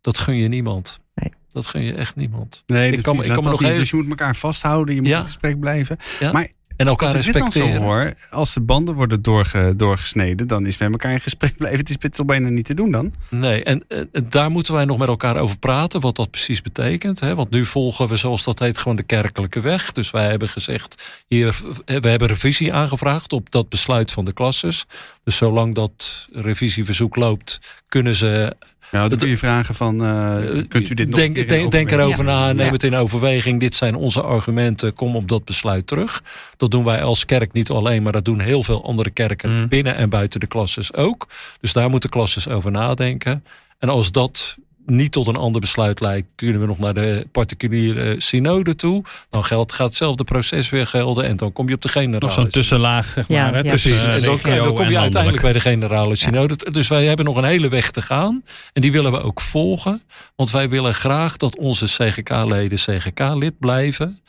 Dat 0.02 0.18
gun 0.18 0.36
je 0.36 0.48
niemand. 0.48 1.00
Nee. 1.16 1.34
Dat 1.54 1.66
gun 1.68 1.82
je 1.84 1.94
echt 1.94 2.16
niemand. 2.16 2.64
Nee, 2.66 2.88
Ik 2.90 2.94
dus, 2.96 3.04
kan 3.04 3.24
ik 3.24 3.32
kan 3.34 3.44
me 3.44 3.50
nog 3.50 3.60
niet. 3.60 3.70
heel- 3.70 3.80
dus 3.80 3.90
je 3.90 3.96
moet 3.96 4.10
elkaar 4.10 4.36
vasthouden, 4.36 4.96
je 4.96 5.02
moet 5.02 5.10
Ja. 5.10 5.18
in 5.20 5.26
gesprek 5.26 5.60
blijven. 5.60 5.98
Ja? 6.20 6.32
Maar 6.32 6.52
En 6.80 6.88
elkaar 6.88 7.16
als 7.16 7.28
ik 7.28 7.34
dit 7.34 7.42
dan 7.42 7.52
zo 7.52 7.60
respecteren. 7.60 7.88
hoor, 7.88 8.14
als 8.30 8.54
de 8.54 8.62
banden 8.62 8.96
worden 8.96 9.22
doorge, 9.22 9.74
doorgesneden, 9.76 10.48
dan 10.48 10.66
is 10.66 10.78
met 10.78 10.92
elkaar 10.92 11.12
in 11.12 11.20
gesprek 11.20 11.56
blijven. 11.58 11.80
Het 11.80 12.20
is 12.20 12.26
bijna 12.26 12.50
niet 12.50 12.66
te 12.66 12.74
doen 12.74 12.92
dan. 12.92 13.14
Nee, 13.30 13.64
en 13.64 13.84
eh, 13.88 14.00
daar 14.30 14.52
moeten 14.52 14.74
wij 14.74 14.86
nog 14.86 14.98
met 14.98 15.08
elkaar 15.08 15.38
over 15.38 15.58
praten, 15.58 16.02
wat 16.02 16.16
dat 16.16 16.32
precies 16.32 16.62
betekent. 16.62 17.20
Hè? 17.20 17.36
Want 17.36 17.50
nu 17.50 17.66
volgen 17.66 18.08
we, 18.08 18.18
zoals 18.18 18.44
dat 18.44 18.60
heet, 18.60 18.78
gewoon 18.78 18.98
de 18.98 19.04
kerkelijke 19.04 19.60
weg. 19.60 19.92
Dus 19.92 20.12
wij 20.12 20.30
hebben 20.30 20.50
gezegd, 20.50 21.04
hier, 21.28 21.62
we 21.86 22.10
hebben 22.10 22.28
revisie 22.28 22.74
aangevraagd 22.74 23.34
op 23.34 23.52
dat 23.52 23.70
besluit 23.70 24.12
van 24.12 24.26
de 24.26 24.34
klasses. 24.34 24.86
Dus 25.30 25.38
zolang 25.38 25.76
dat 25.76 26.28
revisieverzoek 26.32 27.16
loopt, 27.16 27.60
kunnen 27.88 28.16
ze 28.16 28.56
Nou, 28.92 29.10
dan 29.10 29.18
kun 29.18 29.28
je 29.28 29.38
vragen 29.38 29.76
van, 29.76 30.04
uh, 30.04 30.36
kunt 30.68 30.90
u 30.90 30.94
dit 30.94 31.10
nog 31.10 31.20
denk, 31.20 31.48
denk, 31.48 31.72
denk 31.72 31.92
erover 31.92 32.24
na, 32.24 32.52
neem 32.54 32.66
Ja. 32.66 32.72
het 32.72 32.84
in 32.84 32.96
overweging. 32.96 33.60
Dit 33.60 33.76
zijn 33.76 33.96
onze 33.96 34.22
argumenten, 34.22 34.94
kom 34.94 35.16
op 35.16 35.28
dat 35.28 35.46
besluit 35.46 35.88
terug. 35.88 36.24
Dat 36.58 36.72
doen 36.72 36.84
wij 36.84 37.04
als 37.04 37.26
kerk 37.26 37.54
niet 37.54 37.70
alleen, 37.70 38.04
maar 38.04 38.12
dat 38.12 38.26
doen 38.26 38.40
heel 38.40 38.64
veel 38.64 38.84
andere 38.86 39.10
kerken 39.10 39.52
Mm. 39.60 39.68
binnen 39.68 39.96
en 39.96 40.10
buiten 40.10 40.40
de 40.40 40.48
klasses 40.48 40.94
ook. 40.94 41.28
Dus 41.62 41.74
daar 41.74 41.90
moeten 41.90 42.10
klasses 42.10 42.48
over 42.48 42.72
nadenken. 42.72 43.44
En 43.80 43.90
als 43.90 44.12
dat 44.12 44.58
niet 44.90 45.12
tot 45.12 45.28
een 45.28 45.36
ander 45.36 45.62
besluit 45.62 46.00
leidt, 46.00 46.28
kunnen 46.36 46.62
we 46.62 46.68
nog 46.68 46.80
naar 46.80 46.94
de 46.94 47.28
particuliere 47.32 48.16
synode 48.18 48.76
toe. 48.76 49.04
Dan 49.30 49.44
geldt, 49.44 49.72
gaat 49.74 49.88
hetzelfde 49.88 50.24
proces 50.24 50.70
weer 50.70 50.88
gelden 50.88 51.24
en 51.24 51.38
dan 51.38 51.54
kom 51.54 51.68
je 51.68 51.76
op 51.76 51.82
de 51.82 51.90
generale. 51.90 52.26
Nog 52.26 52.34
zo'n 52.34 52.48
tussenlaag, 52.50 53.12
zeg 53.16 53.28
Ja, 53.28 53.44
maar. 53.44 53.54
hè, 53.54 53.60
ja, 53.60 53.72
tussen, 53.72 53.92
Precies, 53.92 54.08
eh, 54.08 54.16
en 54.16 54.22
dan, 54.22 54.36
regio 54.36 54.52
en 54.52 54.58
dan 54.64 54.76
kom 54.76 54.90
je 54.90 54.98
uiteindelijk 54.98 55.44
bij 55.44 55.54
de 55.54 55.60
generale 55.60 56.16
synode. 56.16 56.72
Dus 56.72 56.88
wij 56.88 57.06
hebben 57.06 57.26
nog 57.26 57.36
een 57.38 57.44
hele 57.44 57.70
weg 57.70 57.92
te 57.92 58.02
gaan. 58.02 58.44
En 58.74 58.82
die 58.82 58.92
willen 58.92 59.12
we 59.12 59.22
ook 59.22 59.42
volgen. 59.42 60.02
Want 60.36 60.52
wij 60.52 60.70
willen 60.70 60.94
graag 60.96 61.38
dat 61.38 61.58
onze 61.58 61.86
CGK-leden 61.86 62.78
CGK-lid 62.78 63.60
blijven. 63.60 64.20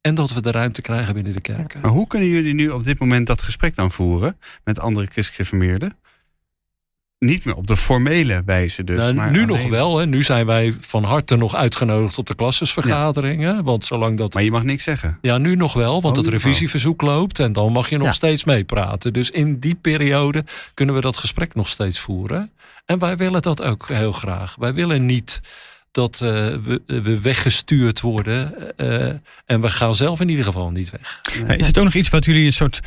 En 0.00 0.14
dat 0.14 0.32
we 0.32 0.40
de 0.40 0.50
ruimte 0.50 0.82
krijgen 0.82 1.14
binnen 1.14 1.32
de 1.32 1.40
kerken. 1.40 1.80
Maar 1.80 1.90
hoe 1.90 2.06
kunnen 2.06 2.28
jullie 2.28 2.54
nu 2.54 2.68
op 2.68 2.84
dit 2.84 2.98
moment 2.98 3.26
dat 3.26 3.42
gesprek 3.42 3.76
dan 3.76 3.90
voeren 3.90 4.38
met 4.64 4.80
andere 4.80 5.06
christgeformeerden? 5.06 5.96
Niet 7.24 7.44
meer 7.44 7.54
op 7.54 7.66
de 7.66 7.76
formele 7.76 8.42
wijze 8.46 8.84
dus. 8.84 8.96
Nou, 8.96 9.14
maar 9.14 9.30
nu 9.30 9.36
alleen- 9.42 9.46
nog 9.46 9.68
wel. 9.68 9.98
Hè. 9.98 10.06
Nu 10.06 10.22
zijn 10.22 10.46
wij 10.46 10.74
van 10.80 11.04
harte 11.04 11.36
nog 11.36 11.54
uitgenodigd 11.54 12.18
op 12.18 12.26
de 12.26 12.34
klassesvergaderingen. 12.34 13.64
Want 13.64 13.86
zolang 13.86 14.18
dat... 14.18 14.34
Maar 14.34 14.42
je 14.42 14.50
mag 14.50 14.62
niks 14.62 14.84
zeggen. 14.84 15.18
Ja, 15.20 15.38
nu 15.38 15.54
nog 15.56 15.72
wel, 15.72 16.00
want 16.02 16.18
Oh, 16.18 16.24
het 16.24 16.32
revisieverzoek 16.32 17.00
loopt 17.02 17.38
en 17.38 17.52
dan 17.52 17.72
mag 17.72 17.88
je 17.88 17.96
nog 17.96 18.06
Ja. 18.06 18.12
steeds 18.12 18.44
meepraten. 18.44 19.12
Dus 19.12 19.30
in 19.30 19.58
die 19.58 19.74
periode 19.74 20.44
kunnen 20.74 20.94
we 20.94 21.00
dat 21.00 21.16
gesprek 21.16 21.54
nog 21.54 21.68
steeds 21.68 21.98
voeren. 22.00 22.50
En 22.86 22.98
wij 22.98 23.16
willen 23.16 23.42
dat 23.42 23.62
ook 23.62 23.88
heel 23.88 24.12
graag. 24.12 24.54
Wij 24.58 24.74
willen 24.74 25.06
niet 25.06 25.40
dat 25.90 26.14
eh, 26.14 26.28
we, 26.64 26.82
we 26.86 27.20
weggestuurd 27.20 28.00
worden. 28.00 28.54
eh, 28.76 29.06
en 29.46 29.60
we 29.60 29.70
gaan 29.70 29.96
zelf 29.96 30.20
in 30.20 30.28
ieder 30.28 30.44
geval 30.44 30.70
niet 30.70 30.90
weg. 30.90 31.20
Ja, 31.46 31.54
is 31.54 31.66
het 31.66 31.78
ook 31.78 31.84
nog 31.84 31.94
iets 31.94 32.08
wat 32.08 32.24
jullie 32.24 32.46
een 32.46 32.52
soort, 32.52 32.80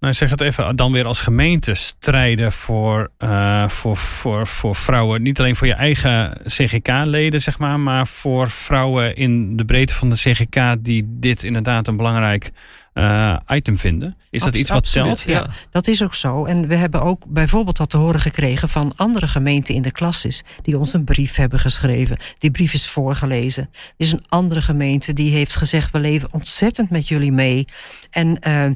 nou 0.00 0.14
zeg 0.14 0.30
het 0.30 0.40
even, 0.40 0.76
dan 0.76 0.92
weer 0.92 1.06
als 1.06 1.20
gemeente 1.20 1.74
strijden 1.74 2.52
voor, 2.52 3.10
eh, 3.18 3.68
voor, 3.68 3.96
voor, 3.96 4.46
voor 4.46 4.74
vrouwen? 4.74 5.22
Niet 5.22 5.38
alleen 5.38 5.56
voor 5.56 5.66
je 5.66 5.74
eigen 5.74 6.40
CGK-leden, 6.44 7.40
zeg 7.40 7.58
maar, 7.58 7.80
maar 7.80 8.06
voor 8.06 8.50
vrouwen 8.50 9.16
in 9.16 9.56
de 9.56 9.64
breedte 9.64 9.94
van 9.94 10.10
de 10.10 10.16
CGK 10.16 10.76
die 10.78 11.04
dit 11.06 11.42
inderdaad 11.42 11.86
een 11.86 11.96
belangrijk 11.96 12.50
eh, 12.92 13.36
item 13.48 13.78
vinden. 13.78 14.16
Is 14.30 14.42
dat 14.42 14.54
iets 14.54 14.70
wat 14.70 14.92
telt? 14.92 15.20
Ja, 15.20 15.46
dat 15.70 15.86
is 15.86 16.02
ook 16.02 16.14
zo. 16.14 16.44
En 16.44 16.66
we 16.66 16.74
hebben 16.74 17.02
ook 17.02 17.24
bijvoorbeeld 17.28 17.76
dat 17.76 17.90
te 17.90 17.96
horen 17.96 18.20
gekregen 18.20 18.68
van 18.68 18.92
andere 18.96 19.28
gemeenten 19.28 19.74
in 19.74 19.82
de 19.82 19.92
klasses. 19.92 20.42
Die 20.62 20.78
ons 20.78 20.92
een 20.92 21.04
brief 21.04 21.36
hebben 21.36 21.58
geschreven. 21.58 22.18
Die 22.38 22.50
brief 22.50 22.72
is 22.72 22.88
voorgelezen. 22.88 23.68
Er 23.72 23.94
is 23.96 24.12
een 24.12 24.24
andere 24.28 24.62
gemeente 24.62 25.12
die 25.12 25.32
heeft 25.32 25.56
gezegd: 25.56 25.90
We 25.90 25.98
leven 25.98 26.28
ontzettend 26.32 26.90
met 26.90 27.08
jullie 27.08 27.32
mee. 27.32 27.64
En 28.10 28.38
eh, 28.38 28.70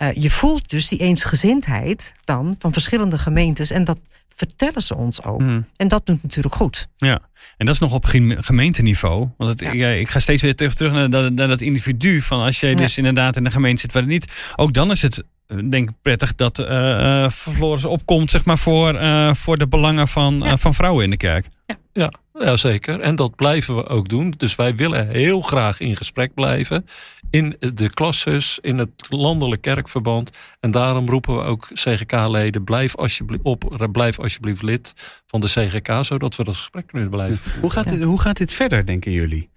eh, 0.00 0.08
je 0.14 0.30
voelt 0.30 0.70
dus 0.70 0.88
die 0.88 0.98
eensgezindheid 0.98 2.12
dan 2.24 2.54
van 2.58 2.72
verschillende 2.72 3.18
gemeentes. 3.18 3.70
En 3.70 3.84
dat 3.84 3.98
vertellen 4.28 4.82
ze 4.82 4.96
ons 4.96 5.22
ook. 5.22 5.40
Hmm. 5.40 5.66
En 5.76 5.88
dat 5.88 6.06
doet 6.06 6.22
natuurlijk 6.22 6.54
goed. 6.54 6.88
Ja, 6.96 7.18
en 7.56 7.66
dat 7.66 7.74
is 7.74 7.80
nog 7.80 7.92
op 7.92 8.04
geme- 8.04 8.42
gemeenteniveau. 8.42 9.28
Want 9.36 9.50
het, 9.50 9.60
Ja. 9.74 9.88
ik, 9.88 10.00
ik 10.00 10.08
ga 10.08 10.18
steeds 10.20 10.42
weer 10.42 10.54
terug, 10.56 10.74
terug 10.74 10.92
naar, 10.92 11.10
dat, 11.10 11.32
naar 11.32 11.48
dat 11.48 11.60
individu. 11.60 12.20
Van 12.22 12.40
als 12.40 12.60
je 12.60 12.74
dus 12.74 12.98
inderdaad 12.98 13.36
in 13.36 13.44
de 13.44 13.50
gemeente 13.50 13.80
zit 13.80 13.92
waar 13.92 14.02
het 14.02 14.10
niet. 14.10 14.52
Ook 14.56 14.72
dan 14.72 14.90
is 14.90 15.02
het 15.02 15.22
denk 15.70 15.88
ik 15.88 15.94
prettig 16.02 16.34
dat 16.34 16.58
eh 16.58 17.24
eh, 17.24 17.30
Floris 17.30 17.84
opkomt 17.84 18.30
zeg 18.30 18.44
maar, 18.44 18.58
voor, 18.58 18.94
eh, 18.94 19.34
voor 19.34 19.56
de 19.58 19.68
belangen 19.68 20.08
van, 20.08 20.44
eh, 20.44 20.52
van 20.56 20.74
vrouwen 20.74 21.04
in 21.04 21.10
de 21.10 21.16
kerk. 21.16 21.46
Ja, 21.92 22.12
ja, 22.34 22.56
zeker. 22.56 23.00
En 23.00 23.16
dat 23.16 23.36
blijven 23.36 23.76
we 23.76 23.86
ook 23.86 24.08
doen. 24.08 24.34
Dus 24.36 24.54
wij 24.54 24.74
willen 24.76 25.08
heel 25.08 25.40
graag 25.40 25.80
in 25.80 25.96
gesprek 25.96 26.34
blijven. 26.34 26.86
In 27.30 27.56
de 27.74 27.90
klasses, 27.90 28.58
in 28.62 28.78
het 28.78 28.90
landelijk 29.08 29.62
kerkverband. 29.62 30.30
En 30.60 30.70
daarom 30.70 31.08
roepen 31.08 31.36
we 31.36 31.42
ook 31.42 31.68
CGK-leden: 31.72 32.64
blijf 32.64 32.96
alsjeblieft 32.96 33.44
op, 33.44 33.88
blijf 33.92 34.18
alsjeblieft 34.18 34.62
lid 34.62 34.94
van 35.26 35.40
de 35.40 35.46
CGK, 35.46 36.04
zodat 36.04 36.36
we 36.36 36.44
dat 36.44 36.56
gesprek 36.56 36.86
kunnen 36.86 37.10
blijven. 37.10 37.60
Hoe 37.60 37.70
gaat, 37.70 37.84
Ja. 37.84 37.90
dit, 37.90 38.02
hoe 38.02 38.20
gaat 38.20 38.36
dit 38.36 38.52
verder, 38.52 38.86
denken 38.86 39.12
jullie? 39.12 39.50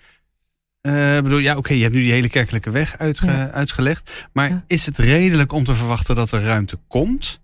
Ik 0.88 1.24
bedoel, 1.24 1.38
ja, 1.39 1.58
oké, 1.58 1.74
je 1.74 1.82
hebt 1.82 1.93
nu 1.96 2.02
die 2.02 2.12
hele 2.12 2.30
kerkelijke 2.30 2.69
weg 2.72 2.98
uitge- 2.98 3.26
Ja. 3.32 3.52
uitgelegd. 3.52 4.28
Maar 4.34 4.50
Ja. 4.50 4.63
is 4.67 4.86
het 4.86 4.98
redelijk 4.98 5.52
om 5.52 5.63
te 5.63 5.74
verwachten 5.76 6.15
dat 6.15 6.32
er 6.32 6.41
ruimte 6.43 6.80
komt? 6.88 7.41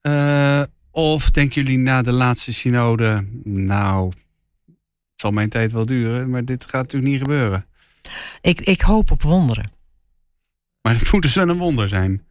Eh, 0.00 0.62
of 0.90 1.30
denken 1.30 1.62
jullie 1.62 1.78
na 1.78 2.02
de 2.02 2.12
laatste 2.12 2.52
synode, 2.52 3.26
nou, 3.44 4.08
het 4.08 5.20
zal 5.20 5.30
mijn 5.30 5.48
tijd 5.48 5.72
wel 5.72 5.86
duren, 5.86 6.30
maar 6.30 6.44
dit 6.44 6.62
gaat 6.64 6.82
natuurlijk 6.82 7.12
niet 7.12 7.20
gebeuren. 7.20 7.66
Ik, 8.40 8.60
ik 8.60 8.80
hoop 8.80 9.10
op 9.10 9.22
wonderen. 9.22 9.70
Maar 10.82 10.94
het 10.94 11.10
moet 11.12 11.22
dus 11.22 11.34
wel 11.34 11.48
een 11.48 11.56
wonder 11.58 11.88
zijn. 11.88 12.25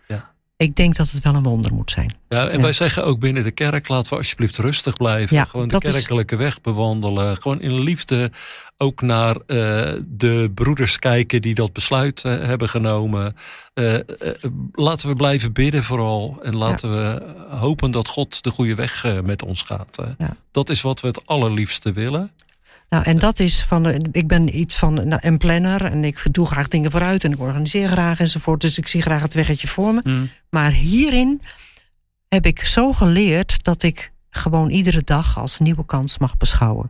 Ik 0.58 0.76
denk 0.76 0.96
dat 0.96 1.10
het 1.10 1.24
wel 1.24 1.36
een 1.36 1.44
wonder 1.44 1.74
moet 1.74 1.92
zijn. 1.92 2.16
Ja, 2.30 2.48
en 2.48 2.56
Ja. 2.58 2.62
wij 2.62 2.74
zeggen 2.74 3.06
ook 3.06 3.20
binnen 3.20 3.44
de 3.44 3.52
kerk: 3.52 3.88
laten 3.88 4.10
we 4.10 4.16
alsjeblieft 4.18 4.58
rustig 4.58 4.98
blijven. 4.98 5.36
Ja, 5.36 5.44
gewoon 5.46 5.68
de 5.68 5.76
is- 5.80 5.92
kerkelijke 5.92 6.36
weg 6.36 6.62
bewandelen. 6.62 7.42
Gewoon 7.42 7.62
in 7.62 7.80
liefde 7.80 8.32
ook 8.78 9.02
naar 9.02 9.36
eh, 9.36 9.94
de 10.06 10.52
broeders 10.56 11.00
kijken 11.00 11.42
die 11.42 11.54
dat 11.56 11.74
besluit 11.74 12.24
eh, 12.24 12.32
hebben 12.32 12.70
genomen. 12.70 13.36
Eh, 13.74 13.94
laten 14.72 15.08
we 15.10 15.16
blijven 15.16 15.54
bidden 15.54 15.84
vooral. 15.84 16.40
En 16.44 16.56
laten 16.56 16.92
we 16.92 17.34
hopen 17.50 17.92
dat 17.92 18.08
God 18.08 18.44
de 18.44 18.52
goede 18.52 18.76
weg 18.76 19.22
met 19.24 19.44
ons 19.44 19.62
gaat. 19.62 19.98
Dat 20.52 20.70
is 20.70 20.82
wat 20.82 21.02
we 21.02 21.08
het 21.08 21.26
allerliefste 21.28 21.92
willen. 21.92 22.32
Nou, 22.96 23.08
en 23.08 23.20
dat 23.20 23.40
is 23.40 23.62
van. 23.62 23.86
Ik 24.12 24.28
ben 24.28 24.60
iets 24.60 24.76
van 24.76 24.94
nou, 24.94 25.18
een 25.22 25.38
planner 25.38 25.82
en 25.82 26.04
ik 26.04 26.24
doe 26.32 26.46
graag 26.46 26.68
dingen 26.68 26.92
vooruit 26.92 27.24
en 27.24 27.32
ik 27.32 27.40
organiseer 27.40 27.88
graag 27.88 28.20
enzovoort. 28.20 28.62
Dus 28.62 28.78
ik 28.78 28.88
zie 28.88 29.02
graag 29.02 29.22
het 29.22 29.34
weggetje 29.34 29.68
voor 29.68 29.94
me. 29.94 30.28
Maar 30.50 30.72
hierin 30.72 31.42
heb 32.28 32.46
ik 32.46 32.66
zo 32.66 32.94
geleerd 32.94 33.64
dat 33.64 33.84
ik 33.84 34.12
gewoon 34.30 34.70
iedere 34.70 35.02
dag 35.04 35.38
als 35.38 35.60
nieuwe 35.60 35.86
kans 35.86 36.18
mag 36.18 36.38
beschouwen. 36.38 36.90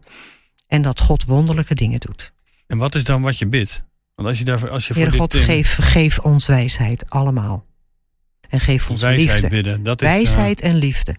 En 0.68 0.82
dat 0.82 1.00
God 1.00 1.24
wonderlijke 1.24 1.76
dingen 1.76 2.00
doet. 2.00 2.34
En 2.68 2.78
wat 2.78 2.96
is 2.96 3.04
dan 3.04 3.22
wat 3.22 3.38
je 3.38 3.48
bidt? 3.48 3.84
Want 4.16 4.28
als 4.28 4.38
je, 4.38 4.44
daar, 4.44 4.70
als 4.70 4.88
je 4.88 4.94
voor 4.94 5.02
Heer 5.02 5.12
dit 5.12 5.20
God, 5.20 5.32
ding 5.32 5.44
geef, 5.44 5.78
geef 5.82 6.20
ons 6.20 6.48
wijsheid 6.48 7.10
allemaal. 7.10 7.66
En 8.50 8.60
geef 8.60 8.90
ons 8.90 9.02
wijsheid 9.02 9.32
liefde. 9.32 9.48
bidden, 9.48 9.84
dat 9.84 10.02
is, 10.02 10.08
eh, 10.08 10.14
Wijsheid 10.14 10.62
en 10.62 10.76
liefde. 10.76 11.16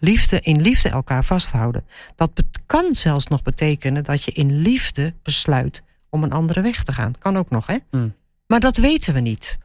Liefde 0.00 0.40
in 0.40 0.60
liefde 0.60 0.88
elkaar 0.88 1.24
vasthouden. 1.24 1.84
Dat 2.16 2.34
bet- 2.34 2.62
kan 2.66 2.94
zelfs 2.94 3.26
nog 3.26 3.42
betekenen 3.42 4.04
dat 4.04 4.22
je 4.24 4.32
in 4.32 4.60
liefde 4.60 5.14
besluit 5.22 5.82
om 6.08 6.22
een 6.22 6.32
andere 6.32 6.60
weg 6.60 6.82
te 6.82 6.92
gaan. 6.92 7.14
Kan 7.18 7.36
ook 7.36 7.50
nog, 7.50 7.66
hè? 7.66 7.76
Hmm. 7.90 8.14
Maar 8.46 8.60
dat 8.60 8.76
weten 8.76 9.14
we 9.14 9.20
niet. 9.20 9.58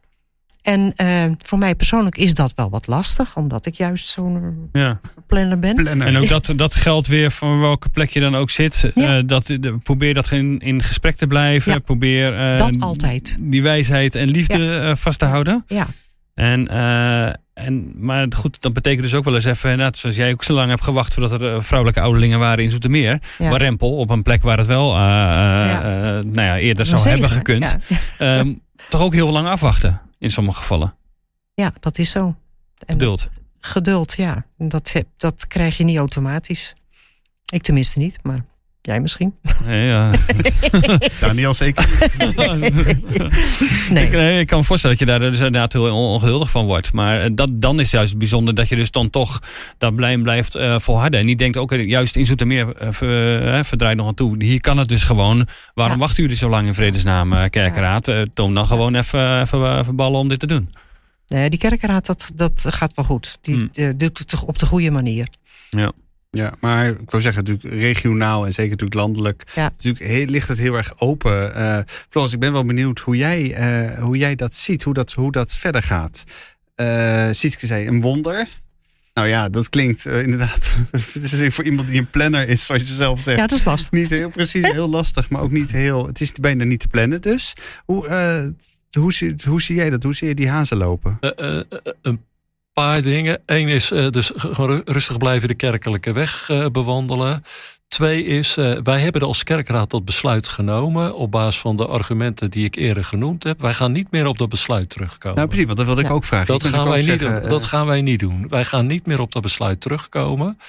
En 0.61 0.93
eh, 0.95 1.25
voor 1.41 1.57
mij 1.57 1.75
persoonlijk 1.75 2.17
is 2.17 2.33
dat 2.33 2.53
wel 2.55 2.69
wat 2.69 2.87
lastig, 2.87 3.35
omdat 3.37 3.65
ik 3.65 3.75
juist 3.75 4.07
zo'n 4.07 4.69
ja. 4.71 4.99
planner 5.27 5.59
ben. 5.59 5.75
Planner. 5.75 6.07
En 6.07 6.17
ook 6.17 6.27
dat, 6.27 6.49
dat 6.55 6.75
geldt 6.75 7.07
weer 7.07 7.31
van 7.31 7.59
welke 7.59 7.89
plek 7.89 8.09
je 8.09 8.19
dan 8.19 8.35
ook 8.35 8.49
zit. 8.49 8.91
Ja. 8.95 9.17
Eh, 9.17 9.23
dat, 9.27 9.45
de, 9.45 9.77
probeer 9.83 10.13
dat 10.13 10.31
in, 10.31 10.59
in 10.59 10.83
gesprek 10.83 11.15
te 11.15 11.27
blijven. 11.27 11.71
Ja. 11.71 11.79
Probeer 11.79 12.51
eh, 12.51 12.57
Dat 12.57 12.79
altijd. 12.79 13.37
die 13.39 13.61
wijsheid 13.61 14.15
en 14.15 14.29
liefde 14.29 14.75
eh, 14.75 14.95
vast 14.95 15.19
te 15.19 15.25
houden. 15.25 15.63
Ja, 15.67 15.87
En, 16.33 16.67
eh, 16.67 17.33
en, 17.55 17.93
maar 18.05 18.27
goed, 18.35 18.57
dat 18.61 18.73
betekent 18.73 19.01
dus 19.01 19.13
ook 19.13 19.23
wel 19.23 19.35
eens 19.35 19.45
even, 19.45 19.77
net 19.77 19.97
zoals 19.97 20.15
jij 20.15 20.31
ook 20.31 20.43
zo 20.43 20.53
lang 20.53 20.69
hebt 20.69 20.83
gewacht 20.83 21.13
voordat 21.13 21.41
er 21.41 21.55
eh, 21.55 21.61
vrouwelijke 21.61 22.01
ouderlingen 22.01 22.39
waren 22.39 22.63
in 22.63 22.69
Zoetermeer. 22.69 23.21
ja. 23.37 23.49
Maar 23.49 23.59
Rempel, 23.61 23.97
op 23.97 24.09
een 24.09 24.23
plek 24.23 24.41
waar 24.43 24.57
het 24.57 24.67
wel 24.67 24.95
eh, 24.95 25.01
eh, 25.01 25.69
Ja. 25.69 26.21
nou 26.21 26.41
ja, 26.47 26.57
eerder 26.57 26.85
zou 26.85 27.09
hebben 27.09 27.29
gekund. 27.29 27.75
Ja. 27.87 27.97
Ehm, 28.37 28.53
toch 28.89 29.01
ook 29.01 29.13
heel 29.13 29.31
lang 29.31 29.47
afwachten 29.47 30.01
in 30.19 30.31
sommige 30.31 30.57
gevallen. 30.57 30.95
ja, 31.53 31.73
dat 31.79 31.97
is 31.97 32.11
zo. 32.11 32.35
En 32.85 32.93
Geduld. 32.93 33.29
Geduld, 33.59 34.13
ja. 34.17 34.45
Dat, 34.57 34.93
dat 35.17 35.47
krijg 35.47 35.77
je 35.77 35.83
niet 35.83 35.97
automatisch. 35.97 36.73
Ik 37.45 37.63
tenminste 37.63 37.99
niet, 37.99 38.17
maar 38.23 38.45
jij 38.85 38.99
misschien. 39.01 39.33
Nee, 39.65 39.87
ja. 39.87 40.11
Daniel 41.21 41.53
zeker. 41.53 41.85
Nee. 43.89 44.05
Ik, 44.05 44.11
nee, 44.11 44.39
ik 44.39 44.47
kan 44.47 44.59
me 44.59 44.63
voorstellen 44.65 44.97
dat 44.97 45.07
je 45.07 45.13
daar 45.19 45.29
dus 45.29 45.37
inderdaad 45.37 45.73
heel 45.73 45.83
on- 45.85 45.91
ongeduldig 46.13 46.49
van 46.49 46.65
wordt. 46.65 46.93
Maar 46.93 47.21
eh, 47.21 47.29
dat, 47.33 47.49
dan 47.53 47.79
is 47.79 47.91
juist 47.91 48.17
bijzonder 48.17 48.55
dat 48.55 48.69
je 48.69 48.75
dus 48.75 48.91
dan 48.91 49.09
toch 49.09 49.39
dat 49.77 49.95
blij 49.95 50.17
blijft 50.17 50.55
eh, 50.55 50.79
volharden. 50.79 51.19
En 51.19 51.25
die 51.25 51.35
denkt 51.35 51.57
ook 51.57 51.71
eh, 51.71 51.85
juist 51.85 52.15
in 52.15 52.25
Zoetermeer, 52.25 52.81
uh, 52.81 52.87
ver, 52.91 53.65
verdraait 53.65 53.97
nog 53.97 54.07
aan 54.07 54.13
toe. 54.13 54.43
Hier 54.43 54.61
kan 54.61 54.77
het 54.77 54.87
dus 54.87 55.03
gewoon. 55.03 55.47
Waarom 55.73 55.95
Ja. 55.95 56.01
wachten 56.01 56.23
jullie 56.23 56.37
zo 56.37 56.49
lang 56.49 56.67
in 56.67 56.73
vredesnaam, 56.73 57.49
kerkenraad? 57.49 58.11
Toon 58.33 58.53
dan 58.53 58.67
gewoon 58.67 58.95
even, 58.95 59.41
even, 59.41 59.79
even 59.79 59.95
ballen 59.95 60.19
om 60.19 60.27
dit 60.29 60.39
te 60.39 60.47
doen. 60.47 60.73
Nee, 61.27 61.49
die 61.49 61.59
kerkenraad, 61.59 62.05
dat, 62.05 62.31
dat 62.35 62.65
gaat 62.69 62.93
wel 62.95 63.05
goed. 63.05 63.37
Die 63.41 63.69
Hmm. 63.73 63.97
doet 63.97 64.17
het 64.17 64.43
op 64.45 64.59
de 64.59 64.65
goede 64.65 64.91
manier. 64.91 65.27
Ja, 65.69 65.91
maar 66.59 66.87
ik 66.87 67.11
wil 67.11 67.21
zeggen, 67.21 67.43
natuurlijk 67.43 67.81
regionaal 67.81 68.45
en 68.45 68.53
zeker 68.53 68.71
natuurlijk 68.71 68.99
landelijk, 68.99 69.43
Ja. 69.55 69.63
natuurlijk 69.63 70.05
heel, 70.05 70.25
ligt 70.25 70.47
het 70.47 70.57
heel 70.57 70.75
erg 70.75 70.99
open. 70.99 71.55
Eh 71.55 71.79
Floris, 72.09 72.33
ik 72.33 72.39
ben 72.39 72.51
wel 72.51 72.65
benieuwd 72.65 72.99
hoe 72.99 73.17
jij, 73.17 73.53
eh, 73.53 73.99
hoe 74.03 74.17
jij 74.17 74.35
dat 74.35 74.55
ziet, 74.55 74.83
hoe 74.83 74.93
dat, 74.93 75.11
hoe 75.11 75.31
dat 75.31 75.55
verder 75.55 75.83
gaat. 75.83 76.23
Eh 76.75 77.29
Sietske 77.31 77.65
zei 77.65 77.87
een 77.87 78.01
wonder. 78.01 78.47
Nou 79.13 79.27
ja, 79.27 79.49
dat 79.49 79.69
klinkt 79.69 80.05
uh, 80.05 80.21
inderdaad. 80.21 80.75
Voor 81.53 81.63
iemand 81.63 81.87
die 81.87 81.99
een 81.99 82.09
planner 82.09 82.49
is, 82.49 82.65
zoals 82.65 82.81
je 82.81 82.93
zelf 82.93 83.21
zegt. 83.21 83.39
Ja, 83.39 83.47
dat 83.47 83.57
is 83.59 83.65
lastig. 83.65 83.91
Niet 83.91 84.09
heel 84.09 84.29
precies, 84.29 84.71
heel 84.71 84.89
lastig, 84.89 85.29
maar 85.29 85.41
ook 85.41 85.51
niet 85.51 85.71
heel. 85.71 86.07
Het 86.07 86.21
is 86.21 86.31
bijna 86.31 86.63
niet 86.63 86.79
te 86.79 86.87
plannen. 86.87 87.21
Dus 87.21 87.53
hoe, 87.85 88.07
uh, 88.07 89.01
hoe, 89.01 89.13
zie, 89.13 89.35
hoe 89.47 89.61
zie 89.61 89.75
jij 89.75 89.89
dat? 89.89 90.03
Hoe 90.03 90.15
zie 90.15 90.27
je 90.27 90.35
die 90.35 90.49
hazen 90.49 90.77
lopen? 90.77 91.17
Uh, 91.21 91.59
een 92.01 92.21
paar 92.75 93.01
dingen. 93.01 93.41
Eén 93.45 93.67
is 93.67 93.87
dus 94.09 94.31
gewoon 94.35 94.81
rustig 94.85 95.17
blijven 95.17 95.47
de 95.47 95.55
kerkelijke 95.55 96.13
weg 96.13 96.49
bewandelen. 96.71 97.43
Twee 97.87 98.25
is, 98.25 98.57
uh, 98.57 98.77
wij 98.83 98.99
hebben 98.99 99.21
als 99.21 99.43
kerkraad 99.43 99.89
dat 99.89 100.05
besluit 100.05 100.47
genomen 100.47 101.15
op 101.15 101.31
basis 101.31 101.61
van 101.61 101.75
de 101.75 101.87
argumenten 101.87 102.51
die 102.51 102.65
ik 102.65 102.75
eerder 102.75 103.05
genoemd 103.05 103.43
heb. 103.43 103.61
Wij 103.61 103.73
gaan 103.73 103.91
niet 103.91 104.11
meer 104.11 104.27
op 104.27 104.37
dat 104.37 104.49
besluit 104.49 104.89
terugkomen. 104.89 105.37
Nou 105.37 105.47
precies, 105.47 105.65
want 105.65 105.77
dat 105.77 105.85
wilde 105.85 106.01
ik 106.01 106.11
ook 106.11 106.23
vragen. 106.23 106.47
Dat, 106.47 106.63
gaan 106.63 106.87
wij, 106.87 106.97
niet, 106.97 107.05
zeggen, 107.05 107.47
dat 107.47 107.63
gaan 107.63 107.85
wij 107.85 108.01
niet 108.01 108.19
doen. 108.19 108.47
Wij 108.49 108.65
gaan 108.65 108.85
niet 108.87 109.05
meer 109.05 109.19
op 109.19 109.31
dat 109.31 109.41
besluit 109.41 109.81
terugkomen. 109.81 110.59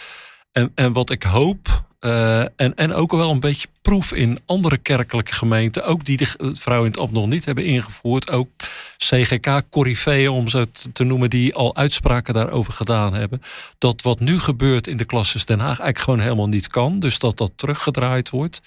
En, 0.52 0.72
en 0.74 0.92
wat 0.92 1.10
ik 1.10 1.22
hoop, 1.22 1.84
uh, 2.06 2.40
en, 2.40 2.74
en 2.74 2.92
ook 2.92 3.12
wel 3.12 3.30
een 3.30 3.40
beetje 3.40 3.68
proef 3.82 4.12
in 4.12 4.38
andere 4.46 4.76
kerkelijke 4.78 5.34
gemeenten, 5.34 5.84
ook 5.84 6.04
die 6.04 6.16
de 6.16 6.52
vrouw 6.54 6.80
in 6.80 6.90
het 6.90 6.98
ambt 6.98 7.12
nog 7.12 7.26
niet 7.26 7.44
hebben 7.44 7.64
ingevoerd, 7.64 8.30
ook 8.30 8.48
CGK-corifeeën, 8.96 10.28
om 10.28 10.48
ze 10.48 10.68
te 10.92 11.04
noemen, 11.04 11.30
die 11.30 11.54
al 11.54 11.76
uitspraken 11.76 12.34
daarover 12.34 12.72
gedaan 12.72 13.14
hebben, 13.14 13.42
dat 13.78 14.02
wat 14.02 14.20
nu 14.20 14.38
gebeurt 14.38 14.86
in 14.86 14.96
de 14.96 15.04
klasses 15.04 15.44
Den 15.44 15.58
Haag 15.58 15.66
eigenlijk 15.66 15.98
gewoon 15.98 16.20
helemaal 16.20 16.48
niet 16.48 16.68
kan, 16.68 17.00
dus 17.00 17.18
dat 17.18 17.36
dat 17.36 17.52
teruggedraaid 17.56 18.30
wordt. 18.30 18.60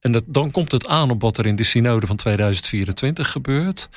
En 0.00 0.12
dat, 0.12 0.24
dan 0.26 0.50
komt 0.50 0.72
het 0.72 0.86
aan 0.86 1.10
op 1.10 1.20
wat 1.20 1.38
er 1.38 1.46
in 1.46 1.56
de 1.56 1.64
synode 1.64 2.06
van 2.06 2.16
2024 2.16 3.30
gebeurt. 3.30 3.88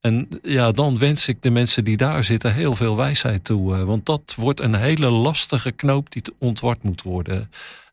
En 0.00 0.28
ja, 0.42 0.72
dan 0.72 0.98
wens 0.98 1.28
ik 1.28 1.42
de 1.42 1.50
mensen 1.50 1.84
die 1.84 1.96
daar 1.96 2.24
zitten 2.24 2.54
heel 2.54 2.76
veel 2.76 2.96
wijsheid 2.96 3.44
toe. 3.44 3.76
Eh, 3.76 3.82
want 3.82 4.06
dat 4.06 4.34
wordt 4.36 4.60
een 4.60 4.74
hele 4.74 5.10
lastige 5.10 5.70
knoop 5.70 6.10
die 6.10 6.22
ontward 6.38 6.82
moet 6.82 7.02
worden. 7.02 7.50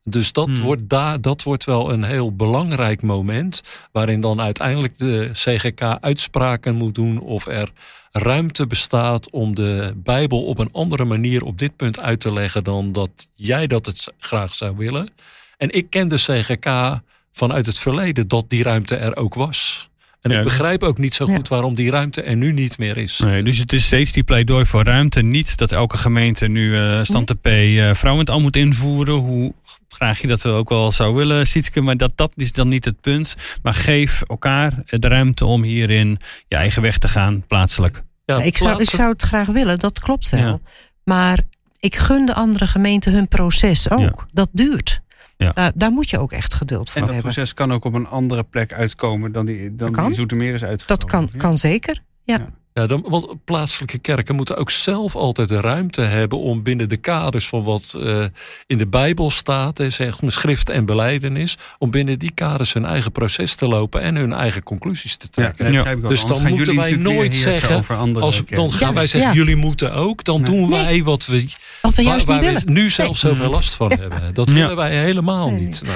Dus 0.10 0.32
dat, 0.32 0.48
hmm. 0.48 0.62
wordt 0.62 0.90
daar, 0.90 1.22
dat 1.22 1.44
wordt 1.44 1.64
wel 1.64 1.92
een 1.92 2.04
heel 2.04 2.36
belangrijk 2.36 3.02
moment. 3.02 3.62
Waarin 3.92 4.22
dan 4.22 4.42
uiteindelijk 4.42 4.98
de 4.98 5.30
CGK 5.34 5.82
uitspraken 5.82 6.76
moet 6.76 6.96
doen 6.96 7.20
of 7.20 7.46
er 7.46 7.72
ruimte 8.12 8.68
bestaat 8.68 9.30
om 9.30 9.56
de 9.56 9.94
Bijbel 9.96 10.44
op 10.44 10.58
een 10.58 10.70
andere 10.72 11.06
manier 11.06 11.44
op 11.44 11.58
dit 11.58 11.76
punt 11.76 12.00
uit 12.00 12.20
te 12.20 12.34
leggen 12.34 12.64
dan 12.64 12.92
dat 12.92 13.28
jij 13.36 13.68
dat 13.68 13.86
het 13.86 14.14
graag 14.20 14.56
zou 14.56 14.78
willen. 14.78 15.10
En 15.58 15.70
ik 15.70 15.90
ken 15.90 16.08
de 16.08 16.16
CGK 16.16 17.00
vanuit 17.32 17.66
het 17.66 17.80
verleden 17.80 18.28
dat 18.28 18.50
die 18.50 18.64
ruimte 18.64 18.96
er 18.96 19.16
ook 19.16 19.34
was. 19.34 19.90
En 20.22 20.32
ik 20.32 20.38
dus- 20.38 20.46
begrijp 20.46 20.84
ook 20.84 20.98
niet 20.98 21.16
zo 21.16 21.26
goed 21.26 21.48
waarom 21.48 21.76
die 21.76 21.92
ruimte 21.92 22.22
er 22.22 22.36
nu 22.36 22.52
niet 22.52 22.78
meer 22.78 22.98
is. 22.98 23.20
Nee, 23.20 23.44
dus 23.44 23.58
het 23.58 23.74
is 23.74 23.86
steeds 23.86 24.12
die 24.12 24.24
pleidooi 24.24 24.66
voor 24.66 24.84
ruimte. 24.84 25.22
Niet 25.22 25.58
dat 25.58 25.72
elke 25.72 25.98
gemeente 25.98 26.48
nu 26.48 26.76
uh, 26.76 27.00
stand 27.04 27.42
P 27.42 27.48
uh, 27.48 27.94
vrouwen 27.94 28.26
het 28.26 28.34
al 28.34 28.40
moet 28.40 28.56
invoeren. 28.56 29.14
Hoe 29.14 29.54
graag 30.00 30.22
je 30.22 30.28
dat 30.28 30.42
we 30.42 30.50
ook 30.50 30.70
wel 30.70 30.92
zou 30.92 31.16
willen, 31.16 31.48
Sietske. 31.48 31.82
Maar 31.82 31.98
dat, 31.98 32.12
dat 32.16 32.32
is 32.36 32.52
dan 32.52 32.68
niet 32.68 32.86
het 32.86 33.02
punt. 33.02 33.36
Maar 33.62 33.74
geef 33.74 34.22
elkaar 34.22 34.74
de 34.86 35.08
ruimte 35.08 35.46
om 35.46 35.64
hierin 35.64 36.20
je 36.48 36.56
eigen 36.56 36.82
weg 36.82 36.98
te 36.98 37.08
gaan, 37.08 37.44
plaatselijk. 37.48 38.04
Ja, 38.26 38.42
ik, 38.42 38.58
zou, 38.58 38.82
ik 38.82 38.90
zou 38.90 39.10
het 39.10 39.22
graag 39.22 39.48
willen, 39.48 39.80
dat 39.80 40.00
klopt 40.00 40.30
wel. 40.30 40.62
Maar 41.04 41.40
ik 41.80 41.96
gun 41.96 42.26
de 42.26 42.34
andere 42.34 42.68
gemeenten 42.68 43.14
hun 43.14 43.28
proces 43.28 43.90
ook. 43.90 44.26
Dat 44.32 44.50
duurt. 44.52 45.02
Ja. 45.38 45.52
Daar, 45.52 45.72
daar, 45.76 45.92
moet 45.92 46.10
je 46.10 46.20
ook 46.20 46.32
echt 46.32 46.54
geduld 46.54 46.90
voor 46.90 46.98
hebben. 46.98 47.16
En 47.16 47.22
dat 47.24 47.34
proces 47.34 47.54
kan 47.54 47.74
ook 47.74 47.86
op 47.86 47.94
een 47.94 48.08
andere 48.08 48.44
plek 48.44 48.74
uitkomen 48.74 49.32
dan 49.32 49.46
die, 49.46 49.76
dan 49.76 49.94
die 49.94 50.14
Zoetermeer 50.14 50.54
is 50.54 50.64
uitgekomen. 50.64 51.08
Dat 51.08 51.32
kan, 51.32 51.40
kan 51.40 51.58
zeker, 51.58 52.02
ja. 52.24 52.50
Ja, 52.80 52.88
dan, 52.88 53.06
want 53.08 53.46
plaatselijke 53.46 53.98
kerken 53.98 54.36
moeten 54.36 54.58
ook 54.58 54.72
zelf 54.72 55.16
altijd 55.16 55.50
de 55.50 55.62
ruimte 55.62 56.02
hebben 56.02 56.40
om 56.40 56.64
binnen 56.64 56.90
de 56.90 56.98
kaders 56.98 57.48
van 57.48 57.64
wat 57.64 57.94
uh, 57.98 58.24
in 58.68 58.78
de 58.78 58.88
Bijbel 58.88 59.32
staat, 59.32 59.82
zegt 59.88 60.22
me 60.22 60.32
schrift 60.32 60.70
en 60.70 60.86
beleidenis, 60.86 61.58
om 61.78 61.92
binnen 61.92 62.20
die 62.20 62.32
kaders 62.32 62.74
hun 62.74 62.86
eigen 62.86 63.12
proces 63.12 63.56
te 63.56 63.68
lopen 63.68 64.02
en 64.02 64.16
hun 64.16 64.34
eigen 64.34 64.64
conclusies 64.64 65.16
te 65.16 65.30
trekken. 65.30 65.72
Ja, 65.72 65.96
Dus 65.96 66.26
dan 66.26 66.48
moeten 66.48 66.76
wij 66.76 66.96
nooit 66.96 67.36
zeggen, 67.36 67.86
als, 68.20 68.44
dan 68.46 68.72
gaan 68.72 68.94
wij 68.94 69.08
zeggen, 69.08 69.34
jullie 69.34 69.56
moeten 69.56 69.94
ook, 69.94 70.24
dan 70.24 70.44
doen 70.44 70.70
wij 70.70 71.04
wat 71.04 71.26
we, 71.26 71.48
waar, 71.82 72.22
waar 72.26 72.40
we 72.42 72.62
nu 72.66 72.90
zelf 72.90 73.18
zoveel 73.18 73.50
last 73.50 73.76
van 73.76 73.92
hebben. 74.00 74.34
Dat 74.34 74.50
willen 74.50 74.76
wij 74.76 75.04
helemaal 75.04 75.52
niet. 75.52 75.82
Nee. 75.86 75.94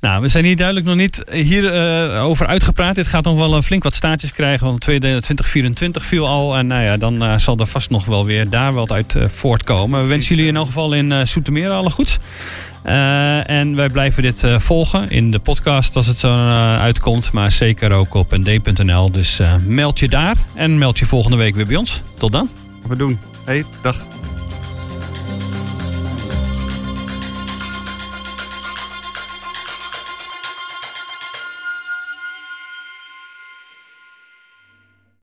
Nou, 0.00 0.22
we 0.22 0.28
zijn 0.28 0.44
hier 0.44 0.56
duidelijk 0.56 0.86
nog 0.86 0.96
niet 0.96 1.24
hierover 1.32 2.14
uh, 2.14 2.24
over 2.24 2.46
uitgepraat. 2.46 2.94
Dit 2.94 3.06
gaat 3.06 3.24
nog 3.24 3.36
wel 3.36 3.62
flink 3.62 3.82
wat 3.82 3.94
staartjes 3.94 4.32
krijgen. 4.32 4.66
Want 4.66 4.80
2024 4.80 6.06
viel 6.06 6.26
al. 6.26 6.56
En 6.56 6.66
nou 6.66 6.82
ja, 6.82 6.96
dan 6.96 7.40
zal 7.40 7.58
er 7.58 7.66
vast 7.66 7.90
nog 7.90 8.04
wel 8.04 8.24
weer 8.24 8.50
daar 8.50 8.72
wat 8.72 8.92
uit 8.92 9.16
voortkomen. 9.26 10.02
We 10.02 10.08
wensen 10.08 10.34
jullie 10.34 10.50
in 10.50 10.56
elk 10.56 10.66
geval 10.66 10.92
in 10.92 11.26
Soetermeer 11.26 11.70
alle 11.70 11.90
goeds. 11.90 12.18
en 12.82 13.76
wij 13.76 13.88
blijven 13.88 14.22
dit 14.22 14.44
volgen 14.56 15.10
in 15.10 15.30
de 15.30 15.38
podcast 15.38 15.96
als 15.96 16.06
het 16.06 16.18
zo 16.18 16.34
uitkomt. 16.76 17.32
Maar 17.32 17.50
zeker 17.50 17.92
ook 17.92 18.14
op 18.14 18.36
nd.nl. 18.36 19.10
Dus 19.10 19.40
meld 19.66 19.98
je 19.98 20.08
daar. 20.08 20.36
En 20.54 20.78
meld 20.78 20.98
je 20.98 21.06
volgende 21.06 21.36
week 21.36 21.54
weer 21.54 21.66
bij 21.66 21.76
ons. 21.76 22.02
Tot 22.18 22.32
dan. 22.32 22.48
We 22.88 22.96
doen. 22.96 23.18
Hey, 23.44 23.64
dag. 23.82 24.04